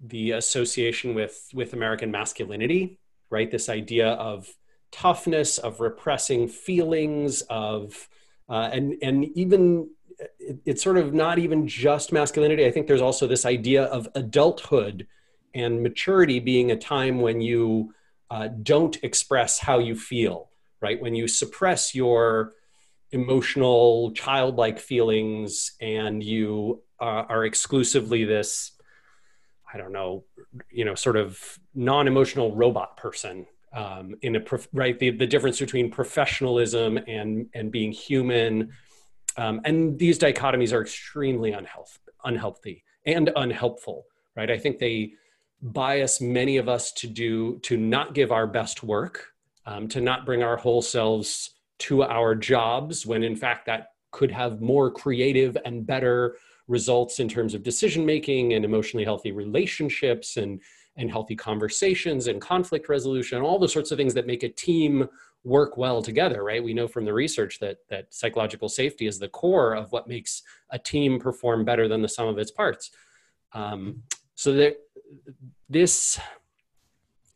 the 0.00 0.32
association 0.32 1.14
with 1.14 1.48
with 1.52 1.72
American 1.72 2.10
masculinity, 2.10 2.98
right? 3.30 3.50
This 3.50 3.68
idea 3.68 4.10
of 4.12 4.48
toughness, 4.92 5.58
of 5.58 5.80
repressing 5.80 6.48
feelings, 6.48 7.42
of 7.42 8.08
uh, 8.48 8.70
and 8.72 8.96
and 9.02 9.24
even 9.36 9.90
it, 10.18 10.58
it's 10.64 10.82
sort 10.82 10.98
of 10.98 11.14
not 11.14 11.38
even 11.38 11.66
just 11.66 12.12
masculinity. 12.12 12.66
I 12.66 12.70
think 12.70 12.86
there's 12.86 13.02
also 13.02 13.26
this 13.26 13.46
idea 13.46 13.84
of 13.84 14.08
adulthood 14.14 15.06
and 15.54 15.82
maturity 15.82 16.40
being 16.40 16.70
a 16.70 16.76
time 16.76 17.20
when 17.20 17.40
you 17.40 17.94
uh, 18.30 18.48
don't 18.62 18.96
express 19.02 19.58
how 19.58 19.78
you 19.78 19.96
feel, 19.96 20.50
right? 20.80 21.00
When 21.00 21.14
you 21.14 21.28
suppress 21.28 21.94
your 21.94 22.52
emotional, 23.10 24.12
childlike 24.12 24.78
feelings 24.78 25.72
and 25.80 26.22
you 26.22 26.82
uh, 27.00 27.24
are 27.28 27.44
exclusively 27.44 28.24
this, 28.24 28.72
I 29.72 29.78
don't 29.78 29.92
know, 29.92 30.24
you 30.70 30.84
know, 30.84 30.94
sort 30.94 31.16
of 31.16 31.58
non 31.74 32.06
emotional 32.06 32.54
robot 32.54 32.96
person. 32.96 33.46
Um, 33.70 34.14
in 34.22 34.34
a 34.34 34.40
prof- 34.40 34.68
right 34.72 34.98
the, 34.98 35.10
the 35.10 35.26
difference 35.26 35.60
between 35.60 35.90
professionalism 35.90 36.98
and 37.06 37.50
and 37.52 37.70
being 37.70 37.92
human 37.92 38.72
um, 39.38 39.60
and 39.64 39.98
these 39.98 40.18
dichotomies 40.18 40.72
are 40.72 40.82
extremely 40.82 41.52
unhealth, 41.52 41.98
unhealthy 42.24 42.82
and 43.06 43.30
unhelpful, 43.36 44.04
right? 44.36 44.50
I 44.50 44.58
think 44.58 44.78
they 44.78 45.12
bias 45.62 46.20
many 46.20 46.56
of 46.56 46.68
us 46.68 46.92
to 46.92 47.06
do 47.06 47.58
to 47.60 47.76
not 47.76 48.14
give 48.14 48.32
our 48.32 48.48
best 48.48 48.82
work, 48.82 49.28
um, 49.64 49.86
to 49.88 50.00
not 50.00 50.26
bring 50.26 50.42
our 50.42 50.56
whole 50.56 50.82
selves 50.82 51.50
to 51.78 52.02
our 52.02 52.34
jobs, 52.34 53.06
when 53.06 53.22
in 53.22 53.36
fact 53.36 53.66
that 53.66 53.92
could 54.10 54.32
have 54.32 54.60
more 54.60 54.90
creative 54.90 55.56
and 55.64 55.86
better 55.86 56.36
results 56.66 57.20
in 57.20 57.28
terms 57.28 57.54
of 57.54 57.62
decision 57.62 58.04
making 58.04 58.54
and 58.54 58.64
emotionally 58.64 59.04
healthy 59.04 59.30
relationships 59.30 60.36
and 60.36 60.60
and 60.98 61.10
healthy 61.10 61.34
conversations 61.34 62.26
and 62.26 62.40
conflict 62.40 62.88
resolution 62.88 63.40
all 63.40 63.58
the 63.58 63.68
sorts 63.68 63.90
of 63.90 63.96
things 63.96 64.14
that 64.14 64.26
make 64.26 64.42
a 64.42 64.48
team 64.48 65.08
work 65.44 65.76
well 65.76 66.02
together 66.02 66.44
right? 66.44 66.62
We 66.62 66.74
know 66.74 66.88
from 66.88 67.04
the 67.04 67.14
research 67.14 67.58
that 67.60 67.78
that 67.88 68.12
psychological 68.12 68.68
safety 68.68 69.06
is 69.06 69.18
the 69.18 69.28
core 69.28 69.74
of 69.74 69.90
what 69.92 70.08
makes 70.08 70.42
a 70.70 70.78
team 70.78 71.18
perform 71.18 71.64
better 71.64 71.88
than 71.88 72.02
the 72.02 72.08
sum 72.08 72.28
of 72.28 72.38
its 72.38 72.50
parts. 72.50 72.90
Um, 73.52 74.02
so 74.34 74.52
that 74.52 74.76
this 75.68 76.20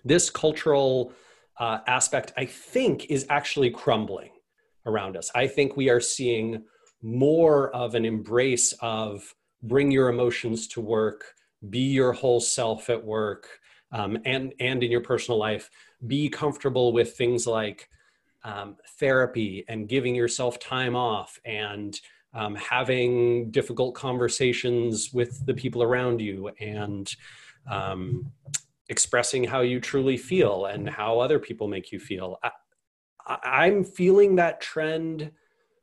this 0.05 0.31
cultural 0.31 1.13
uh, 1.59 1.79
aspect 1.87 2.33
i 2.37 2.45
think 2.45 3.07
is 3.09 3.25
actually 3.31 3.71
crumbling 3.71 4.31
around 4.87 5.17
us. 5.17 5.31
I 5.35 5.47
think 5.47 5.77
we 5.77 5.91
are 5.91 6.01
seeing 6.01 6.65
more 7.03 7.75
of 7.75 7.95
an 7.95 8.05
embrace 8.05 8.73
of 8.81 9.35
bring 9.63 9.91
your 9.91 10.09
emotions 10.09 10.67
to 10.69 10.81
work 10.81 11.25
be 11.71 11.81
your 11.81 12.13
whole 12.13 12.41
self 12.41 12.91
at 12.91 13.05
work 13.05 13.49
um, 13.93 14.19
and 14.25 14.53
and 14.61 14.83
in 14.83 14.91
your 14.91 15.01
personal 15.01 15.39
life 15.39 15.71
be 16.07 16.29
comfortable 16.29 16.93
with 16.93 17.17
things 17.17 17.47
like 17.47 17.89
um, 18.45 18.77
therapy 18.99 19.65
and 19.69 19.89
giving 19.89 20.15
yourself 20.15 20.59
time 20.59 20.97
off 20.97 21.39
and 21.45 22.01
um, 22.35 22.55
having 22.57 23.51
difficult 23.51 23.95
conversations 23.95 25.13
with 25.13 25.45
the 25.47 25.55
people 25.55 25.83
around 25.83 26.21
you 26.21 26.51
and 26.61 27.15
um, 27.71 28.33
expressing 28.89 29.45
how 29.45 29.61
you 29.61 29.81
truly 29.81 30.17
feel 30.17 30.67
and 30.67 30.89
how 30.89 31.21
other 31.21 31.39
people 31.39 31.69
make 31.69 31.93
you 31.93 32.01
feel. 32.01 32.39
I, 33.27 33.69
am 33.69 33.85
feeling 33.85 34.37
that 34.37 34.61
trend 34.61 35.31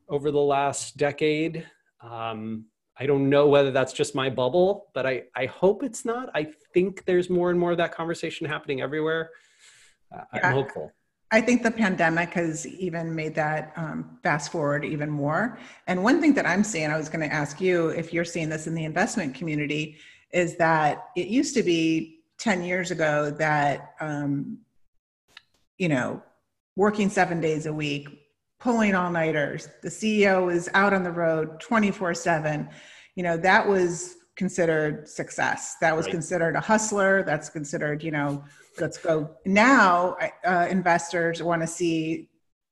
over 0.09 0.31
the 0.31 0.39
last 0.39 0.97
decade. 0.97 1.65
Um, 2.01 2.65
I 2.99 3.05
don't 3.05 3.29
know 3.29 3.47
whether 3.47 3.71
that's 3.71 3.93
just 3.93 4.13
my 4.13 4.29
bubble, 4.29 4.87
but 4.93 5.05
I, 5.05 5.23
I 5.35 5.45
hope 5.45 5.83
it's 5.83 6.03
not. 6.03 6.29
I 6.35 6.51
think 6.73 7.05
there's 7.05 7.29
more 7.29 7.49
and 7.49 7.57
more 7.57 7.71
of 7.71 7.77
that 7.77 7.93
conversation 7.93 8.45
happening 8.45 8.81
everywhere. 8.81 9.29
Uh, 10.13 10.23
I'm 10.33 10.53
hopeful. 10.53 10.91
I 11.31 11.41
think 11.41 11.61
the 11.61 11.71
pandemic 11.71 12.33
has 12.33 12.65
even 12.67 13.13
made 13.15 13.35
that 13.35 13.71
um, 13.77 14.17
fast 14.23 14.51
forward 14.51 14.83
even 14.83 15.09
more. 15.09 15.59
And 15.87 16.03
one 16.03 16.19
thing 16.19 16.33
that 16.33 16.45
I'm 16.45 16.63
seeing, 16.63 16.89
I 16.89 16.97
was 16.97 17.07
going 17.07 17.27
to 17.27 17.33
ask 17.33 17.61
you 17.61 17.89
if 17.89 18.11
you're 18.11 18.25
seeing 18.25 18.49
this 18.49 18.67
in 18.67 18.73
the 18.73 18.83
investment 18.83 19.35
community, 19.35 19.97
is 20.31 20.57
that 20.57 21.09
it 21.15 21.27
used 21.27 21.53
to 21.55 21.63
be 21.63 22.21
10 22.39 22.63
years 22.63 22.91
ago 22.91 23.29
that, 23.31 23.93
um, 23.99 24.57
you 25.77 25.87
know, 25.87 26.21
working 26.75 27.09
seven 27.09 27.39
days 27.39 27.65
a 27.67 27.73
week, 27.73 28.18
pulling 28.59 28.93
all 28.95 29.09
nighters, 29.09 29.69
the 29.81 29.89
CEO 29.89 30.53
is 30.53 30.69
out 30.73 30.93
on 30.93 31.03
the 31.03 31.11
road 31.11 31.59
24 31.59 32.13
7. 32.13 32.69
You 33.15 33.23
know, 33.23 33.37
that 33.37 33.67
was 33.67 34.17
considered 34.35 35.07
success. 35.07 35.75
That 35.81 35.95
was 35.95 36.05
Right. 36.05 36.13
considered 36.13 36.55
a 36.55 36.61
hustler. 36.61 37.23
That's 37.23 37.49
considered, 37.49 38.03
you 38.03 38.11
know, 38.11 38.43
let's 38.79 38.97
go. 38.97 39.35
Now, 39.45 40.17
uh, 40.45 40.67
investors 40.69 41.43
want 41.43 41.61
to 41.61 41.67
see 41.67 42.29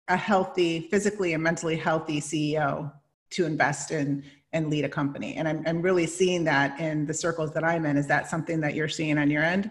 a 0.07 0.15
healthy, 0.15 0.87
physically 0.89 1.33
and 1.33 1.43
mentally 1.43 1.75
healthy 1.75 2.21
CEO 2.21 2.93
to 3.31 3.45
invest 3.45 3.91
in 3.91 4.23
and 4.53 4.69
lead 4.69 4.85
a 4.85 4.89
company. 4.89 5.35
And 5.35 5.47
I'm, 5.47 5.63
I'm 5.67 5.81
really 5.81 6.07
seeing 6.07 6.45
that 6.45 6.79
in 6.79 7.05
the 7.05 7.13
circles 7.13 7.53
that 7.53 7.65
I'm 7.65 7.85
in. 7.85 7.97
Is 7.97 8.07
that 8.07 8.29
something 8.29 8.61
that 8.61 8.73
you're 8.73 8.87
seeing 8.87 9.17
on 9.17 9.29
your 9.29 9.43
end? 9.43 9.69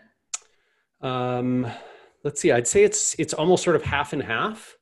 Um, 1.01 1.67
let's 2.23 2.41
see. 2.41 2.53
I'd 2.53 2.69
say 2.69 2.85
it's 2.85 3.15
it's 3.19 3.33
almost 3.33 3.65
sort 3.65 3.77
of 3.77 3.83
half 3.83 4.13
and 4.13 4.23
half. 4.23 4.76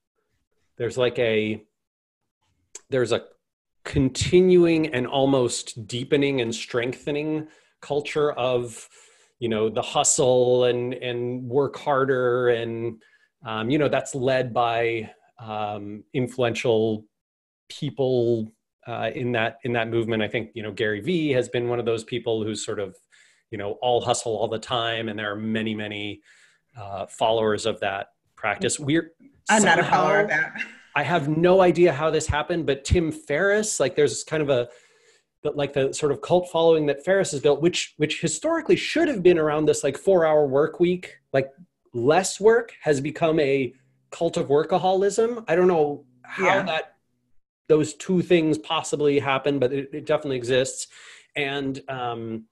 There's 0.77 0.99
like 0.99 1.19
a 1.19 1.63
there's 2.91 3.13
a 3.13 3.23
continuing 3.85 4.89
and 4.89 5.07
almost 5.07 5.87
deepening 5.87 6.41
and 6.41 6.55
strengthening 6.55 7.49
culture 7.81 8.33
of 8.33 8.89
you 9.39 9.49
know 9.49 9.69
the 9.69 9.83
hustle 9.83 10.65
and 10.65 10.95
and 10.95 11.43
work 11.45 11.77
harder 11.77 12.49
and 12.49 13.03
um, 13.45 13.69
you 13.71 13.79
know 13.79 13.89
that's 13.89 14.15
led 14.15 14.55
by 14.55 15.11
um, 15.39 16.03
influential 16.15 17.05
people 17.69 18.51
uh, 18.87 19.11
in 19.15 19.33
that 19.33 19.59
in 19.65 19.73
that 19.73 19.89
movement. 19.89 20.23
I 20.23 20.29
think 20.29 20.51
you 20.55 20.63
know 20.63 20.73
Gary 20.73 21.01
Vee 21.01 21.31
has 21.31 21.49
been 21.49 21.69
one 21.69 21.79
of 21.79 21.85
those 21.85 22.05
people 22.05 22.43
who's 22.43 22.65
sort 22.65 22.79
of 22.79 22.97
you 23.51 23.59
know 23.59 23.73
all 23.83 24.01
hustle 24.01 24.37
all 24.37 24.49
the 24.49 24.59
time, 24.59 25.09
and 25.09 25.19
there 25.19 25.31
are 25.31 25.37
many 25.37 25.75
many 25.75 26.23
uh, 26.79 27.07
followers 27.07 27.67
of 27.67 27.81
that 27.81 28.09
practice. 28.45 28.79
We're 28.79 29.13
I'm 29.49 29.63
not 29.63 29.79
a 29.79 29.85
follower 29.85 30.21
of 30.21 30.29
that. 30.29 30.53
I 30.95 31.03
have 31.03 31.29
no 31.29 31.61
idea 31.63 31.93
how 31.93 32.11
this 32.11 32.27
happened, 32.27 32.67
but 32.67 32.85
Tim 32.85 33.11
Ferriss, 33.11 33.81
like 33.81 33.97
there's 33.97 34.23
kind 34.23 34.43
of 34.43 34.51
a 34.51 34.69
but 35.43 35.57
like 35.57 35.73
the 35.75 35.93
sort 35.93 36.11
of 36.13 36.21
cult 36.23 36.49
following 36.51 36.87
that 36.87 37.05
Ferriss 37.05 37.31
has 37.33 37.41
built, 37.41 37.61
which 37.63 37.95
which 37.97 38.21
historically 38.21 38.77
should 38.77 39.09
have 39.09 39.23
been 39.23 39.39
around 39.39 39.65
this 39.65 39.83
like 39.83 39.97
four 39.97 40.27
hour 40.27 40.47
work 40.47 40.79
week, 40.79 41.17
like 41.33 41.51
less 41.95 42.39
work 42.39 42.75
has 42.83 43.01
become 43.01 43.41
a 43.41 43.73
cult 44.11 44.37
of 44.37 44.49
workaholism. 44.49 45.45
I 45.49 45.57
don't 45.57 45.69
know 45.69 46.05
how 46.23 46.45
Yeah. 46.47 46.63
that 46.65 46.97
those 47.69 47.95
two 47.95 48.21
things 48.21 48.59
possibly 48.59 49.19
happen, 49.21 49.59
but 49.59 49.73
it, 49.73 49.89
it 49.93 50.05
definitely 50.07 50.37
exists. 50.37 50.87
And 51.35 51.81
um, 51.89 52.45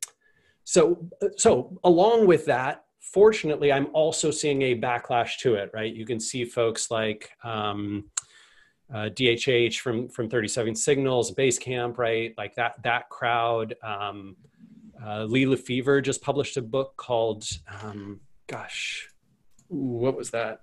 so 0.64 1.06
so 1.36 1.78
along 1.84 2.26
with 2.26 2.46
that, 2.46 2.84
fortunately, 3.02 3.72
I'm 3.72 3.88
also 3.92 4.30
seeing 4.30 4.62
a 4.62 4.78
backlash 4.78 5.38
to 5.40 5.54
it. 5.54 5.70
Right, 5.74 5.94
you 5.94 6.06
can 6.06 6.20
see 6.20 6.44
folks 6.44 6.90
like. 6.90 7.30
Um, 7.44 8.04
uh, 8.92 9.08
DHH 9.08 9.78
from 9.78 10.06
from 10.10 10.28
37 10.28 10.74
Signals, 10.74 11.32
Basecamp, 11.32 11.96
right? 11.96 12.34
Like 12.36 12.54
that 12.56 12.74
that 12.82 13.08
crowd. 13.08 13.74
Um, 13.82 14.36
uh, 15.04 15.24
Lee 15.24 15.44
LeFever 15.44 16.02
just 16.02 16.22
published 16.22 16.56
a 16.56 16.62
book 16.62 16.96
called, 16.96 17.44
um, 17.82 18.20
gosh, 18.46 19.08
what 19.68 20.16
was 20.16 20.30
that? 20.30 20.60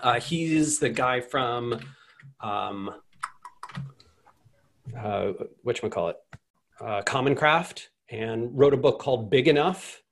Uh, 0.00 0.18
he's 0.18 0.78
the 0.78 0.88
guy 0.88 1.20
from, 1.20 1.80
um, 2.40 2.94
uh, 4.98 5.32
what 5.62 5.80
call 5.90 6.08
it, 6.08 6.16
uh, 6.80 7.02
Common 7.02 7.34
Craft, 7.34 7.90
and 8.10 8.50
wrote 8.56 8.74
a 8.74 8.76
book 8.76 8.98
called 8.98 9.30
Big 9.30 9.48
Enough. 9.48 10.02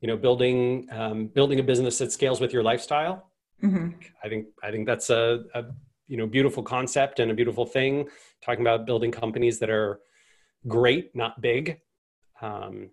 You 0.00 0.08
know, 0.08 0.16
building 0.16 0.86
um, 0.90 1.26
building 1.26 1.60
a 1.60 1.62
business 1.62 1.98
that 1.98 2.12
scales 2.12 2.40
with 2.40 2.52
your 2.52 2.62
lifestyle. 2.62 3.30
hmm 3.60 3.88
I 4.22 4.28
think 4.28 4.46
I 4.62 4.70
think 4.70 4.86
that's 4.86 5.10
a, 5.10 5.44
a 5.54 5.64
you 6.06 6.16
know 6.16 6.26
beautiful 6.26 6.62
concept 6.62 7.20
and 7.20 7.30
a 7.30 7.34
beautiful 7.34 7.66
thing. 7.66 8.08
Talking 8.42 8.60
about 8.60 8.86
building 8.86 9.10
companies 9.10 9.58
that 9.58 9.70
are 9.70 10.00
great, 10.66 11.14
not 11.14 11.40
big, 11.40 11.80
um, 12.40 12.90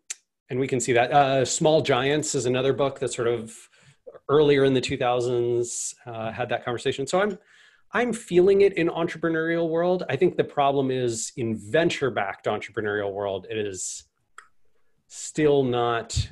and 0.49 0.59
we 0.59 0.67
can 0.67 0.79
see 0.79 0.93
that. 0.93 1.11
Uh, 1.11 1.45
Small 1.45 1.81
Giants 1.81 2.35
is 2.35 2.45
another 2.45 2.73
book 2.73 2.99
that 2.99 3.13
sort 3.13 3.27
of 3.27 3.53
earlier 4.29 4.63
in 4.63 4.73
the 4.73 4.81
2000s 4.81 5.93
uh, 6.05 6.31
had 6.31 6.49
that 6.49 6.63
conversation. 6.63 7.05
So 7.05 7.21
I'm 7.21 7.37
I'm 7.91 8.11
feeling 8.11 8.61
it 8.61 8.73
in 8.73 8.89
entrepreneurial 8.89 9.69
world. 9.69 10.03
I 10.09 10.15
think 10.15 10.35
the 10.35 10.43
problem 10.43 10.91
is 10.91 11.31
in 11.37 11.55
venture 11.55 12.09
backed 12.09 12.45
entrepreneurial 12.45 13.13
world. 13.13 13.47
It 13.49 13.57
is 13.57 14.03
still 15.07 15.63
not 15.63 16.29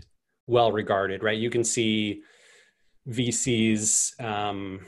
well 0.47 0.71
regarded, 0.71 1.23
right? 1.23 1.38
You 1.38 1.49
can 1.49 1.63
see 1.63 2.21
VCs 3.10 4.21
um, 4.23 4.82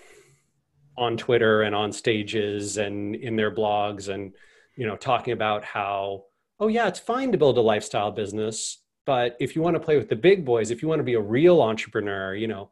on 0.97 1.17
Twitter 1.17 1.63
and 1.63 1.75
on 1.75 1.91
stages 1.91 2.77
and 2.77 3.15
in 3.15 3.35
their 3.35 3.53
blogs 3.53 4.09
and 4.13 4.33
you 4.75 4.85
know 4.85 4.95
talking 4.95 5.33
about 5.33 5.63
how 5.63 6.23
oh 6.59 6.67
yeah 6.67 6.87
it's 6.87 6.99
fine 6.99 7.31
to 7.31 7.37
build 7.37 7.57
a 7.57 7.61
lifestyle 7.61 8.11
business 8.11 8.83
but 9.05 9.35
if 9.39 9.55
you 9.55 9.61
want 9.61 9.75
to 9.75 9.79
play 9.79 9.97
with 9.97 10.09
the 10.09 10.15
big 10.15 10.45
boys 10.45 10.71
if 10.71 10.81
you 10.81 10.87
want 10.87 10.99
to 10.99 11.03
be 11.03 11.15
a 11.15 11.21
real 11.21 11.61
entrepreneur 11.61 12.35
you 12.35 12.47
know 12.47 12.71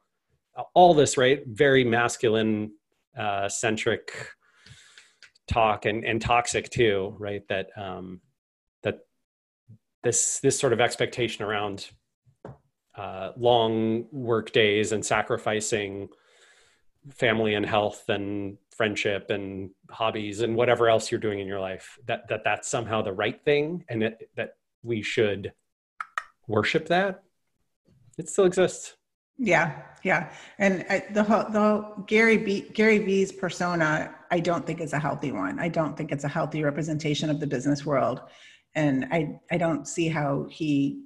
all 0.74 0.94
this 0.94 1.18
right 1.18 1.44
very 1.48 1.84
masculine 1.84 2.72
uh, 3.18 3.48
centric 3.48 4.30
talk 5.48 5.86
and 5.86 6.06
and 6.06 6.22
toxic 6.22 6.70
too 6.70 7.16
right 7.20 7.48
that 7.50 7.68
um 7.78 8.22
that 8.84 9.00
this 10.04 10.40
this 10.40 10.58
sort 10.58 10.74
of 10.74 10.80
expectation 10.80 11.44
around 11.44 11.90
uh, 12.96 13.32
long 13.38 14.06
work 14.12 14.52
days 14.52 14.92
and 14.92 15.06
sacrificing 15.06 16.10
family 17.10 17.56
and 17.56 17.66
health 17.66 18.08
and 18.10 18.58
friendship 18.72 19.30
and 19.30 19.70
hobbies 19.90 20.42
and 20.42 20.56
whatever 20.56 20.90
else 20.90 21.12
you're 21.12 21.20
doing 21.20 21.40
in 21.40 21.48
your 21.48 21.60
life 21.60 22.00
that 22.06 22.28
that 22.30 22.44
that's 22.44 22.68
somehow 22.68 23.02
the 23.02 23.12
right 23.12 23.44
thing 23.44 23.84
and 23.90 24.16
that 24.36 24.56
we 24.84 25.02
should 25.02 25.52
worship 26.48 26.88
that 26.88 27.24
it 28.18 28.30
still 28.30 28.46
exists. 28.46 28.96
Yeah, 29.38 29.82
yeah, 30.04 30.32
and 30.60 30.86
I, 30.90 31.06
the 31.12 31.24
whole 31.24 31.46
the 31.50 31.60
whole 31.60 32.04
Gary 32.06 32.38
V, 32.38 32.62
Gary 32.74 33.00
V's 33.00 33.32
persona, 33.32 34.14
I 34.30 34.40
don't 34.40 34.66
think 34.66 34.80
is 34.80 34.94
a 34.94 35.00
healthy 35.00 35.32
one. 35.32 35.60
I 35.60 35.70
don't 35.70 35.98
think 35.98 36.12
it's 36.12 36.24
a 36.24 36.28
healthy 36.28 36.64
representation 36.64 37.30
of 37.30 37.40
the 37.40 37.48
business 37.48 37.84
world, 37.84 38.22
and 38.76 39.06
I 39.12 39.40
I 39.52 39.58
don't 39.58 39.88
see 39.88 40.08
how 40.08 40.46
he 40.52 41.06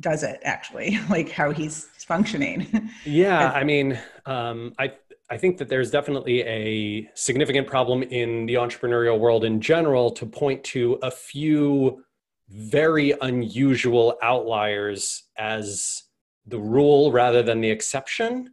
does 0.00 0.22
it 0.22 0.40
actually, 0.44 0.98
like 1.10 1.30
how 1.30 1.50
he's 1.50 1.88
functioning. 2.06 2.90
yeah 3.04 3.50
i 3.52 3.62
mean 3.62 3.98
um, 4.24 4.72
i 4.78 4.90
i 5.30 5.36
think 5.36 5.58
that 5.58 5.68
there's 5.68 5.90
definitely 5.90 6.40
a 6.42 7.06
significant 7.14 7.66
problem 7.66 8.02
in 8.02 8.46
the 8.46 8.54
entrepreneurial 8.54 9.18
world 9.18 9.44
in 9.44 9.60
general 9.60 10.10
to 10.10 10.24
point 10.24 10.64
to 10.64 10.94
a 11.02 11.10
few 11.10 12.02
very 12.48 13.12
unusual 13.20 14.16
outliers 14.22 15.24
as 15.36 16.04
the 16.46 16.58
rule 16.58 17.12
rather 17.12 17.42
than 17.42 17.60
the 17.60 17.70
exception 17.70 18.50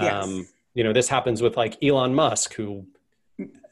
Yes. 0.00 0.24
um, 0.24 0.46
you 0.74 0.82
know 0.84 0.92
this 0.94 1.08
happens 1.08 1.42
with 1.42 1.56
like 1.58 1.76
elon 1.82 2.14
musk 2.14 2.54
who 2.54 2.86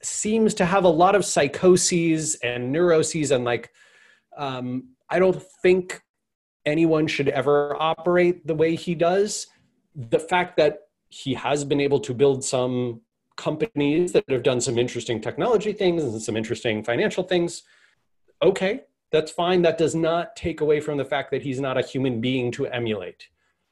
seems 0.03 0.53
to 0.55 0.65
have 0.67 0.85
a 0.85 0.89
lot 0.89 1.15
of 1.15 1.25
psychoses 1.25 2.35
and 2.43 2.71
neuroses 2.71 3.31
and 3.31 3.45
like 3.45 3.71
um, 4.37 4.89
i 5.09 5.19
don't 5.19 5.41
think 5.63 6.03
anyone 6.67 7.07
should 7.07 7.29
ever 7.29 7.77
operate 7.81 8.47
the 8.47 8.55
way 8.55 8.75
he 8.75 8.95
does. 8.95 9.47
The 9.95 10.19
fact 10.19 10.57
that 10.59 10.89
he 11.09 11.35
has 11.35 11.65
been 11.65 11.81
able 11.81 12.01
to 12.01 12.13
build 12.13 12.45
some 12.45 13.01
companies 13.37 14.13
that 14.13 14.25
have 14.29 14.43
done 14.43 14.61
some 14.61 14.79
interesting 14.79 15.21
technology 15.21 15.73
things 15.73 16.03
and 16.03 16.21
some 16.23 16.39
interesting 16.39 16.83
financial 16.83 17.23
things 17.23 17.65
okay 18.43 18.81
that's 19.13 19.31
fine. 19.31 19.63
That 19.63 19.79
does 19.79 19.95
not 19.95 20.35
take 20.35 20.63
away 20.63 20.81
from 20.81 20.97
the 20.99 21.05
fact 21.05 21.31
that 21.31 21.43
he's 21.43 21.61
not 21.61 21.79
a 21.79 21.83
human 21.83 22.21
being 22.21 22.51
to 22.53 22.67
emulate 22.67 23.29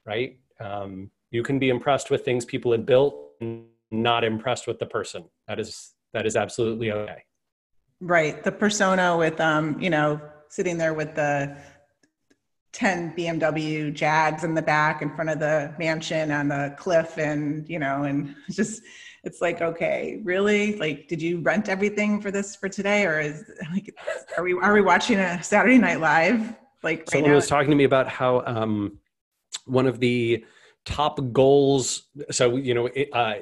right? 0.06 0.38
Um, 0.60 1.10
you 1.30 1.42
can 1.42 1.58
be 1.58 1.68
impressed 1.68 2.10
with 2.10 2.24
things 2.24 2.44
people 2.44 2.72
had 2.72 2.86
built 2.86 3.16
and 3.40 3.64
not 3.90 4.24
impressed 4.24 4.66
with 4.66 4.78
the 4.78 4.86
person. 4.86 5.24
That 5.48 5.58
is 5.58 5.94
that 6.12 6.26
is 6.26 6.36
absolutely 6.36 6.92
okay. 6.92 7.24
Right, 8.00 8.42
the 8.44 8.52
persona 8.52 9.16
with 9.16 9.40
um, 9.40 9.80
you 9.80 9.90
know, 9.90 10.20
sitting 10.48 10.78
there 10.78 10.94
with 10.94 11.14
the 11.14 11.56
10 12.74 13.14
BMW 13.16 13.94
Jags 13.94 14.42
in 14.42 14.52
the 14.54 14.60
back 14.62 15.00
in 15.00 15.14
front 15.14 15.30
of 15.30 15.38
the 15.38 15.72
mansion 15.78 16.32
on 16.32 16.48
the 16.48 16.74
cliff 16.76 17.18
and 17.18 17.68
you 17.68 17.78
know 17.78 18.02
and 18.02 18.34
just 18.50 18.82
it's 19.22 19.40
like 19.40 19.62
okay 19.62 20.20
really? 20.24 20.76
Like 20.76 21.08
did 21.08 21.22
you 21.22 21.40
rent 21.40 21.68
everything 21.68 22.20
for 22.20 22.30
this 22.30 22.56
for 22.56 22.68
today? 22.68 23.06
Or 23.06 23.20
is 23.20 23.44
like 23.72 23.94
are 24.36 24.42
we 24.42 24.52
are 24.54 24.74
we 24.74 24.82
watching 24.82 25.18
a 25.18 25.42
Saturday 25.42 25.78
Night 25.78 26.00
Live 26.00 26.54
like 26.82 26.98
right 26.98 27.10
someone 27.10 27.30
now? 27.30 27.36
was 27.36 27.46
talking 27.46 27.70
to 27.70 27.76
me 27.76 27.84
about 27.84 28.08
how 28.08 28.42
um, 28.44 28.98
one 29.66 29.86
of 29.86 30.00
the 30.00 30.44
top 30.84 31.18
goals 31.32 32.08
so 32.30 32.56
you 32.56 32.74
know 32.74 32.88
uh, 33.12 33.36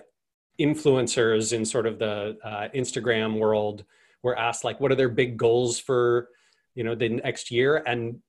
influencers 0.60 1.52
in 1.52 1.64
sort 1.64 1.86
of 1.86 1.98
the 1.98 2.36
uh, 2.44 2.68
Instagram 2.74 3.38
world 3.38 3.84
were 4.22 4.38
asked 4.38 4.62
like 4.62 4.78
what 4.78 4.92
are 4.92 4.94
their 4.94 5.08
big 5.08 5.38
goals 5.38 5.78
for 5.78 6.28
you 6.74 6.84
know 6.84 6.94
the 6.94 7.08
next 7.08 7.50
year? 7.50 7.82
And 7.86 8.20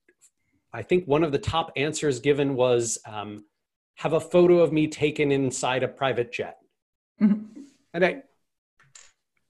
I 0.74 0.82
think 0.82 1.06
one 1.06 1.22
of 1.22 1.30
the 1.30 1.38
top 1.38 1.70
answers 1.76 2.18
given 2.18 2.56
was 2.56 2.98
um, 3.06 3.44
have 3.94 4.12
a 4.12 4.20
photo 4.20 4.58
of 4.58 4.72
me 4.72 4.88
taken 4.88 5.30
inside 5.30 5.84
a 5.84 5.88
private 5.88 6.32
jet. 6.32 6.58
Mm-hmm. 7.22 7.60
And 7.94 8.04
I, 8.04 8.22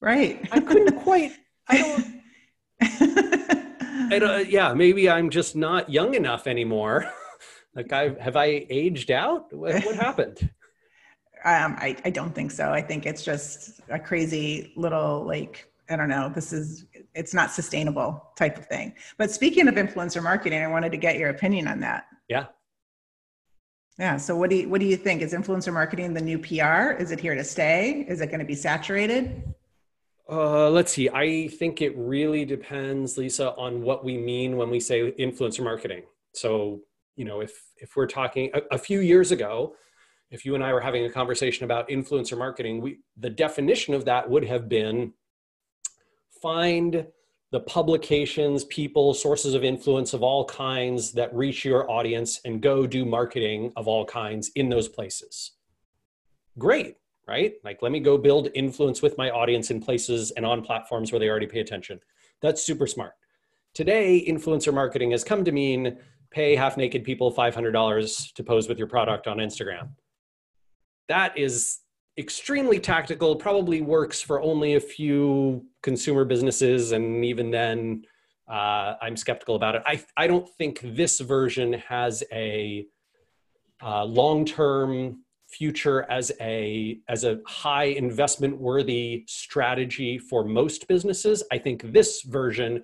right, 0.03 0.47
I 0.53 0.61
couldn't 0.61 1.01
quite. 1.01 1.33
I 1.67 1.79
don't. 1.79 2.21
I 4.13 4.19
don't. 4.19 4.51
Yeah, 4.51 4.75
maybe 4.75 5.09
I'm 5.09 5.31
just 5.31 5.57
not 5.57 5.89
young 5.89 6.15
enough 6.15 6.47
anymore. 6.47 7.11
like 7.75 7.91
I 7.91 8.15
have 8.21 8.37
I 8.37 8.67
aged 8.69 9.11
out? 9.11 9.51
What, 9.51 9.83
what 9.83 9.97
happened? 10.09 10.51
Um, 11.43 11.77
I, 11.79 11.97
I 12.05 12.11
don't 12.11 12.35
think 12.35 12.51
so. 12.51 12.71
I 12.71 12.83
think 12.83 13.07
it's 13.07 13.25
just 13.25 13.81
a 13.89 13.99
crazy 13.99 14.75
little 14.77 15.25
like 15.25 15.71
I 15.89 15.97
don't 15.97 16.09
know, 16.09 16.31
this 16.35 16.53
is, 16.53 16.87
it's 17.15 17.35
not 17.35 17.51
sustainable 17.51 18.31
type 18.37 18.57
of 18.57 18.67
thing. 18.67 18.95
But 19.19 19.31
speaking 19.31 19.69
of 19.69 19.75
influencer 19.75 20.23
marketing, 20.23 20.63
I 20.63 20.67
wanted 20.67 20.93
to 20.93 20.99
get 20.99 21.19
your 21.19 21.31
opinion 21.31 21.69
on 21.69 21.81
that. 21.81 22.07
Yeah. 22.29 22.47
Yeah. 23.99 24.17
So 24.17 24.35
what 24.37 24.51
do 24.51 24.57
you, 24.57 24.69
what 24.69 24.81
do 24.81 24.87
you 24.87 24.97
think? 24.97 25.23
Is 25.23 25.33
influencer 25.33 25.73
marketing 25.73 26.15
the 26.15 26.21
new 26.21 26.39
PR? 26.39 27.01
Is 27.01 27.13
it 27.13 27.21
here 27.21 27.35
to 27.35 27.45
stay? 27.45 28.05
Is 28.09 28.21
it 28.21 28.27
going 28.27 28.41
to 28.41 28.47
be 28.47 28.55
saturated? 28.55 29.55
Uh, 30.29 30.71
let's 30.71 30.93
see. 30.93 31.09
I 31.11 31.49
think 31.49 31.83
it 31.83 31.95
really 31.97 32.45
depends, 32.45 33.19
Lisa, 33.19 33.53
on 33.53 33.83
what 33.83 34.05
we 34.05 34.17
mean 34.17 34.57
when 34.57 34.71
we 34.71 34.81
say 34.81 35.13
influencer 35.13 35.63
marketing. 35.63 36.05
So, 36.33 36.81
you 37.15 37.25
know, 37.25 37.41
if 37.41 37.53
if 37.77 37.95
we're 37.95 38.07
talking 38.07 38.51
a, 38.55 38.63
a 38.75 38.79
few 38.79 39.01
years 39.01 39.33
ago, 39.33 39.77
if 40.31 40.45
you 40.45 40.55
and 40.55 40.65
I 40.65 40.73
were 40.73 40.81
having 40.81 41.05
a 41.05 41.11
conversation 41.11 41.65
about 41.65 41.89
influencer 41.91 42.39
marketing, 42.39 42.81
we 42.81 43.01
the 43.19 43.31
definition 43.31 43.93
of 43.93 44.07
that 44.07 44.29
would 44.29 44.45
have 44.47 44.69
been 44.69 45.13
find 46.45 47.07
the 47.53 47.61
publications, 47.61 48.65
people, 48.65 49.15
sources 49.15 49.55
of 49.55 49.65
influence 49.65 50.13
of 50.13 50.23
all 50.23 50.45
kinds 50.45 51.13
that 51.13 51.35
reach 51.35 51.65
your 51.65 51.91
audience 51.91 52.39
and 52.45 52.61
go 52.61 52.87
do 52.87 53.07
marketing 53.07 53.73
of 53.77 53.89
all 53.89 54.05
kinds 54.05 54.51
in 54.55 54.69
those 54.69 54.87
places. 54.87 55.53
Great, 56.59 56.97
right? 57.27 57.55
Like, 57.65 57.81
let 57.81 57.93
me 57.93 58.01
go 58.01 58.19
build 58.19 58.51
influence 58.55 59.01
with 59.01 59.17
my 59.17 59.31
audience 59.31 59.71
in 59.71 59.81
places 59.81 60.33
and 60.33 60.45
on 60.45 60.61
platforms 60.61 61.13
where 61.13 61.19
they 61.19 61.31
already 61.31 61.47
pay 61.47 61.61
attention. 61.61 61.99
That's 62.43 62.63
super 62.63 62.87
smart. 62.87 63.15
Today, 63.73 64.23
influencer 64.29 64.75
marketing 64.75 65.13
has 65.13 65.25
come 65.25 65.45
to 65.45 65.53
mean 65.53 65.97
pay 66.31 66.55
half 66.57 66.77
naked 66.77 67.05
people 67.05 67.33
$500 67.33 68.35
to 68.35 68.45
pose 68.45 68.69
with 68.69 68.77
your 68.77 68.89
product 68.89 69.27
on 69.27 69.39
Instagram. 69.39 69.91
That 71.09 71.39
is 71.39 71.79
extremely 72.17 72.79
tactical, 72.79 73.37
probably 73.37 73.81
works 73.81 74.21
for 74.21 74.41
only 74.41 74.75
a 74.75 74.81
few 74.81 75.65
consumer 75.83 76.25
businesses, 76.25 76.93
and 76.93 77.25
even 77.25 77.51
then, 77.51 78.05
uh, 78.49 78.95
I'm 79.01 79.17
skeptical 79.17 79.57
about 79.57 79.75
it. 79.75 79.83
I 79.87 80.03
I 80.17 80.27
don't 80.27 80.49
think 80.49 80.81
this 80.83 81.21
version 81.21 81.73
has 81.75 82.23
a 82.33 82.87
uh, 83.83 84.05
long-term 84.05 85.25
future 85.49 86.05
as 86.11 86.33
a 86.41 86.99
as 87.09 87.25
a 87.25 87.41
high 87.47 87.85
investment 87.85 88.59
worthy 88.59 89.25
strategy 89.27 90.19
for 90.19 90.45
most 90.45 90.87
businesses. 90.89 91.43
I 91.53 91.59
think 91.59 91.93
this 91.93 92.23
version 92.23 92.83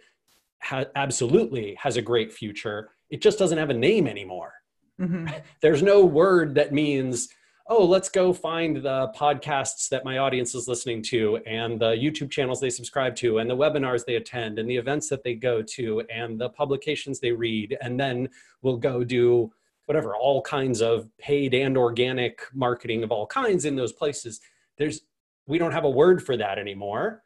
ha- 0.62 0.84
absolutely 0.94 1.74
has 1.80 1.96
a 1.96 2.02
great 2.02 2.32
future. 2.32 2.90
It 3.10 3.22
just 3.22 3.38
doesn't 3.38 3.58
have 3.58 3.70
a 3.70 3.74
name 3.74 4.06
anymore. 4.06 4.54
Mm-hmm. 5.00 5.28
There's 5.62 5.82
no 5.82 6.04
word 6.04 6.54
that 6.54 6.72
means 6.72 7.28
oh, 7.70 7.86
let's 7.86 8.08
go 8.08 8.32
find 8.32 8.78
the 8.78 9.12
podcasts 9.16 9.88
that 9.88 10.04
my 10.04 10.18
audience 10.18 10.56
is 10.56 10.66
listening 10.66 11.00
to 11.00 11.36
and 11.46 11.80
the 11.80 11.92
YouTube 11.92 12.28
channels 12.28 12.60
they 12.60 12.68
subscribe 12.68 13.14
to 13.14 13.38
and 13.38 13.48
the 13.48 13.56
webinars 13.56 14.04
they 14.04 14.16
attend 14.16 14.58
and 14.58 14.68
the 14.68 14.76
events 14.76 15.08
that 15.08 15.22
they 15.22 15.34
go 15.34 15.62
to 15.62 16.02
and 16.12 16.38
the 16.38 16.48
publications 16.48 17.20
they 17.20 17.30
read. 17.30 17.78
And 17.80 17.98
then 17.98 18.28
we'll 18.60 18.76
go 18.76 19.04
do 19.04 19.52
whatever, 19.86 20.16
all 20.16 20.42
kinds 20.42 20.82
of 20.82 21.08
paid 21.18 21.54
and 21.54 21.78
organic 21.78 22.40
marketing 22.52 23.04
of 23.04 23.12
all 23.12 23.26
kinds 23.26 23.64
in 23.64 23.76
those 23.76 23.92
places. 23.92 24.40
There's, 24.76 25.02
we 25.46 25.56
don't 25.56 25.72
have 25.72 25.84
a 25.84 25.90
word 25.90 26.24
for 26.24 26.36
that 26.36 26.58
anymore. 26.58 27.22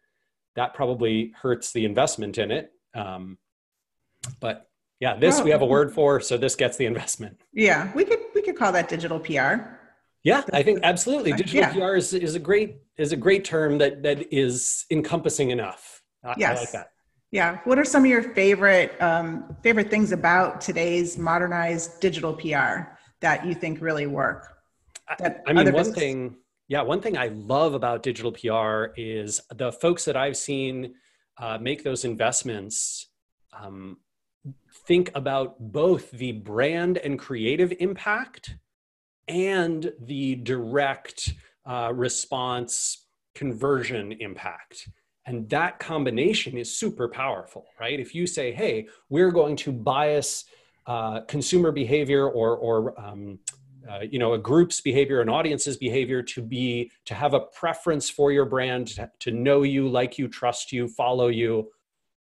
That 0.57 0.75
probably 0.75 1.33
hurts 1.41 1.73
the 1.73 1.87
investment 1.87 2.37
in 2.37 2.51
it. 2.51 2.71
Um, 2.95 3.39
but 4.41 4.69
yeah, 5.01 5.17
this 5.17 5.41
we 5.41 5.51
have 5.51 5.63
a 5.63 5.67
word 5.67 5.93
for, 5.93 6.21
so 6.21 6.37
this 6.37 6.55
gets 6.55 6.77
the 6.77 6.87
investment. 6.87 7.41
Yeah, 7.53 7.91
we 7.95 8.05
could 8.05 8.21
we 8.35 8.43
could 8.43 8.57
call 8.57 8.73
that 8.73 8.89
digital 8.89 9.19
PR. 9.19 9.74
Yeah, 10.25 10.43
I 10.55 10.63
think 10.63 10.81
absolutely. 10.83 11.33
Digital 11.33 11.61
yeah. 11.61 11.73
PR 11.73 11.97
is, 11.97 12.15
is 12.15 12.35
a 12.35 12.39
great 12.39 12.79
is 12.97 13.13
a 13.13 13.17
great 13.17 13.45
term 13.45 13.79
that 13.79 14.03
that 14.03 14.33
is 14.33 14.87
encompassing 14.91 15.51
enough. 15.51 16.03
I, 16.25 16.35
yes. 16.39 16.57
I 16.57 16.61
like 16.61 16.73
that. 16.73 16.89
Yeah. 17.31 17.59
What 17.65 17.79
are 17.79 17.85
some 17.85 18.05
of 18.05 18.11
your 18.11 18.23
favorite 18.35 19.01
um, 19.03 19.57
favorite 19.63 19.91
things 19.91 20.13
about 20.13 20.63
today's 20.63 21.19
modernized 21.19 22.01
digital 22.01 22.33
PR 22.33 22.97
that 23.21 23.45
you 23.47 23.55
think 23.55 23.83
really 23.83 24.07
work? 24.07 24.49
I, 25.09 25.37
I 25.47 25.53
mean, 25.53 25.65
one 25.67 25.73
businesses- 25.75 25.95
thing. 25.95 26.37
Yeah, 26.67 26.81
one 26.81 27.03
thing 27.03 27.19
I 27.19 27.29
love 27.29 27.75
about 27.75 28.03
digital 28.03 28.33
PR 28.33 28.95
is 28.97 29.43
the 29.55 29.71
folks 29.71 30.07
that 30.07 30.17
I've 30.17 30.37
seen 30.37 30.95
uh, 31.37 31.59
make 31.61 31.85
those 31.85 32.07
investments. 32.07 33.11
Um, 33.53 33.99
think 34.87 35.11
about 35.15 35.57
both 35.61 36.11
the 36.11 36.33
brand 36.33 36.97
and 36.97 37.19
creative 37.19 37.75
impact 37.81 38.57
and 39.29 39.93
the 40.01 40.37
direct 40.37 41.35
uh, 41.67 41.93
response 41.95 43.07
conversion 43.35 44.13
impact. 44.21 44.89
And 45.27 45.49
that 45.49 45.79
combination 45.79 46.59
is 46.59 46.77
super 46.77 47.09
powerful, 47.09 47.67
right? 47.81 47.99
If 47.99 48.15
you 48.15 48.27
say, 48.27 48.53
hey, 48.53 48.89
we're 49.09 49.31
going 49.31 49.57
to 49.57 49.73
bias 49.73 50.45
uh, 50.87 51.21
consumer 51.23 51.73
behavior 51.73 52.29
or, 52.29 52.57
or 52.57 53.01
um, 53.01 53.39
uh, 53.91 54.01
you 54.01 54.19
know, 54.19 54.35
a 54.35 54.39
group's 54.39 54.81
behavior, 54.81 55.21
an 55.21 55.29
audience's 55.29 55.77
behavior 55.77 56.23
to 56.23 56.43
be, 56.43 56.91
to 57.05 57.15
have 57.15 57.35
a 57.35 57.41
preference 57.41 58.09
for 58.09 58.33
your 58.33 58.45
brand, 58.45 58.89
to, 58.89 59.11
to 59.21 59.31
know 59.31 59.63
you, 59.63 59.89
like 59.89 60.19
you, 60.19 60.29
trust 60.29 60.73
you, 60.73 60.89
follow 60.89 61.29
you, 61.29 61.71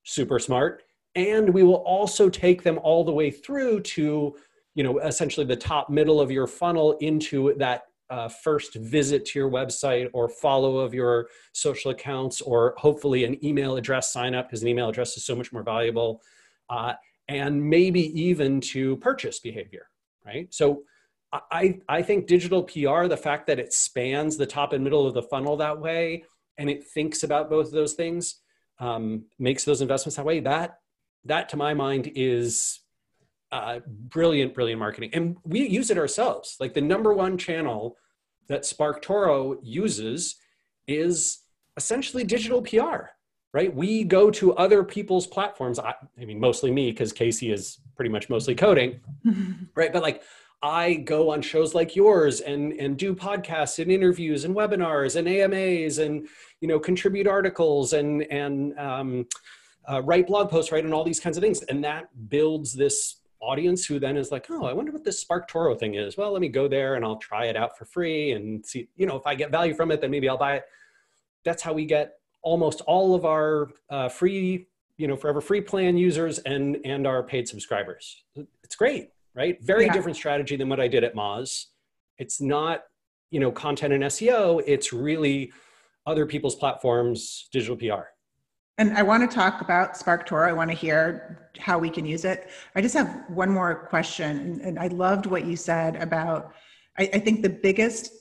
super 0.03 0.39
smart. 0.39 0.83
And 1.15 1.53
we 1.53 1.63
will 1.63 1.83
also 1.83 2.29
take 2.29 2.63
them 2.63 2.79
all 2.83 3.03
the 3.03 3.11
way 3.11 3.31
through 3.31 3.81
to 3.81 4.35
you 4.75 4.83
know 4.83 4.99
essentially 4.99 5.45
the 5.45 5.55
top 5.55 5.89
middle 5.89 6.21
of 6.21 6.31
your 6.31 6.47
funnel 6.47 6.97
into 6.99 7.53
that 7.57 7.83
uh, 8.09 8.27
first 8.27 8.75
visit 8.75 9.25
to 9.25 9.39
your 9.39 9.49
website 9.49 10.09
or 10.11 10.27
follow 10.27 10.79
of 10.79 10.93
your 10.93 11.29
social 11.53 11.91
accounts 11.91 12.41
or 12.41 12.73
hopefully 12.77 13.23
an 13.23 13.43
email 13.45 13.77
address 13.77 14.11
sign 14.11 14.35
up 14.35 14.47
because 14.47 14.61
an 14.61 14.67
email 14.67 14.89
address 14.89 15.15
is 15.15 15.25
so 15.25 15.35
much 15.35 15.53
more 15.53 15.63
valuable 15.63 16.21
uh, 16.69 16.93
and 17.29 17.63
maybe 17.63 18.21
even 18.21 18.59
to 18.59 18.97
purchase 18.97 19.39
behavior 19.39 19.87
right? 20.25 20.53
So 20.53 20.83
I, 21.33 21.79
I 21.87 22.01
think 22.01 22.27
digital 22.27 22.61
pr 22.63 23.07
the 23.07 23.19
fact 23.21 23.47
that 23.47 23.59
it 23.59 23.73
spans 23.73 24.35
the 24.35 24.45
top 24.45 24.73
and 24.73 24.83
middle 24.83 25.07
of 25.07 25.13
the 25.13 25.21
funnel 25.23 25.55
that 25.57 25.79
way 25.79 26.25
and 26.57 26.69
it 26.69 26.83
thinks 26.83 27.23
about 27.23 27.49
both 27.49 27.67
of 27.67 27.71
those 27.71 27.93
things 27.93 28.41
um, 28.79 29.25
makes 29.39 29.63
those 29.63 29.81
investments 29.81 30.17
that 30.17 30.25
way 30.25 30.41
that 30.41 30.79
that 31.23 31.47
to 31.49 31.57
my 31.57 31.73
mind 31.73 32.11
is 32.15 32.81
uh, 33.51 33.79
brilliant, 33.87 34.53
brilliant 34.53 34.79
marketing. 34.79 35.09
And 35.13 35.37
we 35.43 35.67
use 35.67 35.89
it 35.91 35.97
ourselves. 35.97 36.57
Like 36.59 36.73
the 36.73 36.81
number 36.81 37.13
one 37.13 37.37
channel 37.37 37.97
that 38.47 38.63
SparkToro 38.63 39.57
uses 39.61 40.37
is 40.87 41.39
essentially 41.77 42.23
digital 42.23 42.61
PR, 42.61 43.09
right? 43.53 43.73
We 43.73 44.03
go 44.03 44.31
to 44.31 44.53
other 44.55 44.83
people's 44.83 45.27
platforms. 45.27 45.79
I, 45.79 45.93
I 46.19 46.25
mean, 46.25 46.39
mostly 46.39 46.71
me, 46.71 46.91
because 46.91 47.13
Casey 47.13 47.51
is 47.51 47.79
pretty 47.95 48.09
much 48.09 48.29
mostly 48.29 48.55
coding, 48.55 48.99
right? 49.75 49.91
But 49.91 50.01
like, 50.01 50.23
I 50.63 50.93
go 50.93 51.31
on 51.31 51.41
shows 51.41 51.73
like 51.73 51.95
yours 51.95 52.39
and 52.39 52.73
and 52.73 52.95
do 52.95 53.15
podcasts 53.15 53.79
and 53.79 53.91
interviews 53.91 54.45
and 54.45 54.55
webinars 54.55 55.15
and 55.15 55.27
AMAs 55.27 55.97
and 55.97 56.27
you 56.59 56.67
know 56.67 56.79
contribute 56.79 57.25
articles 57.25 57.93
and 57.93 58.21
and 58.31 58.77
um, 58.77 59.27
uh, 59.89 60.03
write 60.03 60.27
blog 60.27 60.51
posts, 60.51 60.71
right, 60.71 60.83
and 60.83 60.93
all 60.93 61.03
these 61.03 61.19
kinds 61.19 61.35
of 61.35 61.41
things, 61.41 61.63
and 61.63 61.83
that 61.83 62.09
builds 62.29 62.73
this 62.73 63.20
audience 63.41 63.85
who 63.85 63.99
then 63.99 64.17
is 64.17 64.31
like, 64.31 64.47
oh, 64.49 64.65
I 64.65 64.73
wonder 64.73 64.91
what 64.91 65.03
this 65.03 65.23
SparkToro 65.23 65.79
thing 65.79 65.95
is. 65.95 66.17
Well, 66.17 66.31
let 66.31 66.41
me 66.41 66.49
go 66.49 66.67
there 66.67 66.95
and 66.95 67.03
I'll 67.03 67.17
try 67.17 67.45
it 67.45 67.57
out 67.57 67.77
for 67.77 67.85
free 67.85 68.31
and 68.31 68.65
see, 68.65 68.87
you 68.95 69.05
know, 69.05 69.15
if 69.15 69.25
I 69.25 69.35
get 69.35 69.51
value 69.51 69.73
from 69.73 69.91
it, 69.91 70.01
then 70.01 70.11
maybe 70.11 70.29
I'll 70.29 70.37
buy 70.37 70.57
it. 70.57 70.65
That's 71.43 71.61
how 71.61 71.73
we 71.73 71.85
get 71.85 72.13
almost 72.43 72.81
all 72.81 73.15
of 73.15 73.25
our 73.25 73.69
uh, 73.89 74.09
free, 74.09 74.67
you 75.01 75.07
know 75.07 75.15
forever 75.15 75.41
free 75.41 75.61
plan 75.61 75.97
users 75.97 76.37
and 76.39 76.77
and 76.85 77.07
our 77.07 77.23
paid 77.23 77.47
subscribers 77.47 78.23
it's 78.63 78.75
great 78.75 79.09
right 79.33 79.57
very 79.63 79.87
yeah. 79.87 79.93
different 79.93 80.15
strategy 80.15 80.55
than 80.55 80.69
what 80.69 80.79
i 80.79 80.87
did 80.87 81.03
at 81.03 81.15
moz 81.15 81.65
it's 82.19 82.39
not 82.39 82.83
you 83.31 83.39
know 83.39 83.51
content 83.51 83.93
and 83.93 84.03
seo 84.03 84.61
it's 84.67 84.93
really 84.93 85.51
other 86.05 86.27
people's 86.27 86.55
platforms 86.55 87.49
digital 87.51 87.75
pr 87.75 88.05
and 88.81 88.97
I 88.97 89.03
want 89.03 89.29
to 89.29 89.33
talk 89.33 89.61
about 89.61 89.93
SparkToro. 89.93 90.47
I 90.47 90.53
want 90.53 90.71
to 90.71 90.75
hear 90.75 91.51
how 91.59 91.77
we 91.77 91.87
can 91.87 92.03
use 92.03 92.25
it. 92.25 92.49
I 92.75 92.81
just 92.81 92.95
have 92.95 93.25
one 93.27 93.51
more 93.51 93.85
question. 93.89 94.59
And 94.63 94.79
I 94.79 94.87
loved 94.87 95.27
what 95.27 95.45
you 95.45 95.55
said 95.55 95.97
about, 95.97 96.53
I, 96.97 97.03
I 97.13 97.19
think 97.19 97.43
the 97.43 97.49
biggest 97.49 98.11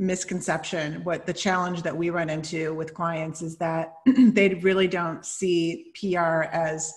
misconception, 0.00 1.04
what 1.04 1.26
the 1.26 1.32
challenge 1.32 1.82
that 1.82 1.96
we 1.96 2.10
run 2.10 2.28
into 2.28 2.74
with 2.74 2.92
clients 2.92 3.40
is 3.40 3.56
that 3.58 3.98
they 4.06 4.54
really 4.54 4.88
don't 4.88 5.24
see 5.24 5.92
PR 6.00 6.42
as 6.50 6.92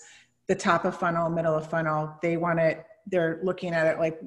the 0.48 0.56
top 0.56 0.84
of 0.84 0.98
funnel, 0.98 1.30
middle 1.30 1.54
of 1.54 1.70
funnel. 1.70 2.18
They 2.24 2.38
want 2.38 2.60
it, 2.60 2.84
they're 3.06 3.40
looking 3.44 3.76
at 3.76 3.86
it 3.86 4.00
like, 4.00 4.20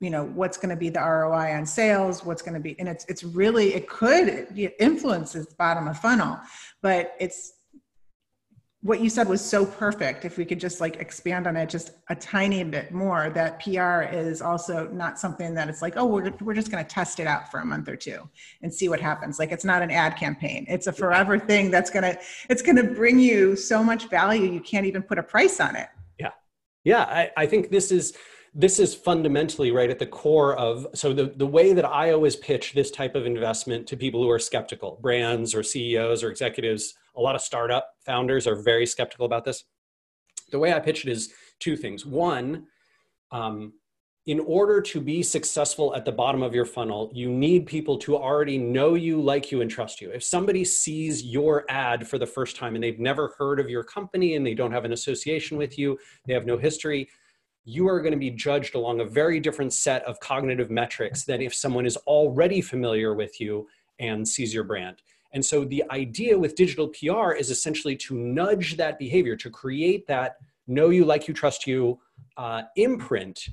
you 0.00 0.10
know, 0.10 0.26
what's 0.26 0.58
going 0.58 0.70
to 0.70 0.76
be 0.76 0.90
the 0.90 1.00
ROI 1.00 1.54
on 1.54 1.64
sales, 1.64 2.22
what's 2.22 2.42
going 2.42 2.54
to 2.54 2.60
be, 2.60 2.78
and 2.78 2.88
it's, 2.88 3.06
it's 3.08 3.24
really, 3.24 3.72
it 3.72 3.88
could 3.88 4.48
influence 4.78 5.32
the 5.32 5.46
bottom 5.56 5.88
of 5.88 5.98
funnel, 5.98 6.38
but 6.82 7.16
it's, 7.18 7.54
what 8.82 9.00
you 9.00 9.10
said 9.10 9.28
was 9.28 9.44
so 9.44 9.66
perfect 9.66 10.24
if 10.24 10.38
we 10.38 10.44
could 10.44 10.58
just 10.58 10.80
like 10.80 10.96
expand 10.96 11.46
on 11.46 11.54
it 11.54 11.68
just 11.68 11.90
a 12.08 12.14
tiny 12.14 12.64
bit 12.64 12.90
more 12.92 13.28
that 13.28 13.62
pr 13.62 14.02
is 14.02 14.40
also 14.40 14.88
not 14.88 15.18
something 15.18 15.52
that 15.54 15.68
it's 15.68 15.82
like 15.82 15.94
oh 15.96 16.06
we're, 16.06 16.32
we're 16.40 16.54
just 16.54 16.70
going 16.70 16.82
to 16.82 16.88
test 16.88 17.20
it 17.20 17.26
out 17.26 17.50
for 17.50 17.60
a 17.60 17.64
month 17.64 17.88
or 17.88 17.96
two 17.96 18.28
and 18.62 18.72
see 18.72 18.88
what 18.88 19.00
happens. 19.00 19.38
Like 19.38 19.52
it's 19.52 19.64
not 19.64 19.82
an 19.82 19.90
ad 19.90 20.16
campaign. 20.16 20.64
It's 20.68 20.86
a 20.86 20.92
forever 20.92 21.38
thing 21.38 21.70
that's 21.70 21.90
going 21.90 22.02
to 22.02 22.18
it's 22.48 22.62
going 22.62 22.76
to 22.76 22.84
bring 22.84 23.18
you 23.18 23.56
so 23.56 23.82
much 23.82 24.08
value 24.08 24.50
you 24.50 24.60
can't 24.60 24.86
even 24.86 25.02
put 25.02 25.18
a 25.18 25.22
price 25.22 25.60
on 25.60 25.76
it. 25.76 25.88
Yeah. 26.18 26.30
Yeah 26.84 27.02
i, 27.02 27.30
I 27.36 27.46
think 27.46 27.70
this 27.70 27.92
is 27.92 28.16
this 28.52 28.80
is 28.80 28.94
fundamentally 28.94 29.70
right 29.70 29.90
at 29.90 30.00
the 30.00 30.06
core 30.06 30.56
of 30.56 30.86
so 30.94 31.12
the, 31.12 31.26
the 31.36 31.46
way 31.46 31.72
that 31.72 31.84
i 31.84 32.10
always 32.10 32.34
pitch 32.34 32.72
this 32.72 32.90
type 32.90 33.14
of 33.14 33.24
investment 33.24 33.86
to 33.86 33.96
people 33.96 34.20
who 34.20 34.28
are 34.28 34.40
skeptical 34.40 34.98
brands 35.00 35.54
or 35.54 35.62
ceos 35.62 36.24
or 36.24 36.30
executives 36.30 36.94
a 37.16 37.20
lot 37.20 37.34
of 37.34 37.40
startup 37.40 37.88
founders 38.04 38.46
are 38.46 38.56
very 38.56 38.86
skeptical 38.86 39.26
about 39.26 39.44
this. 39.44 39.64
The 40.50 40.58
way 40.58 40.72
I 40.72 40.80
pitch 40.80 41.04
it 41.04 41.10
is 41.10 41.32
two 41.58 41.76
things. 41.76 42.04
One, 42.04 42.66
um, 43.30 43.72
in 44.26 44.38
order 44.40 44.80
to 44.82 45.00
be 45.00 45.22
successful 45.22 45.94
at 45.94 46.04
the 46.04 46.12
bottom 46.12 46.42
of 46.42 46.54
your 46.54 46.66
funnel, 46.66 47.10
you 47.14 47.30
need 47.30 47.66
people 47.66 47.96
to 47.98 48.16
already 48.16 48.58
know 48.58 48.94
you, 48.94 49.20
like 49.20 49.50
you, 49.50 49.62
and 49.62 49.70
trust 49.70 50.00
you. 50.00 50.10
If 50.10 50.22
somebody 50.22 50.64
sees 50.64 51.24
your 51.24 51.64
ad 51.70 52.06
for 52.06 52.18
the 52.18 52.26
first 52.26 52.54
time 52.54 52.74
and 52.74 52.84
they've 52.84 52.98
never 52.98 53.34
heard 53.38 53.58
of 53.58 53.70
your 53.70 53.82
company 53.82 54.36
and 54.36 54.46
they 54.46 54.54
don't 54.54 54.72
have 54.72 54.84
an 54.84 54.92
association 54.92 55.56
with 55.56 55.78
you, 55.78 55.98
they 56.26 56.34
have 56.34 56.46
no 56.46 56.58
history, 56.58 57.08
you 57.64 57.88
are 57.88 58.00
going 58.00 58.12
to 58.12 58.18
be 58.18 58.30
judged 58.30 58.74
along 58.74 59.00
a 59.00 59.04
very 59.04 59.40
different 59.40 59.72
set 59.72 60.04
of 60.04 60.20
cognitive 60.20 60.70
metrics 60.70 61.24
than 61.24 61.40
if 61.40 61.54
someone 61.54 61.86
is 61.86 61.96
already 61.98 62.60
familiar 62.60 63.14
with 63.14 63.40
you 63.40 63.66
and 63.98 64.26
sees 64.26 64.52
your 64.52 64.64
brand. 64.64 65.02
And 65.32 65.44
so 65.44 65.64
the 65.64 65.84
idea 65.90 66.38
with 66.38 66.56
digital 66.56 66.88
PR 66.88 67.32
is 67.32 67.50
essentially 67.50 67.96
to 67.96 68.14
nudge 68.14 68.76
that 68.76 68.98
behavior, 68.98 69.36
to 69.36 69.50
create 69.50 70.06
that 70.08 70.36
know 70.66 70.90
you, 70.90 71.04
like 71.04 71.28
you, 71.28 71.34
trust 71.34 71.66
you 71.66 71.98
uh, 72.36 72.62
imprint 72.76 73.48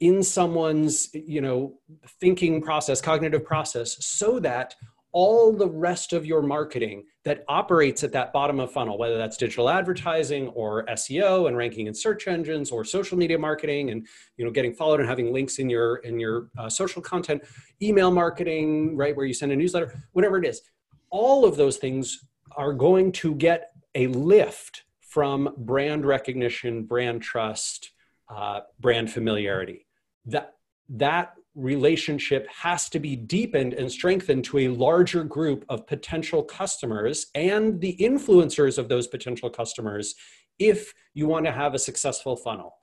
in 0.00 0.22
someone's 0.22 1.10
you 1.12 1.40
know 1.40 1.74
thinking 2.20 2.60
process 2.60 3.00
cognitive 3.00 3.44
process 3.44 4.04
so 4.04 4.40
that 4.40 4.74
all 5.12 5.52
the 5.52 5.68
rest 5.68 6.12
of 6.12 6.24
your 6.24 6.40
marketing 6.40 7.04
that 7.24 7.44
operates 7.48 8.02
at 8.02 8.12
that 8.12 8.32
bottom 8.32 8.60
of 8.60 8.72
funnel 8.72 8.96
whether 8.96 9.18
that's 9.18 9.36
digital 9.36 9.68
advertising 9.68 10.48
or 10.48 10.86
seo 10.86 11.48
and 11.48 11.56
ranking 11.56 11.86
in 11.86 11.94
search 11.94 12.28
engines 12.28 12.70
or 12.70 12.84
social 12.84 13.18
media 13.18 13.38
marketing 13.38 13.90
and 13.90 14.06
you 14.38 14.44
know 14.44 14.50
getting 14.50 14.72
followed 14.72 15.00
and 15.00 15.08
having 15.08 15.32
links 15.32 15.58
in 15.58 15.68
your 15.68 15.96
in 15.96 16.18
your 16.18 16.48
uh, 16.58 16.68
social 16.68 17.02
content 17.02 17.42
email 17.82 18.10
marketing 18.10 18.96
right 18.96 19.14
where 19.16 19.26
you 19.26 19.34
send 19.34 19.52
a 19.52 19.56
newsletter 19.56 20.02
whatever 20.12 20.38
it 20.38 20.46
is 20.46 20.62
all 21.10 21.44
of 21.44 21.56
those 21.56 21.76
things 21.76 22.24
are 22.56 22.72
going 22.72 23.12
to 23.12 23.34
get 23.34 23.70
a 23.94 24.06
lift 24.08 24.84
from 25.00 25.52
brand 25.56 26.04
recognition, 26.04 26.84
brand 26.84 27.22
trust, 27.22 27.90
uh, 28.28 28.60
brand 28.78 29.10
familiarity. 29.10 29.86
That 30.26 30.54
that 30.88 31.34
relationship 31.54 32.46
has 32.48 32.88
to 32.88 33.00
be 33.00 33.16
deepened 33.16 33.74
and 33.74 33.90
strengthened 33.90 34.44
to 34.44 34.58
a 34.58 34.68
larger 34.68 35.24
group 35.24 35.64
of 35.68 35.86
potential 35.86 36.42
customers 36.42 37.26
and 37.34 37.80
the 37.80 37.96
influencers 37.96 38.78
of 38.78 38.88
those 38.88 39.08
potential 39.08 39.50
customers 39.50 40.14
if 40.60 40.94
you 41.12 41.26
want 41.26 41.44
to 41.44 41.50
have 41.50 41.74
a 41.74 41.78
successful 41.78 42.36
funnel 42.36 42.76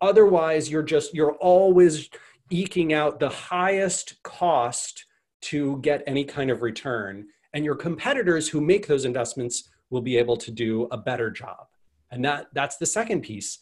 otherwise 0.00 0.70
you're 0.70 0.82
just 0.82 1.12
you're 1.12 1.34
always 1.34 2.08
eking 2.50 2.94
out 2.94 3.20
the 3.20 3.28
highest 3.28 4.22
cost 4.22 5.04
to 5.42 5.78
get 5.82 6.02
any 6.06 6.24
kind 6.24 6.50
of 6.50 6.62
return 6.62 7.26
and 7.52 7.64
your 7.64 7.74
competitors 7.74 8.48
who 8.48 8.60
make 8.60 8.86
those 8.86 9.04
investments 9.04 9.68
will 9.90 10.00
be 10.00 10.16
able 10.16 10.36
to 10.36 10.50
do 10.50 10.86
a 10.90 10.96
better 10.96 11.30
job. 11.30 11.66
And 12.10 12.24
that 12.24 12.46
that's 12.52 12.76
the 12.76 12.86
second 12.86 13.22
piece. 13.22 13.58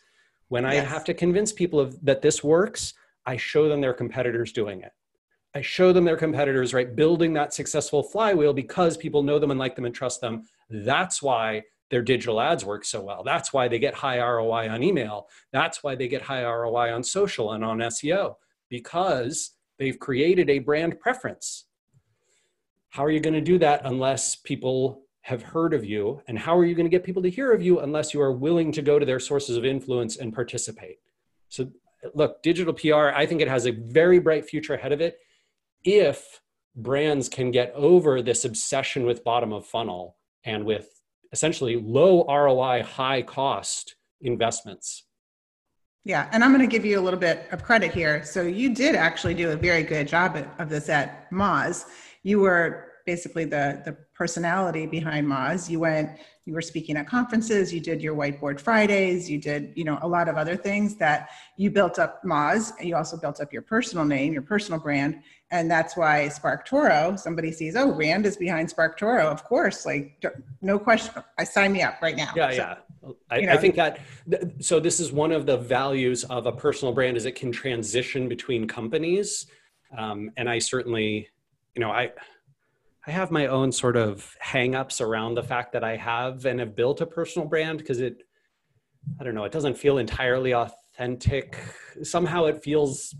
When 0.48 0.64
i 0.64 0.76
have 0.76 1.04
to 1.04 1.14
convince 1.14 1.52
people 1.52 1.78
of 1.78 2.02
that 2.04 2.22
this 2.22 2.42
works 2.42 2.94
i 3.26 3.36
show 3.36 3.68
them 3.68 3.80
their 3.80 3.92
competitors 3.92 4.52
doing 4.52 4.80
it. 4.80 4.92
I 5.54 5.60
show 5.60 5.92
them 5.92 6.04
their 6.04 6.16
competitors 6.16 6.74
right 6.74 6.94
building 6.94 7.32
that 7.34 7.54
successful 7.54 8.02
flywheel 8.02 8.52
because 8.52 8.96
people 8.96 9.22
know 9.22 9.38
them 9.38 9.50
and 9.50 9.60
like 9.60 9.76
them 9.76 9.86
and 9.86 9.94
trust 9.94 10.20
them. 10.20 10.44
That's 10.70 11.22
why 11.22 11.64
their 11.90 12.02
digital 12.02 12.40
ads 12.40 12.64
work 12.64 12.84
so 12.84 13.00
well. 13.02 13.22
That's 13.24 13.52
why 13.52 13.66
they 13.68 13.78
get 13.78 13.94
high 13.94 14.20
roi 14.20 14.68
on 14.68 14.82
email. 14.82 15.28
That's 15.52 15.82
why 15.82 15.94
they 15.94 16.08
get 16.08 16.22
high 16.22 16.44
roi 16.44 16.92
on 16.92 17.02
social 17.02 17.52
and 17.52 17.64
on 17.64 17.78
seo 17.78 18.34
because 18.68 19.52
they've 19.78 19.98
created 19.98 20.50
a 20.50 20.58
brand 20.58 21.00
preference 21.00 21.64
how 22.90 23.04
are 23.04 23.10
you 23.10 23.20
going 23.20 23.34
to 23.34 23.40
do 23.40 23.58
that 23.58 23.82
unless 23.84 24.36
people 24.36 25.02
have 25.22 25.42
heard 25.42 25.74
of 25.74 25.84
you? 25.84 26.22
And 26.26 26.38
how 26.38 26.56
are 26.56 26.64
you 26.64 26.74
going 26.74 26.86
to 26.86 26.90
get 26.90 27.04
people 27.04 27.22
to 27.22 27.30
hear 27.30 27.52
of 27.52 27.62
you 27.62 27.80
unless 27.80 28.14
you 28.14 28.20
are 28.20 28.32
willing 28.32 28.72
to 28.72 28.82
go 28.82 28.98
to 28.98 29.06
their 29.06 29.20
sources 29.20 29.56
of 29.56 29.64
influence 29.64 30.16
and 30.16 30.32
participate? 30.32 30.96
So, 31.48 31.70
look, 32.14 32.42
digital 32.42 32.72
PR, 32.72 33.08
I 33.08 33.26
think 33.26 33.40
it 33.40 33.48
has 33.48 33.66
a 33.66 33.72
very 33.72 34.18
bright 34.18 34.48
future 34.48 34.74
ahead 34.74 34.92
of 34.92 35.00
it 35.00 35.18
if 35.84 36.40
brands 36.74 37.28
can 37.28 37.50
get 37.50 37.72
over 37.74 38.22
this 38.22 38.44
obsession 38.44 39.04
with 39.04 39.24
bottom 39.24 39.52
of 39.52 39.66
funnel 39.66 40.16
and 40.44 40.64
with 40.64 40.88
essentially 41.32 41.76
low 41.76 42.24
ROI, 42.24 42.82
high 42.82 43.22
cost 43.22 43.96
investments. 44.20 45.04
Yeah, 46.04 46.28
and 46.32 46.42
I'm 46.42 46.54
going 46.54 46.66
to 46.66 46.72
give 46.72 46.86
you 46.86 46.98
a 46.98 47.02
little 47.02 47.20
bit 47.20 47.46
of 47.52 47.62
credit 47.62 47.92
here. 47.92 48.24
So 48.24 48.42
you 48.42 48.74
did 48.74 48.94
actually 48.94 49.34
do 49.34 49.50
a 49.50 49.56
very 49.56 49.82
good 49.82 50.08
job 50.08 50.42
of 50.58 50.68
this 50.70 50.88
at 50.88 51.30
Moz 51.30 51.84
you 52.22 52.40
were 52.40 52.92
basically 53.06 53.44
the 53.44 53.82
the 53.84 53.96
personality 54.14 54.84
behind 54.84 55.26
Moz. 55.26 55.70
You 55.70 55.80
went, 55.80 56.10
you 56.44 56.52
were 56.52 56.60
speaking 56.60 56.96
at 56.96 57.06
conferences, 57.06 57.72
you 57.72 57.80
did 57.80 58.02
your 58.02 58.14
whiteboard 58.16 58.60
Fridays, 58.60 59.30
you 59.30 59.38
did, 59.38 59.72
you 59.76 59.84
know, 59.84 59.98
a 60.02 60.08
lot 60.08 60.28
of 60.28 60.36
other 60.36 60.56
things 60.56 60.96
that 60.96 61.30
you 61.56 61.70
built 61.70 61.98
up 61.98 62.22
Moz. 62.24 62.72
You 62.84 62.96
also 62.96 63.16
built 63.16 63.40
up 63.40 63.52
your 63.52 63.62
personal 63.62 64.04
name, 64.04 64.32
your 64.32 64.42
personal 64.42 64.80
brand. 64.80 65.22
And 65.50 65.70
that's 65.70 65.96
why 65.96 66.28
SparkToro, 66.28 67.18
somebody 67.18 67.52
sees, 67.52 67.76
oh, 67.76 67.92
Rand 67.92 68.26
is 68.26 68.36
behind 68.36 68.68
SparkToro. 68.68 69.24
Of 69.24 69.44
course, 69.44 69.86
like 69.86 70.22
no 70.60 70.78
question. 70.78 71.22
I 71.38 71.44
sign 71.44 71.72
me 71.72 71.82
up 71.82 72.02
right 72.02 72.16
now. 72.16 72.32
Yeah, 72.34 72.50
so, 72.50 72.56
yeah. 72.56 72.74
I, 73.30 73.38
you 73.38 73.46
know, 73.46 73.52
I 73.52 73.56
think 73.56 73.76
that 73.76 74.00
so 74.58 74.80
this 74.80 74.98
is 75.00 75.12
one 75.12 75.32
of 75.32 75.46
the 75.46 75.56
values 75.56 76.24
of 76.24 76.46
a 76.46 76.52
personal 76.52 76.92
brand 76.92 77.16
is 77.16 77.24
it 77.24 77.36
can 77.36 77.52
transition 77.52 78.28
between 78.28 78.66
companies. 78.66 79.46
Um, 79.96 80.30
and 80.36 80.50
I 80.50 80.58
certainly 80.58 81.28
you 81.78 81.84
know, 81.84 81.92
I 81.92 82.10
I 83.06 83.12
have 83.12 83.30
my 83.30 83.46
own 83.46 83.70
sort 83.70 83.96
of 83.96 84.34
hangups 84.44 85.00
around 85.00 85.36
the 85.36 85.44
fact 85.44 85.72
that 85.74 85.84
I 85.84 85.96
have 85.96 86.44
and 86.44 86.58
have 86.58 86.74
built 86.74 87.00
a 87.00 87.06
personal 87.06 87.46
brand 87.46 87.78
because 87.78 88.00
it 88.00 88.24
I 89.20 89.22
don't 89.22 89.36
know, 89.36 89.44
it 89.44 89.52
doesn't 89.52 89.78
feel 89.78 89.98
entirely 89.98 90.54
authentic. 90.54 91.56
Somehow 92.02 92.46
it 92.46 92.64
feels 92.64 93.14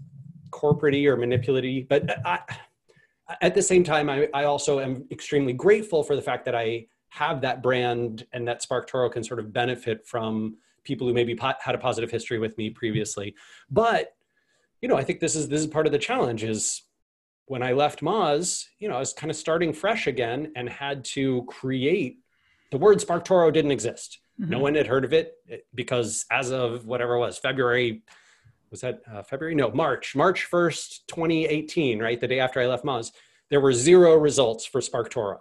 corporatey 0.50 1.06
or 1.06 1.16
manipulative, 1.16 1.88
but 1.88 2.26
I, 2.26 2.40
at 3.40 3.54
the 3.54 3.62
same 3.62 3.84
time, 3.84 4.10
I, 4.10 4.28
I 4.34 4.42
also 4.42 4.80
am 4.80 5.06
extremely 5.12 5.52
grateful 5.52 6.02
for 6.02 6.16
the 6.16 6.22
fact 6.22 6.44
that 6.46 6.56
I 6.56 6.88
have 7.10 7.40
that 7.42 7.62
brand 7.62 8.26
and 8.32 8.46
that 8.48 8.60
Spark 8.60 8.90
SparkToro 8.90 9.12
can 9.12 9.22
sort 9.22 9.38
of 9.38 9.52
benefit 9.52 10.04
from 10.04 10.56
people 10.82 11.06
who 11.06 11.14
maybe 11.14 11.36
po- 11.36 11.52
had 11.60 11.76
a 11.76 11.78
positive 11.78 12.10
history 12.10 12.40
with 12.40 12.58
me 12.58 12.70
previously. 12.70 13.36
But 13.70 14.16
you 14.82 14.88
know, 14.88 14.96
I 14.96 15.04
think 15.04 15.20
this 15.20 15.36
is 15.36 15.48
this 15.48 15.60
is 15.60 15.68
part 15.68 15.86
of 15.86 15.92
the 15.92 15.98
challenge 15.98 16.42
is 16.42 16.82
when 17.48 17.62
I 17.62 17.72
left 17.72 18.00
Moz, 18.00 18.66
you 18.78 18.88
know, 18.88 18.96
I 18.96 19.00
was 19.00 19.12
kind 19.12 19.30
of 19.30 19.36
starting 19.36 19.72
fresh 19.72 20.06
again 20.06 20.52
and 20.54 20.68
had 20.68 21.04
to 21.06 21.44
create 21.48 22.18
the 22.70 22.78
word 22.78 22.98
SparkToro 22.98 23.52
didn't 23.52 23.70
exist. 23.70 24.20
Mm-hmm. 24.40 24.50
No 24.50 24.58
one 24.58 24.74
had 24.74 24.86
heard 24.86 25.04
of 25.04 25.12
it 25.12 25.34
because 25.74 26.24
as 26.30 26.50
of 26.50 26.86
whatever 26.86 27.14
it 27.14 27.20
was, 27.20 27.38
February, 27.38 28.02
was 28.70 28.82
that 28.82 29.00
uh, 29.10 29.22
February? 29.22 29.54
No, 29.54 29.70
March, 29.70 30.14
March 30.14 30.46
1st, 30.50 31.00
2018, 31.08 31.98
right? 31.98 32.20
The 32.20 32.28
day 32.28 32.40
after 32.40 32.60
I 32.60 32.66
left 32.66 32.84
Moz, 32.84 33.12
there 33.50 33.60
were 33.60 33.72
zero 33.72 34.16
results 34.16 34.66
for 34.66 34.80
SparkToro. 34.80 35.38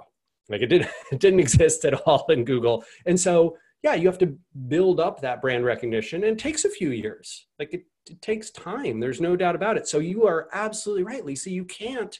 Like 0.50 0.62
it, 0.62 0.68
did, 0.68 0.90
it 1.12 1.20
didn't 1.20 1.42
exist 1.42 1.84
at 1.86 1.94
all 1.94 2.26
in 2.30 2.46
Google. 2.46 2.84
And 3.06 3.20
so, 3.20 3.58
yeah, 3.84 3.94
you 3.94 4.08
have 4.08 4.18
to 4.20 4.38
build 4.68 5.00
up 5.00 5.22
that 5.22 5.42
brand 5.42 5.66
recognition 5.66 6.24
and 6.24 6.34
it 6.34 6.40
takes 6.40 6.66
a 6.66 6.70
few 6.70 6.92
years. 6.92 7.46
Like 7.60 7.74
it, 7.74 7.84
it 8.10 8.22
takes 8.22 8.52
time. 8.52 9.00
There's 9.00 9.22
no 9.22 9.36
doubt 9.36 9.56
about 9.56 9.78
it. 9.78 9.88
So 9.88 10.00
you 10.00 10.26
are 10.26 10.48
absolutely 10.54 11.04
right, 11.04 11.26
Lisa. 11.26 11.50
You 11.50 11.66
can't 11.66 12.18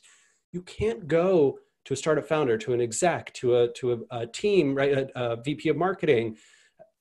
you 0.54 0.62
can't 0.62 1.08
go 1.08 1.60
to 1.86 1.94
a 1.94 1.98
startup 1.98 2.28
founder, 2.28 2.58
to 2.58 2.74
an 2.74 2.82
exec, 2.82 3.34
to 3.36 3.58
a 3.58 3.68
to 3.74 3.94
a, 3.94 4.20
a 4.20 4.28
team, 4.28 4.76
right, 4.76 4.92
a, 4.92 5.10
a, 5.16 5.42
VP 5.42 5.70
of 5.70 5.78
marketing, 5.78 6.38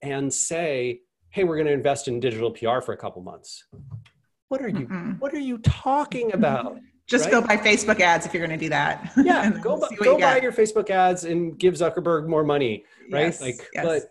and 0.03 0.32
say, 0.32 1.01
"Hey, 1.30 1.45
we're 1.45 1.57
going 1.57 1.66
to 1.66 1.72
invest 1.72 2.09
in 2.09 2.20
digital 2.20 2.51
PR 2.51 2.80
for 2.80 2.93
a 2.93 2.97
couple 2.97 3.22
months." 3.22 3.64
What 4.49 4.62
are 4.62 4.68
you 4.68 4.87
mm 4.87 5.18
What 5.20 5.34
are 5.34 5.41
you 5.41 5.59
talking 5.59 6.32
about? 6.32 6.78
Just 7.09 7.26
right? 7.26 7.32
go 7.32 7.41
buy 7.41 7.57
Facebook 7.57 8.01
ads 8.01 8.26
if 8.26 8.34
you're 8.34 8.45
going 8.45 8.59
to 8.59 8.64
do 8.64 8.68
that. 8.70 9.12
Yeah, 9.16 9.49
go, 9.62 9.76
bu- 9.76 9.97
go 9.97 10.12
you 10.16 10.18
buy 10.18 10.41
your 10.41 10.51
Facebook 10.51 10.91
ads 10.91 11.22
and 11.22 11.57
give 11.57 11.74
Zuckerberg 11.74 12.26
more 12.26 12.43
money, 12.43 12.84
right? 13.12 13.26
Yes, 13.26 13.41
like, 13.41 13.68
yes. 13.72 13.84
but 13.84 14.03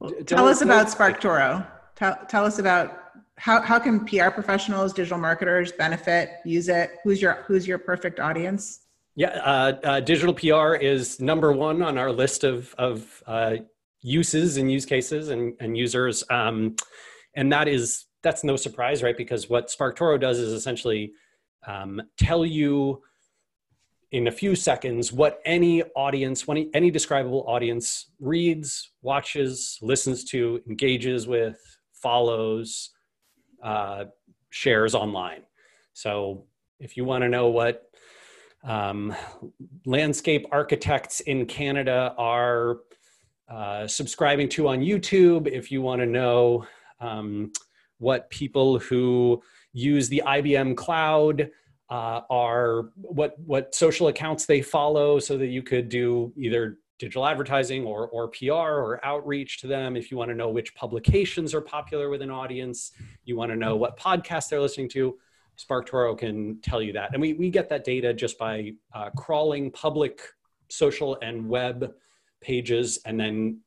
well, 0.00 0.12
tell 0.26 0.48
us 0.48 0.60
about 0.60 0.88
SparkToro. 0.88 1.64
Tell, 1.94 2.18
tell 2.28 2.44
us 2.44 2.58
about 2.58 3.07
how, 3.38 3.62
how 3.62 3.78
can 3.78 4.04
PR 4.04 4.30
professionals, 4.30 4.92
digital 4.92 5.18
marketers 5.18 5.72
benefit, 5.72 6.30
use 6.44 6.68
it? 6.68 6.90
Who's 7.04 7.22
your 7.22 7.44
who's 7.46 7.66
your 7.66 7.78
perfect 7.78 8.20
audience? 8.20 8.80
Yeah, 9.14 9.28
uh, 9.28 9.72
uh, 9.84 10.00
digital 10.00 10.34
PR 10.34 10.74
is 10.74 11.20
number 11.20 11.52
one 11.52 11.82
on 11.82 11.98
our 11.98 12.12
list 12.12 12.44
of 12.44 12.74
of 12.78 13.22
uh, 13.26 13.56
uses 14.00 14.56
and 14.56 14.70
use 14.70 14.84
cases 14.84 15.28
and, 15.28 15.54
and 15.60 15.76
users, 15.76 16.24
um, 16.30 16.76
and 17.34 17.52
that 17.52 17.68
is 17.68 18.06
that's 18.22 18.42
no 18.42 18.56
surprise, 18.56 19.02
right? 19.02 19.16
Because 19.16 19.48
what 19.48 19.68
SparkToro 19.68 20.20
does 20.20 20.38
is 20.38 20.52
essentially 20.52 21.12
um, 21.66 22.02
tell 22.18 22.44
you 22.44 23.02
in 24.10 24.26
a 24.26 24.32
few 24.32 24.56
seconds 24.56 25.12
what 25.12 25.40
any 25.44 25.82
audience, 25.94 26.48
any, 26.48 26.70
any 26.74 26.90
describable 26.90 27.44
audience 27.46 28.10
reads, 28.18 28.90
watches, 29.02 29.78
listens 29.82 30.24
to, 30.24 30.60
engages 30.66 31.28
with, 31.28 31.60
follows, 31.92 32.90
uh, 33.62 34.04
shares 34.50 34.94
online. 34.94 35.42
So 35.92 36.44
if 36.80 36.96
you 36.96 37.04
want 37.04 37.22
to 37.22 37.28
know 37.28 37.48
what 37.48 37.90
um, 38.64 39.14
landscape 39.84 40.46
architects 40.52 41.20
in 41.20 41.46
Canada 41.46 42.14
are 42.18 42.78
uh, 43.48 43.86
subscribing 43.86 44.48
to 44.50 44.68
on 44.68 44.80
YouTube, 44.80 45.46
if 45.48 45.70
you 45.72 45.82
want 45.82 46.00
to 46.00 46.06
know 46.06 46.66
um, 47.00 47.52
what 47.98 48.28
people 48.30 48.78
who 48.78 49.42
use 49.72 50.08
the 50.08 50.22
IBM 50.24 50.76
cloud 50.76 51.50
uh, 51.90 52.20
are 52.28 52.90
what 52.96 53.38
what 53.38 53.74
social 53.74 54.08
accounts 54.08 54.44
they 54.44 54.60
follow 54.60 55.18
so 55.18 55.38
that 55.38 55.46
you 55.46 55.62
could 55.62 55.88
do 55.88 56.32
either 56.36 56.78
digital 56.98 57.26
advertising 57.26 57.84
or, 57.84 58.08
or 58.08 58.28
PR 58.28 58.52
or 58.52 59.00
outreach 59.04 59.60
to 59.60 59.66
them. 59.66 59.96
If 59.96 60.10
you 60.10 60.16
want 60.16 60.30
to 60.30 60.34
know 60.34 60.50
which 60.50 60.74
publications 60.74 61.54
are 61.54 61.60
popular 61.60 62.10
with 62.10 62.22
an 62.22 62.30
audience, 62.30 62.92
you 63.24 63.36
want 63.36 63.52
to 63.52 63.56
know 63.56 63.76
what 63.76 63.98
podcasts 63.98 64.48
they're 64.48 64.60
listening 64.60 64.88
to, 64.90 65.16
SparkToro 65.58 66.16
can 66.16 66.60
tell 66.60 66.82
you 66.82 66.92
that. 66.92 67.10
And 67.12 67.20
we, 67.20 67.34
we 67.34 67.50
get 67.50 67.68
that 67.68 67.84
data 67.84 68.12
just 68.14 68.38
by 68.38 68.72
uh, 68.94 69.10
crawling 69.10 69.70
public 69.70 70.20
social 70.68 71.18
and 71.22 71.48
web 71.48 71.92
pages 72.40 73.00
and 73.04 73.18
then 73.18 73.60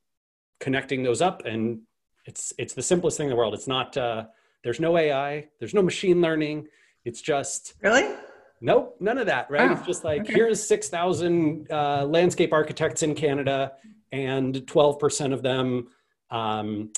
connecting 0.59 1.03
those 1.03 1.21
up. 1.21 1.45
And 1.45 1.81
it's, 2.25 2.53
it's 2.57 2.73
the 2.73 2.81
simplest 2.83 3.17
thing 3.17 3.27
in 3.27 3.29
the 3.31 3.35
world. 3.35 3.53
It's 3.53 3.67
not, 3.67 3.97
uh, 3.97 4.25
there's 4.63 4.79
no 4.79 4.97
AI, 4.97 5.47
there's 5.59 5.73
no 5.73 5.81
machine 5.81 6.21
learning. 6.21 6.67
It's 7.03 7.21
just 7.21 7.73
really 7.81 8.15
Nope, 8.63 8.95
none 8.99 9.17
of 9.17 9.25
that, 9.25 9.49
right? 9.49 9.71
Oh, 9.71 9.73
it's 9.73 9.87
just 9.87 10.03
like 10.03 10.21
okay. 10.21 10.33
here's 10.33 10.61
6,000 10.63 11.71
uh, 11.71 12.05
landscape 12.05 12.53
architects 12.53 13.01
in 13.01 13.15
Canada, 13.15 13.73
and 14.11 14.55
12% 14.55 15.33
of 15.33 15.41
them 15.41 15.87
um, 16.29 16.91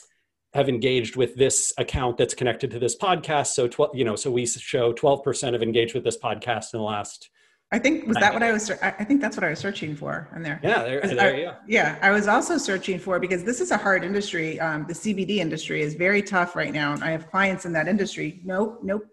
have 0.53 0.67
engaged 0.67 1.15
with 1.15 1.35
this 1.35 1.71
account 1.77 2.17
that's 2.17 2.33
connected 2.33 2.69
to 2.71 2.79
this 2.79 2.97
podcast. 2.97 3.47
So, 3.47 3.69
tw- 3.69 3.95
you 3.95 4.03
know, 4.03 4.17
so 4.17 4.29
we 4.29 4.45
show 4.45 4.91
12% 4.91 5.53
have 5.53 5.63
engaged 5.63 5.95
with 5.95 6.03
this 6.03 6.17
podcast 6.17 6.73
in 6.73 6.79
the 6.79 6.83
last. 6.83 7.29
I 7.71 7.79
think 7.79 8.05
was 8.05 8.17
that 8.17 8.33
what 8.33 8.43
I 8.43 8.51
was. 8.51 8.69
I 8.69 8.91
think 9.03 9.19
that's 9.19 9.35
what 9.35 9.43
I 9.43 9.49
was 9.49 9.57
searching 9.57 9.95
for 9.95 10.29
in 10.35 10.43
there. 10.43 10.59
Yeah, 10.61 10.83
there, 10.83 11.01
there 11.01 11.49
I, 11.49 11.55
Yeah, 11.67 11.97
I 12.03 12.11
was 12.11 12.27
also 12.27 12.59
searching 12.59 12.99
for 12.99 13.19
because 13.19 13.43
this 13.43 13.59
is 13.61 13.71
a 13.71 13.77
hard 13.77 14.03
industry. 14.03 14.59
Um, 14.59 14.85
the 14.87 14.93
CBD 14.93 15.37
industry 15.37 15.81
is 15.81 15.95
very 15.95 16.21
tough 16.21 16.55
right 16.55 16.71
now. 16.71 16.93
And 16.93 17.03
I 17.03 17.09
have 17.09 17.31
clients 17.31 17.65
in 17.65 17.73
that 17.73 17.87
industry. 17.87 18.41
Nope, 18.43 18.81
nope 18.83 19.07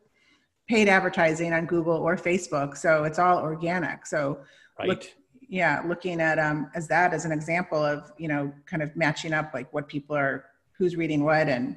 paid 0.71 0.89
advertising 0.89 1.53
on 1.53 1.67
Google 1.67 1.97
or 1.97 2.17
Facebook. 2.17 2.77
So 2.77 3.03
it's 3.03 3.19
all 3.19 3.39
organic. 3.39 4.07
So 4.07 4.39
right. 4.79 4.89
Look, 4.89 5.13
yeah, 5.49 5.83
looking 5.85 6.21
at 6.21 6.39
um, 6.39 6.71
as 6.77 6.87
that 6.87 7.13
as 7.13 7.25
an 7.25 7.33
example 7.33 7.85
of, 7.85 8.13
you 8.19 8.29
know, 8.29 8.53
kind 8.67 8.81
of 8.81 8.95
matching 8.95 9.33
up 9.33 9.51
like 9.53 9.73
what 9.75 9.89
people 9.89 10.15
are, 10.15 10.45
who's 10.79 10.95
reading 10.95 11.25
what 11.25 11.49
and 11.49 11.77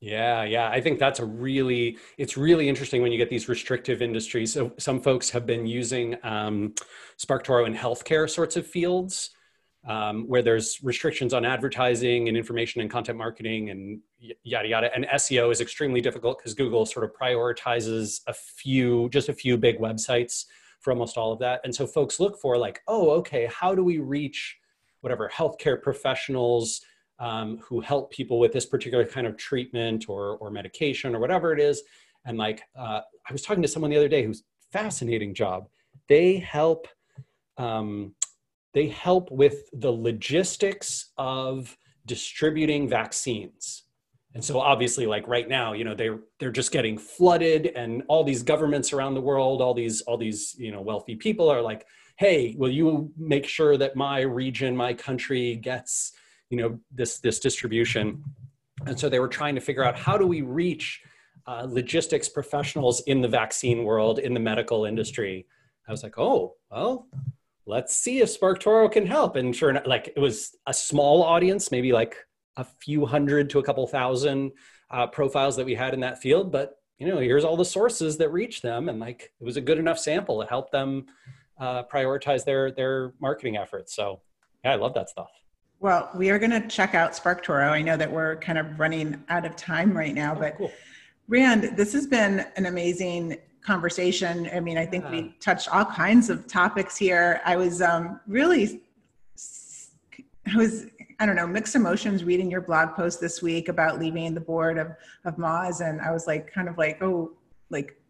yeah, 0.00 0.42
yeah. 0.42 0.68
I 0.68 0.80
think 0.80 0.98
that's 0.98 1.20
a 1.20 1.24
really, 1.24 1.98
it's 2.18 2.36
really 2.36 2.68
interesting 2.68 3.00
when 3.00 3.12
you 3.12 3.18
get 3.18 3.30
these 3.30 3.48
restrictive 3.48 4.02
industries. 4.02 4.52
So 4.52 4.72
some 4.78 5.00
folks 5.00 5.30
have 5.30 5.46
been 5.46 5.66
using 5.66 6.16
um, 6.24 6.74
SparkToro 7.16 7.66
in 7.66 7.74
healthcare 7.74 8.28
sorts 8.28 8.56
of 8.56 8.66
fields 8.66 9.30
um, 9.86 10.24
where 10.28 10.42
there's 10.42 10.80
restrictions 10.82 11.32
on 11.32 11.44
advertising 11.44 12.28
and 12.28 12.36
information 12.36 12.80
and 12.80 12.90
content 12.90 13.18
marketing 13.18 13.70
and 13.70 14.00
yada 14.18 14.68
yada. 14.68 14.94
And 14.94 15.06
SEO 15.06 15.50
is 15.52 15.60
extremely 15.60 16.00
difficult 16.00 16.38
because 16.38 16.54
Google 16.54 16.86
sort 16.86 17.04
of 17.04 17.12
prioritizes 17.14 18.20
a 18.26 18.32
few, 18.34 19.08
just 19.10 19.28
a 19.28 19.32
few 19.32 19.56
big 19.56 19.78
websites 19.78 20.44
for 20.80 20.92
almost 20.92 21.16
all 21.16 21.32
of 21.32 21.38
that. 21.40 21.60
And 21.64 21.74
so 21.74 21.86
folks 21.86 22.20
look 22.20 22.38
for 22.40 22.56
like, 22.56 22.80
oh, 22.88 23.10
okay, 23.10 23.48
how 23.52 23.74
do 23.74 23.82
we 23.82 23.98
reach 23.98 24.56
whatever 25.00 25.30
healthcare 25.32 25.80
professionals 25.80 26.80
um, 27.20 27.58
who 27.58 27.80
help 27.80 28.12
people 28.12 28.38
with 28.38 28.52
this 28.52 28.66
particular 28.66 29.04
kind 29.04 29.26
of 29.26 29.36
treatment 29.36 30.06
or 30.08 30.36
or 30.38 30.50
medication 30.50 31.14
or 31.14 31.20
whatever 31.20 31.52
it 31.52 31.60
is? 31.60 31.82
And 32.24 32.36
like, 32.36 32.62
uh, 32.76 33.00
I 33.28 33.32
was 33.32 33.42
talking 33.42 33.62
to 33.62 33.68
someone 33.68 33.90
the 33.90 33.96
other 33.96 34.08
day 34.08 34.22
who's 34.24 34.44
fascinating 34.72 35.34
job. 35.34 35.68
They 36.08 36.36
help. 36.36 36.88
Um, 37.56 38.14
they 38.74 38.86
help 38.86 39.30
with 39.32 39.68
the 39.72 39.90
logistics 39.90 41.10
of 41.16 41.76
distributing 42.06 42.88
vaccines 42.88 43.87
and 44.34 44.44
so 44.44 44.60
obviously 44.60 45.06
like 45.06 45.26
right 45.26 45.48
now 45.48 45.72
you 45.72 45.84
know 45.84 45.94
they're 45.94 46.20
they're 46.38 46.50
just 46.50 46.72
getting 46.72 46.98
flooded 46.98 47.66
and 47.74 48.02
all 48.08 48.24
these 48.24 48.42
governments 48.42 48.92
around 48.92 49.14
the 49.14 49.20
world 49.20 49.60
all 49.62 49.74
these 49.74 50.00
all 50.02 50.16
these 50.16 50.54
you 50.58 50.70
know 50.70 50.80
wealthy 50.80 51.16
people 51.16 51.48
are 51.48 51.62
like 51.62 51.86
hey 52.16 52.54
will 52.58 52.70
you 52.70 53.10
make 53.16 53.46
sure 53.46 53.76
that 53.76 53.96
my 53.96 54.20
region 54.20 54.76
my 54.76 54.92
country 54.92 55.56
gets 55.56 56.12
you 56.50 56.58
know 56.58 56.78
this 56.92 57.18
this 57.20 57.40
distribution 57.40 58.22
and 58.86 58.98
so 58.98 59.08
they 59.08 59.18
were 59.18 59.28
trying 59.28 59.54
to 59.54 59.60
figure 59.60 59.84
out 59.84 59.96
how 59.96 60.16
do 60.16 60.26
we 60.26 60.42
reach 60.42 61.02
uh, 61.46 61.66
logistics 61.68 62.28
professionals 62.28 63.00
in 63.06 63.20
the 63.22 63.28
vaccine 63.28 63.84
world 63.84 64.18
in 64.18 64.34
the 64.34 64.40
medical 64.40 64.84
industry 64.84 65.46
i 65.88 65.90
was 65.90 66.02
like 66.02 66.18
oh 66.18 66.54
well 66.70 67.06
let's 67.68 67.94
see 67.94 68.20
if 68.20 68.40
SparkToro 68.40 68.90
can 68.90 69.06
help. 69.06 69.36
And 69.36 69.54
sure 69.54 69.68
enough, 69.68 69.86
like 69.86 70.10
it 70.16 70.18
was 70.18 70.56
a 70.66 70.72
small 70.72 71.22
audience, 71.22 71.70
maybe 71.70 71.92
like 71.92 72.16
a 72.58 72.64
few 72.64 73.06
hundred 73.06 73.48
to 73.50 73.58
a 73.58 73.62
couple 73.62 73.86
thousand 73.86 74.52
uh, 74.90 75.06
profiles 75.06 75.56
that 75.56 75.64
we 75.64 75.74
had 75.74 75.94
in 75.94 76.00
that 76.00 76.20
field. 76.20 76.52
But 76.52 76.74
you 76.98 77.06
know, 77.06 77.18
here's 77.18 77.44
all 77.44 77.56
the 77.56 77.64
sources 77.64 78.18
that 78.18 78.30
reach 78.30 78.60
them, 78.60 78.88
and 78.88 79.00
like 79.00 79.32
it 79.40 79.44
was 79.44 79.56
a 79.56 79.60
good 79.62 79.78
enough 79.78 79.98
sample 79.98 80.42
to 80.42 80.46
help 80.46 80.70
them 80.70 81.06
uh, 81.58 81.84
prioritize 81.84 82.44
their 82.44 82.70
their 82.70 83.14
marketing 83.20 83.56
efforts. 83.56 83.94
So 83.94 84.20
yeah, 84.64 84.72
I 84.72 84.74
love 84.74 84.92
that 84.94 85.08
stuff. 85.08 85.30
Well, 85.80 86.10
we 86.16 86.30
are 86.30 86.40
going 86.40 86.50
to 86.50 86.66
check 86.66 86.96
out 86.96 87.12
SparkToro. 87.12 87.70
I 87.70 87.82
know 87.82 87.96
that 87.96 88.10
we're 88.10 88.36
kind 88.36 88.58
of 88.58 88.80
running 88.80 89.22
out 89.28 89.46
of 89.46 89.54
time 89.54 89.96
right 89.96 90.12
now, 90.12 90.34
oh, 90.34 90.40
but 90.40 90.56
cool. 90.56 90.72
Rand, 91.28 91.76
this 91.76 91.92
has 91.92 92.06
been 92.06 92.44
an 92.56 92.66
amazing 92.66 93.36
conversation. 93.62 94.50
I 94.52 94.58
mean, 94.58 94.76
I 94.76 94.84
think 94.84 95.04
yeah. 95.04 95.10
we 95.10 95.34
touched 95.40 95.72
all 95.72 95.84
kinds 95.84 96.30
of 96.30 96.48
topics 96.48 96.96
here. 96.96 97.40
I 97.44 97.54
was 97.56 97.80
um, 97.80 98.18
really, 98.26 98.82
I 100.52 100.56
was, 100.56 100.86
I 101.20 101.26
don't 101.26 101.36
know, 101.36 101.46
mixed 101.46 101.74
emotions 101.74 102.22
reading 102.22 102.50
your 102.50 102.60
blog 102.60 102.94
post 102.94 103.20
this 103.20 103.42
week 103.42 103.68
about 103.68 103.98
leaving 103.98 104.34
the 104.34 104.40
board 104.40 104.78
of, 104.78 104.92
of 105.24 105.36
Moz. 105.36 105.80
And 105.80 106.00
I 106.00 106.12
was 106.12 106.26
like, 106.26 106.52
kind 106.52 106.68
of 106.68 106.78
like, 106.78 107.02
oh, 107.02 107.32
like 107.70 108.00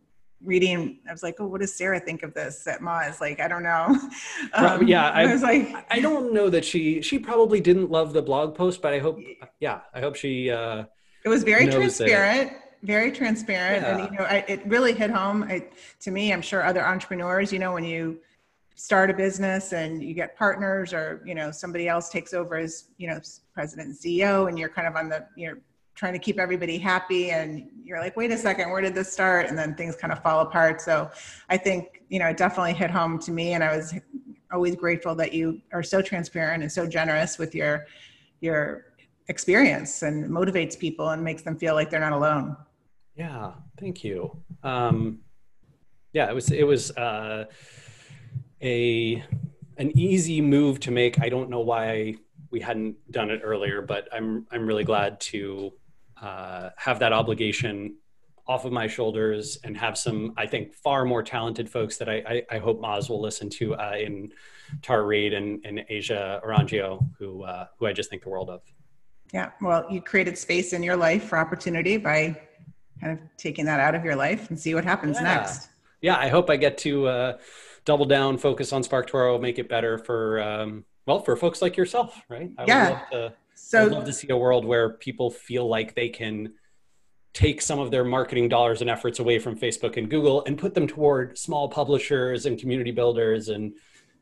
reading, 0.45 0.99
I 1.09 1.13
was 1.13 1.23
like, 1.23 1.37
oh, 1.39 1.47
what 1.47 1.63
does 1.63 1.75
Sarah 1.75 2.01
think 2.01 2.23
of 2.23 2.35
this 2.35 2.67
at 2.67 2.81
Moz? 2.81 3.21
Like, 3.21 3.41
I 3.41 3.49
don't 3.49 3.63
know. 3.63 3.99
Um, 4.55 4.87
yeah. 4.87 5.11
I, 5.11 5.23
I, 5.23 5.33
was 5.33 5.43
like, 5.43 5.87
I 5.91 6.01
don't 6.01 6.33
know 6.33 6.49
that 6.49 6.65
she, 6.65 7.03
she 7.03 7.19
probably 7.19 7.61
didn't 7.61 7.91
love 7.91 8.13
the 8.13 8.23
blog 8.23 8.55
post, 8.55 8.81
but 8.81 8.93
I 8.93 8.99
hope, 8.99 9.19
yeah, 9.61 9.81
I 9.93 10.01
hope 10.01 10.17
she, 10.17 10.51
uh, 10.51 10.85
it 11.25 11.29
was 11.29 11.43
very 11.43 11.67
transparent 11.67 12.53
very 12.83 13.11
transparent 13.11 13.83
yeah. 13.83 13.99
and 13.99 14.13
you 14.13 14.19
know 14.19 14.25
I, 14.25 14.45
it 14.47 14.65
really 14.67 14.93
hit 14.93 15.11
home 15.11 15.43
I, 15.43 15.67
to 15.99 16.11
me 16.13 16.33
i'm 16.33 16.41
sure 16.41 16.65
other 16.65 16.87
entrepreneurs 16.87 17.53
you 17.53 17.59
know 17.59 17.73
when 17.73 17.85
you 17.85 18.21
start 18.79 19.11
a 19.11 19.15
business 19.15 19.73
and 19.73 20.03
you 20.03 20.15
get 20.15 20.37
partners 20.37 20.93
or 20.93 21.21
you 21.27 21.35
know 21.35 21.51
somebody 21.51 21.89
else 21.89 22.09
takes 22.09 22.33
over 22.33 22.57
as 22.57 22.91
you 22.97 23.09
know 23.09 23.19
president 23.53 23.89
and 23.89 23.99
ceo 23.99 24.49
and 24.49 24.57
you're 24.57 24.69
kind 24.69 24.87
of 24.87 24.95
on 24.95 25.09
the 25.09 25.27
you're 25.37 25.59
trying 25.97 26.13
to 26.13 26.19
keep 26.21 26.39
everybody 26.39 26.79
happy 26.79 27.33
and 27.33 27.69
you're 27.83 27.99
like 27.99 28.17
wait 28.17 28.31
a 28.31 28.39
second 28.39 28.71
where 28.71 28.81
did 28.81 28.95
this 28.95 29.13
start 29.13 29.47
and 29.47 29.59
then 29.59 29.75
things 29.75 29.97
kind 29.97 30.13
of 30.13 30.23
fall 30.23 30.43
apart 30.43 30.81
so 30.81 31.11
i 31.49 31.57
think 31.57 32.03
you 32.09 32.21
know 32.21 32.29
it 32.29 32.37
definitely 32.37 32.73
hit 32.73 32.89
home 32.89 33.19
to 33.19 33.33
me 33.33 33.55
and 33.55 33.65
i 33.65 33.77
was 33.77 33.95
always 34.53 34.77
grateful 34.77 35.13
that 35.13 35.33
you 35.33 35.61
are 35.73 35.83
so 35.83 36.01
transparent 36.01 36.63
and 36.63 36.71
so 36.71 36.87
generous 36.87 37.37
with 37.37 37.57
your 37.57 37.87
your 38.41 38.85
experience 39.29 40.03
and 40.03 40.25
motivates 40.31 40.79
people 40.79 41.11
and 41.11 41.23
makes 41.23 41.43
them 41.43 41.57
feel 41.57 41.75
like 41.75 41.91
they're 41.91 42.01
not 42.01 42.13
alone. 42.13 42.57
Yeah, 43.15 43.53
thank 43.79 44.05
you. 44.05 44.37
Um, 44.63 45.21
yeah, 46.13 46.31
it 46.31 46.35
was 46.35 46.51
it 46.51 46.67
was 46.67 46.91
uh, 46.93 47.47
a 48.63 49.25
an 49.77 49.97
easy 49.97 50.41
move 50.41 50.81
to 50.81 50.91
make. 50.91 51.21
I 51.21 51.29
don't 51.29 51.51
know 51.51 51.61
why 51.61 52.17
we 52.51 52.61
hadn't 52.61 52.97
done 53.13 53.31
it 53.31 53.41
earlier, 53.45 53.83
but 53.83 54.09
I'm 54.13 54.47
I'm 54.51 54.67
really 54.67 54.85
glad 54.85 55.21
to 55.21 55.73
uh, 56.21 56.71
have 56.77 56.99
that 56.99 57.13
obligation 57.13 57.97
off 58.49 58.65
of 58.65 58.73
my 58.73 58.87
shoulders 58.87 59.59
and 59.63 59.77
have 59.77 59.99
some, 59.99 60.33
I 60.39 60.47
think, 60.47 60.73
far 60.73 61.05
more 61.05 61.23
talented 61.23 61.69
folks 61.69 61.99
that 61.99 62.09
I, 62.09 62.15
I, 62.51 62.57
I 62.57 62.59
hope 62.59 62.81
Moz 62.81 63.11
will 63.11 63.21
listen 63.21 63.51
to 63.51 63.75
uh, 63.75 63.95
in 64.01 64.33
Tar 64.81 65.05
Reid 65.05 65.35
and, 65.35 65.61
and 65.67 65.85
Asia 65.91 66.41
Orangio, 66.43 67.07
who, 67.19 67.43
uh, 67.43 67.67
who 67.79 67.87
I 67.87 67.93
just 67.93 68.09
think 68.09 68.23
the 68.23 68.31
world 68.31 68.49
of. 68.49 68.63
Yeah, 69.35 69.51
well, 69.61 69.87
you 69.91 70.01
created 70.01 70.39
space 70.39 70.73
in 70.73 70.83
your 70.83 70.97
life 70.97 71.25
for 71.25 71.37
opportunity 71.37 71.99
by 71.99 72.41
kind 73.03 73.13
of 73.13 73.19
taking 73.37 73.67
that 73.67 73.81
out 73.81 73.95
of 73.95 74.03
your 74.03 74.17
life 74.17 74.49
and 74.49 74.59
see 74.59 74.75
what 74.75 74.85
happens 74.85 75.19
yeah. 75.19 75.25
next. 75.25 75.69
Yeah, 76.01 76.17
I 76.17 76.29
hope 76.29 76.49
I 76.49 76.57
get 76.57 76.79
to 76.79 77.07
uh, 77.07 77.39
double 77.89 78.05
down, 78.05 78.37
focus 78.37 78.75
on 78.75 78.83
SparkToro, 78.83 79.41
make 79.41 79.59
it 79.59 79.67
better 79.67 79.97
for, 79.97 80.43
um, 80.43 80.85
well, 81.07 81.21
for 81.21 81.35
folks 81.37 81.63
like 81.63 81.75
yourself, 81.75 82.21
right? 82.29 82.51
I 82.59 82.65
yeah. 82.67 82.85
Would 82.85 82.93
love 82.93 83.11
to, 83.31 83.35
so, 83.55 83.87
I'd 83.87 83.93
love 83.93 84.05
to 84.05 84.13
see 84.13 84.29
a 84.29 84.37
world 84.37 84.67
where 84.67 84.91
people 84.91 85.31
feel 85.31 85.67
like 85.67 85.95
they 85.95 86.11
can 86.11 86.53
take 87.33 87.63
some 87.63 87.79
of 87.79 87.91
their 87.91 88.05
marketing 88.05 88.51
dollars 88.51 88.83
and 88.83 88.91
efforts 88.91 89.21
away 89.21 89.39
from 89.39 89.57
Facebook 89.57 89.97
and 89.97 90.11
Google 90.11 90.45
and 90.45 90.59
put 90.59 90.75
them 90.75 90.87
toward 90.87 91.39
small 91.39 91.67
publishers 91.67 92.45
and 92.45 92.59
community 92.59 92.91
builders 92.91 93.49
and 93.49 93.73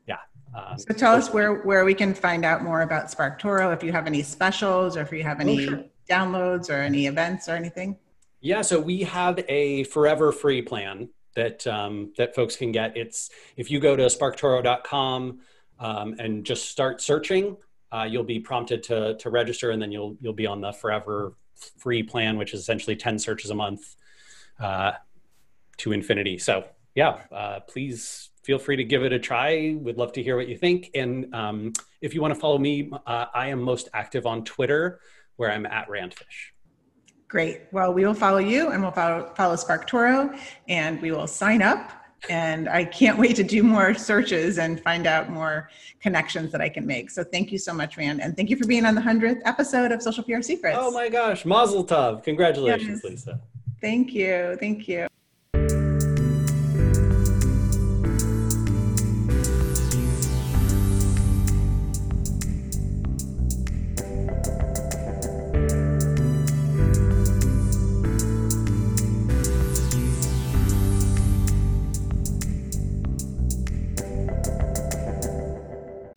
yeah. 0.07 0.15
Um, 0.55 0.77
so 0.77 0.93
tell 0.93 1.13
us 1.13 1.33
where 1.33 1.55
where 1.63 1.83
we 1.83 1.93
can 1.93 2.13
find 2.13 2.45
out 2.45 2.63
more 2.63 2.83
about 2.83 3.07
SparkToro 3.07 3.73
if 3.73 3.83
you 3.83 3.91
have 3.91 4.07
any 4.07 4.21
specials 4.23 4.95
or 4.95 5.01
if 5.01 5.11
you 5.11 5.23
have 5.23 5.41
any 5.41 5.65
oh, 5.65 5.69
sure. 5.69 5.83
downloads 6.09 6.69
or 6.69 6.75
any 6.75 7.07
events 7.07 7.49
or 7.49 7.55
anything. 7.55 7.97
Yeah, 8.39 8.61
so 8.61 8.79
we 8.79 9.01
have 9.03 9.43
a 9.49 9.83
forever 9.85 10.31
free 10.31 10.61
plan 10.61 11.09
that 11.37 11.65
um, 11.67 12.11
that 12.17 12.35
folks 12.35 12.57
can 12.57 12.71
get. 12.71 12.97
It's 12.97 13.29
if 13.55 13.71
you 13.71 13.79
go 13.79 13.95
to 13.95 14.03
sparktoro.com 14.03 15.39
um, 15.79 16.15
and 16.19 16.43
just 16.43 16.69
start 16.69 16.99
searching, 16.99 17.55
uh, 17.91 18.07
you'll 18.09 18.23
be 18.23 18.39
prompted 18.39 18.83
to 18.83 19.15
to 19.17 19.29
register, 19.29 19.71
and 19.71 19.81
then 19.81 19.91
you'll 19.91 20.17
you'll 20.19 20.33
be 20.33 20.47
on 20.47 20.59
the 20.59 20.73
forever 20.73 21.33
free 21.77 22.03
plan, 22.03 22.37
which 22.37 22.53
is 22.53 22.59
essentially 22.59 22.95
10 22.95 23.17
searches 23.17 23.49
a 23.49 23.55
month 23.55 23.95
uh, 24.59 24.91
to 25.77 25.91
infinity. 25.91 26.37
So 26.37 26.65
yeah, 26.93 27.21
uh, 27.31 27.59
please 27.61 28.29
feel 28.43 28.59
free 28.59 28.75
to 28.75 28.83
give 28.83 29.03
it 29.03 29.13
a 29.13 29.19
try. 29.19 29.75
We'd 29.79 29.97
love 29.97 30.13
to 30.13 30.23
hear 30.23 30.35
what 30.35 30.47
you 30.47 30.57
think. 30.57 30.91
And 30.95 31.33
um, 31.33 31.73
if 32.01 32.13
you 32.13 32.21
want 32.21 32.33
to 32.33 32.39
follow 32.39 32.57
me, 32.57 32.91
uh, 33.05 33.25
I 33.33 33.49
am 33.49 33.61
most 33.61 33.89
active 33.93 34.25
on 34.25 34.43
Twitter, 34.43 34.99
where 35.35 35.51
I'm 35.51 35.65
at 35.65 35.87
Randfish. 35.87 36.53
Great. 37.27 37.61
Well, 37.71 37.93
we 37.93 38.05
will 38.05 38.13
follow 38.13 38.37
you 38.37 38.71
and 38.71 38.81
we'll 38.81 38.91
follow, 38.91 39.33
follow 39.35 39.55
SparkToro 39.55 40.39
and 40.69 41.01
we 41.01 41.11
will 41.11 41.27
sign 41.27 41.61
up 41.61 41.91
and 42.29 42.67
I 42.69 42.85
can't 42.85 43.17
wait 43.17 43.35
to 43.35 43.43
do 43.43 43.63
more 43.63 43.93
searches 43.93 44.57
and 44.57 44.81
find 44.81 45.07
out 45.07 45.29
more 45.29 45.69
connections 46.01 46.51
that 46.51 46.61
I 46.61 46.69
can 46.69 46.85
make. 46.85 47.09
So 47.09 47.23
thank 47.23 47.51
you 47.51 47.57
so 47.57 47.73
much, 47.73 47.97
Rand, 47.97 48.21
and 48.21 48.35
thank 48.35 48.49
you 48.49 48.55
for 48.55 48.65
being 48.65 48.85
on 48.85 48.95
the 48.95 49.01
hundredth 49.01 49.41
episode 49.45 49.91
of 49.91 50.01
Social 50.01 50.23
PR 50.23 50.41
Secrets. 50.41 50.77
Oh 50.79 50.91
my 50.91 51.09
gosh, 51.09 51.45
Mazel 51.45 51.85
Tov! 51.85 52.23
Congratulations, 52.23 53.01
yes. 53.03 53.11
Lisa. 53.11 53.41
Thank 53.81 54.13
you, 54.13 54.57
thank 54.59 54.87
you. 54.87 55.07